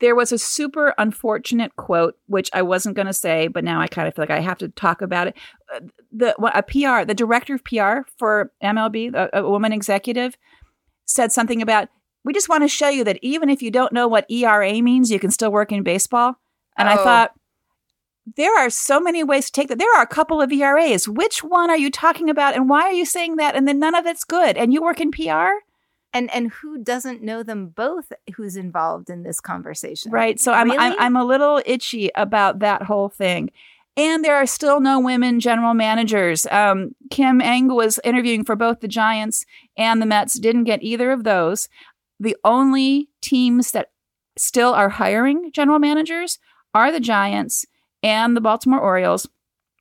There 0.00 0.14
was 0.14 0.32
a 0.32 0.38
super 0.38 0.94
unfortunate 0.98 1.76
quote, 1.76 2.16
which 2.26 2.50
I 2.52 2.62
wasn't 2.62 2.96
going 2.96 3.06
to 3.06 3.12
say, 3.12 3.48
but 3.48 3.64
now 3.64 3.80
I 3.80 3.88
kind 3.88 4.06
of 4.06 4.14
feel 4.14 4.22
like 4.22 4.30
I 4.30 4.40
have 4.40 4.58
to 4.58 4.68
talk 4.68 5.02
about 5.02 5.28
it. 5.28 5.36
The 6.12 6.34
a 6.54 6.62
PR, 6.62 7.04
the 7.04 7.14
director 7.14 7.54
of 7.54 7.64
PR 7.64 8.08
for 8.16 8.52
MLB, 8.62 9.14
a, 9.14 9.40
a 9.40 9.48
woman 9.48 9.72
executive, 9.72 10.36
said 11.04 11.32
something 11.32 11.62
about 11.62 11.88
we 12.24 12.32
just 12.32 12.48
want 12.48 12.62
to 12.62 12.68
show 12.68 12.88
you 12.88 13.04
that 13.04 13.18
even 13.22 13.48
if 13.48 13.62
you 13.62 13.70
don't 13.70 13.92
know 13.92 14.06
what 14.06 14.30
ERA 14.30 14.82
means, 14.82 15.10
you 15.10 15.18
can 15.18 15.30
still 15.30 15.50
work 15.50 15.72
in 15.72 15.82
baseball. 15.82 16.36
And 16.76 16.88
oh. 16.88 16.92
I 16.92 16.96
thought 16.96 17.32
there 18.36 18.56
are 18.58 18.70
so 18.70 19.00
many 19.00 19.22
ways 19.24 19.46
to 19.46 19.52
take 19.52 19.68
that. 19.68 19.78
There 19.78 19.96
are 19.96 20.02
a 20.02 20.06
couple 20.06 20.40
of 20.40 20.52
ERAs. 20.52 21.08
Which 21.08 21.42
one 21.42 21.70
are 21.70 21.76
you 21.76 21.90
talking 21.90 22.28
about, 22.28 22.54
and 22.54 22.68
why 22.68 22.82
are 22.82 22.92
you 22.92 23.04
saying 23.04 23.36
that? 23.36 23.54
And 23.56 23.66
then 23.66 23.78
none 23.78 23.94
of 23.94 24.06
it's 24.06 24.24
good. 24.24 24.56
And 24.56 24.72
you 24.72 24.82
work 24.82 25.00
in 25.00 25.10
PR. 25.10 25.62
And 26.12 26.30
and 26.32 26.50
who 26.50 26.82
doesn't 26.82 27.22
know 27.22 27.42
them 27.42 27.68
both? 27.68 28.12
Who's 28.36 28.56
involved 28.56 29.10
in 29.10 29.22
this 29.22 29.40
conversation? 29.40 30.10
Right. 30.10 30.40
So 30.40 30.52
I'm 30.52 30.70
really? 30.70 30.78
I'm, 30.78 30.94
I'm 30.98 31.16
a 31.16 31.24
little 31.24 31.60
itchy 31.66 32.10
about 32.14 32.60
that 32.60 32.82
whole 32.82 33.08
thing. 33.08 33.50
And 33.96 34.24
there 34.24 34.36
are 34.36 34.46
still 34.46 34.80
no 34.80 35.00
women 35.00 35.40
general 35.40 35.74
managers. 35.74 36.46
Um, 36.50 36.94
Kim 37.10 37.40
Ng 37.40 37.74
was 37.74 37.98
interviewing 38.04 38.44
for 38.44 38.54
both 38.54 38.80
the 38.80 38.88
Giants 38.88 39.44
and 39.76 40.00
the 40.00 40.06
Mets. 40.06 40.38
Didn't 40.38 40.64
get 40.64 40.82
either 40.82 41.10
of 41.10 41.24
those. 41.24 41.68
The 42.20 42.36
only 42.44 43.08
teams 43.20 43.72
that 43.72 43.90
still 44.36 44.72
are 44.72 44.88
hiring 44.88 45.50
general 45.52 45.80
managers 45.80 46.38
are 46.74 46.92
the 46.92 47.00
Giants 47.00 47.66
and 48.02 48.36
the 48.36 48.40
Baltimore 48.40 48.80
Orioles. 48.80 49.28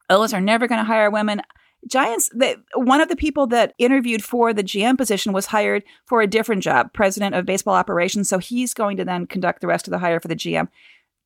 Those 0.09 0.33
are 0.33 0.41
never 0.41 0.67
going 0.67 0.79
to 0.79 0.85
hire 0.85 1.09
women. 1.09 1.41
Giants, 1.87 2.29
they, 2.33 2.55
one 2.75 3.01
of 3.01 3.09
the 3.09 3.15
people 3.15 3.47
that 3.47 3.73
interviewed 3.77 4.23
for 4.23 4.53
the 4.53 4.63
GM 4.63 4.97
position 4.97 5.31
was 5.31 5.47
hired 5.47 5.83
for 6.05 6.21
a 6.21 6.27
different 6.27 6.63
job, 6.63 6.93
president 6.93 7.35
of 7.35 7.45
baseball 7.45 7.75
operations. 7.75 8.27
So 8.27 8.39
he's 8.39 8.73
going 8.73 8.97
to 8.97 9.05
then 9.05 9.27
conduct 9.27 9.61
the 9.61 9.67
rest 9.67 9.87
of 9.87 9.91
the 9.91 9.99
hire 9.99 10.19
for 10.19 10.27
the 10.27 10.35
GM. 10.35 10.69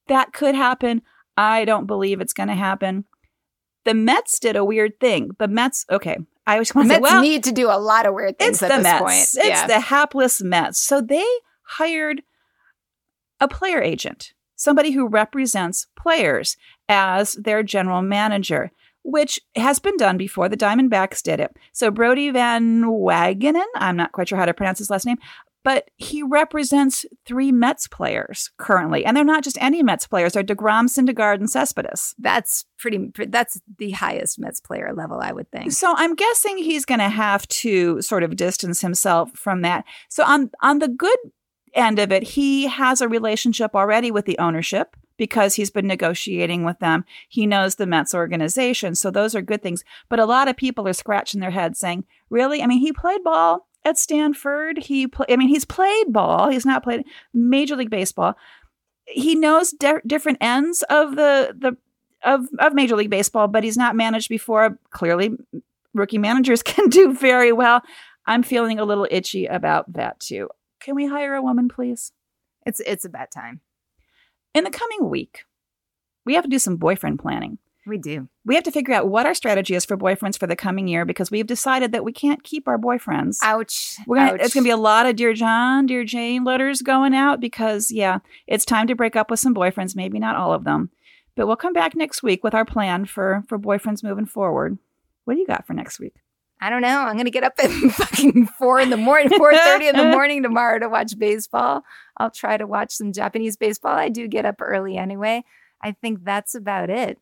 That 0.07 0.33
could 0.33 0.55
happen. 0.55 1.01
I 1.37 1.65
don't 1.65 1.87
believe 1.87 2.21
it's 2.21 2.33
going 2.33 2.49
to 2.49 2.55
happen. 2.55 3.05
The 3.85 3.93
Mets 3.93 4.39
did 4.39 4.55
a 4.55 4.65
weird 4.65 4.99
thing. 4.99 5.31
The 5.39 5.47
Mets, 5.47 5.85
okay. 5.89 6.17
I 6.45 6.59
was 6.59 6.71
going 6.71 6.89
to 6.89 6.95
say, 6.95 6.99
well, 6.99 7.21
need 7.21 7.43
to 7.45 7.51
do 7.51 7.67
a 7.69 7.79
lot 7.79 8.05
of 8.05 8.13
weird 8.13 8.37
things 8.37 8.61
it's 8.61 8.73
the 8.73 8.81
Mets. 8.81 9.01
Point. 9.01 9.13
It's 9.13 9.37
yeah. 9.37 9.67
the 9.67 9.79
hapless 9.79 10.41
Mets. 10.41 10.79
So 10.79 11.01
they 11.01 11.25
hired 11.63 12.23
a 13.39 13.47
player 13.47 13.81
agent 13.81 14.33
somebody 14.61 14.91
who 14.91 15.07
represents 15.07 15.87
players 15.97 16.55
as 16.91 17.33
their 17.33 17.63
general 17.63 18.01
manager, 18.01 18.69
which 19.03 19.39
has 19.55 19.79
been 19.79 19.95
done 19.97 20.17
before. 20.17 20.49
The 20.49 20.57
Diamondbacks 20.57 21.23
did 21.23 21.39
it. 21.39 21.55
So 21.71 21.89
Brodie 21.89 22.31
Van 22.31 22.83
Wagenen, 22.83 23.65
I'm 23.75 23.95
not 23.95 24.11
quite 24.11 24.27
sure 24.27 24.37
how 24.37 24.45
to 24.45 24.53
pronounce 24.53 24.79
his 24.79 24.89
last 24.89 25.05
name, 25.05 25.17
but 25.63 25.89
he 25.95 26.21
represents 26.21 27.05
three 27.25 27.51
Mets 27.51 27.87
players 27.87 28.49
currently, 28.57 29.05
and 29.05 29.15
they're 29.15 29.23
not 29.23 29.43
just 29.43 29.61
any 29.61 29.81
Mets 29.81 30.05
players. 30.05 30.33
They're 30.33 30.43
Degrom, 30.43 30.89
Syndergaard, 30.89 31.35
and 31.35 31.49
Cespedes. 31.49 32.13
That's 32.19 32.65
pretty. 32.77 33.11
That's 33.27 33.61
the 33.77 33.91
highest 33.91 34.39
Mets 34.39 34.59
player 34.59 34.91
level, 34.93 35.19
I 35.21 35.31
would 35.31 35.49
think. 35.51 35.71
So 35.71 35.93
I'm 35.95 36.15
guessing 36.15 36.57
he's 36.57 36.83
going 36.83 36.99
to 36.99 37.09
have 37.09 37.47
to 37.47 38.01
sort 38.01 38.23
of 38.23 38.35
distance 38.35 38.81
himself 38.81 39.31
from 39.33 39.61
that. 39.61 39.85
So 40.09 40.23
on 40.23 40.49
on 40.61 40.79
the 40.79 40.87
good 40.87 41.19
end 41.73 41.99
of 41.99 42.11
it, 42.11 42.23
he 42.23 42.67
has 42.67 42.99
a 42.99 43.07
relationship 43.07 43.75
already 43.75 44.11
with 44.11 44.25
the 44.25 44.39
ownership 44.39 44.97
because 45.17 45.55
he's 45.55 45.69
been 45.69 45.87
negotiating 45.87 46.63
with 46.63 46.79
them. 46.79 47.05
He 47.29 47.45
knows 47.45 47.75
the 47.75 47.85
Mets 47.85 48.13
organization. 48.13 48.95
So 48.95 49.11
those 49.11 49.35
are 49.35 49.41
good 49.41 49.61
things. 49.61 49.83
But 50.09 50.19
a 50.19 50.25
lot 50.25 50.47
of 50.47 50.57
people 50.57 50.87
are 50.87 50.93
scratching 50.93 51.39
their 51.39 51.51
heads 51.51 51.79
saying, 51.79 52.05
really? 52.29 52.61
I 52.61 52.67
mean, 52.67 52.79
he 52.79 52.91
played 52.91 53.23
ball 53.23 53.67
at 53.85 53.97
Stanford. 53.97 54.79
He, 54.79 55.07
play, 55.07 55.27
I 55.29 55.35
mean, 55.35 55.49
he's 55.49 55.65
played 55.65 56.11
ball. 56.11 56.49
He's 56.49 56.65
not 56.65 56.83
played 56.83 57.03
Major 57.33 57.75
League 57.75 57.89
Baseball. 57.89 58.35
He 59.05 59.35
knows 59.35 59.71
de- 59.71 60.01
different 60.05 60.37
ends 60.41 60.83
of 60.89 61.15
the, 61.15 61.55
the, 61.57 61.77
of, 62.23 62.45
of 62.59 62.73
Major 62.73 62.95
League 62.95 63.09
Baseball, 63.09 63.47
but 63.47 63.63
he's 63.63 63.77
not 63.77 63.95
managed 63.95 64.29
before. 64.29 64.77
Clearly, 64.91 65.31
rookie 65.93 66.17
managers 66.17 66.63
can 66.63 66.89
do 66.89 67.13
very 67.13 67.51
well. 67.51 67.81
I'm 68.25 68.43
feeling 68.43 68.79
a 68.79 68.85
little 68.85 69.07
itchy 69.09 69.45
about 69.45 69.93
that 69.93 70.19
too. 70.19 70.49
Can 70.79 70.95
we 70.95 71.07
hire 71.07 71.33
a 71.33 71.41
woman, 71.41 71.69
please? 71.69 72.11
It's 72.65 72.79
it's 72.81 73.05
about 73.05 73.31
time. 73.31 73.61
In 74.53 74.63
the 74.63 74.69
coming 74.69 75.09
week, 75.09 75.45
we 76.25 76.35
have 76.35 76.43
to 76.43 76.49
do 76.49 76.59
some 76.59 76.75
boyfriend 76.75 77.19
planning. 77.19 77.57
We 77.87 77.97
do. 77.97 78.27
We 78.45 78.53
have 78.55 78.63
to 78.65 78.71
figure 78.71 78.93
out 78.93 79.07
what 79.07 79.25
our 79.25 79.33
strategy 79.33 79.73
is 79.73 79.85
for 79.85 79.97
boyfriends 79.97 80.37
for 80.37 80.45
the 80.45 80.55
coming 80.55 80.87
year 80.87 81.03
because 81.03 81.31
we've 81.31 81.47
decided 81.47 81.91
that 81.93 82.03
we 82.03 82.11
can't 82.11 82.43
keep 82.43 82.67
our 82.67 82.77
boyfriends. 82.77 83.37
Ouch. 83.41 83.97
We're 84.05 84.17
gonna, 84.17 84.33
Ouch. 84.33 84.39
It's 84.41 84.53
going 84.53 84.63
to 84.63 84.67
be 84.67 84.71
a 84.71 84.77
lot 84.77 85.07
of 85.07 85.15
Dear 85.15 85.33
John, 85.33 85.87
Dear 85.87 86.03
Jane 86.03 86.43
letters 86.43 86.81
going 86.83 87.15
out 87.15 87.39
because, 87.39 87.91
yeah, 87.91 88.19
it's 88.45 88.65
time 88.65 88.85
to 88.87 88.95
break 88.95 89.15
up 89.15 89.31
with 89.31 89.39
some 89.39 89.55
boyfriends. 89.55 89.95
Maybe 89.95 90.19
not 90.19 90.35
all 90.35 90.53
of 90.53 90.63
them. 90.63 90.91
But 91.35 91.47
we'll 91.47 91.55
come 91.55 91.73
back 91.73 91.95
next 91.95 92.21
week 92.21 92.43
with 92.43 92.53
our 92.53 92.65
plan 92.65 93.05
for, 93.05 93.43
for 93.47 93.57
boyfriends 93.57 94.03
moving 94.03 94.25
forward. 94.25 94.77
What 95.25 95.33
do 95.33 95.39
you 95.39 95.47
got 95.47 95.65
for 95.65 95.73
next 95.73 95.99
week? 95.99 96.15
I 96.61 96.69
don't 96.69 96.83
know. 96.83 97.01
I'm 97.01 97.17
gonna 97.17 97.31
get 97.31 97.43
up 97.43 97.53
at 97.57 97.71
fucking 97.91 98.45
four 98.45 98.79
in 98.79 98.91
the 98.91 98.97
morning, 98.97 99.29
four 99.35 99.51
thirty 99.51 99.87
in 99.87 99.97
the 99.97 100.03
morning 100.11 100.43
tomorrow 100.43 100.77
to 100.77 100.87
watch 100.87 101.17
baseball. 101.17 101.83
I'll 102.17 102.29
try 102.29 102.57
to 102.57 102.67
watch 102.67 102.93
some 102.93 103.11
Japanese 103.11 103.57
baseball. 103.57 103.95
I 103.95 104.09
do 104.09 104.27
get 104.27 104.45
up 104.45 104.61
early 104.61 104.95
anyway. 104.95 105.43
I 105.81 105.93
think 105.93 106.23
that's 106.23 106.53
about 106.53 106.91
it. 106.91 107.17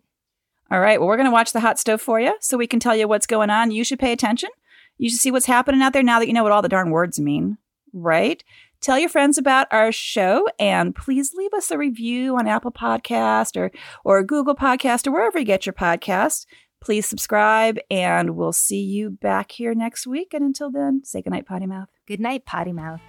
All 0.70 0.82
right. 0.82 1.00
Well, 1.00 1.08
we're 1.08 1.18
gonna 1.18 1.32
watch 1.32 1.54
the 1.54 1.62
hot 1.62 1.80
stove 1.80 2.02
for 2.02 2.20
you, 2.20 2.36
so 2.42 2.58
we 2.58 2.68
can 2.68 2.82
tell 2.82 2.96
you 2.96 3.08
what's 3.08 3.26
going 3.26 3.50
on. 3.50 3.72
You 3.72 3.86
should 3.86 4.00
pay 4.00 4.12
attention. 4.12 4.50
You 4.98 5.10
should 5.10 5.20
see 5.20 5.32
what's 5.32 5.46
happening 5.46 5.82
out 5.82 5.94
there 5.94 6.04
now 6.04 6.20
that 6.20 6.28
you 6.28 6.34
know 6.34 6.44
what 6.44 6.52
all 6.52 6.62
the 6.62 6.68
darn 6.68 6.92
words 6.92 7.18
mean. 7.18 7.58
Right? 7.94 8.44
Tell 8.82 9.00
your 9.00 9.10
friends 9.10 9.38
about 9.38 9.68
our 9.72 9.92
show 9.92 10.48
and 10.58 10.96
please 10.96 11.34
leave 11.34 11.54
us 11.54 11.70
a 11.70 11.78
review 11.78 12.38
on 12.38 12.48
Apple 12.48 12.72
Podcast 12.72 13.58
or 13.58 13.72
or 14.04 14.22
Google 14.24 14.56
Podcast 14.56 15.08
or 15.08 15.12
wherever 15.12 15.40
you 15.40 15.46
get 15.46 15.66
your 15.66 15.74
podcast 15.74 16.46
Please 16.82 17.06
subscribe, 17.08 17.78
and 17.92 18.36
we'll 18.36 18.54
see 18.54 18.82
you 18.82 19.10
back 19.10 19.52
here 19.52 19.76
next 19.76 20.08
week. 20.08 20.34
And 20.34 20.44
until 20.44 20.72
then, 20.72 21.02
say 21.04 21.22
goodnight, 21.22 21.46
Potty 21.46 21.66
Mouth. 21.66 21.90
Good 22.08 22.20
night, 22.20 22.46
Potty 22.46 22.72
Mouth. 22.72 23.02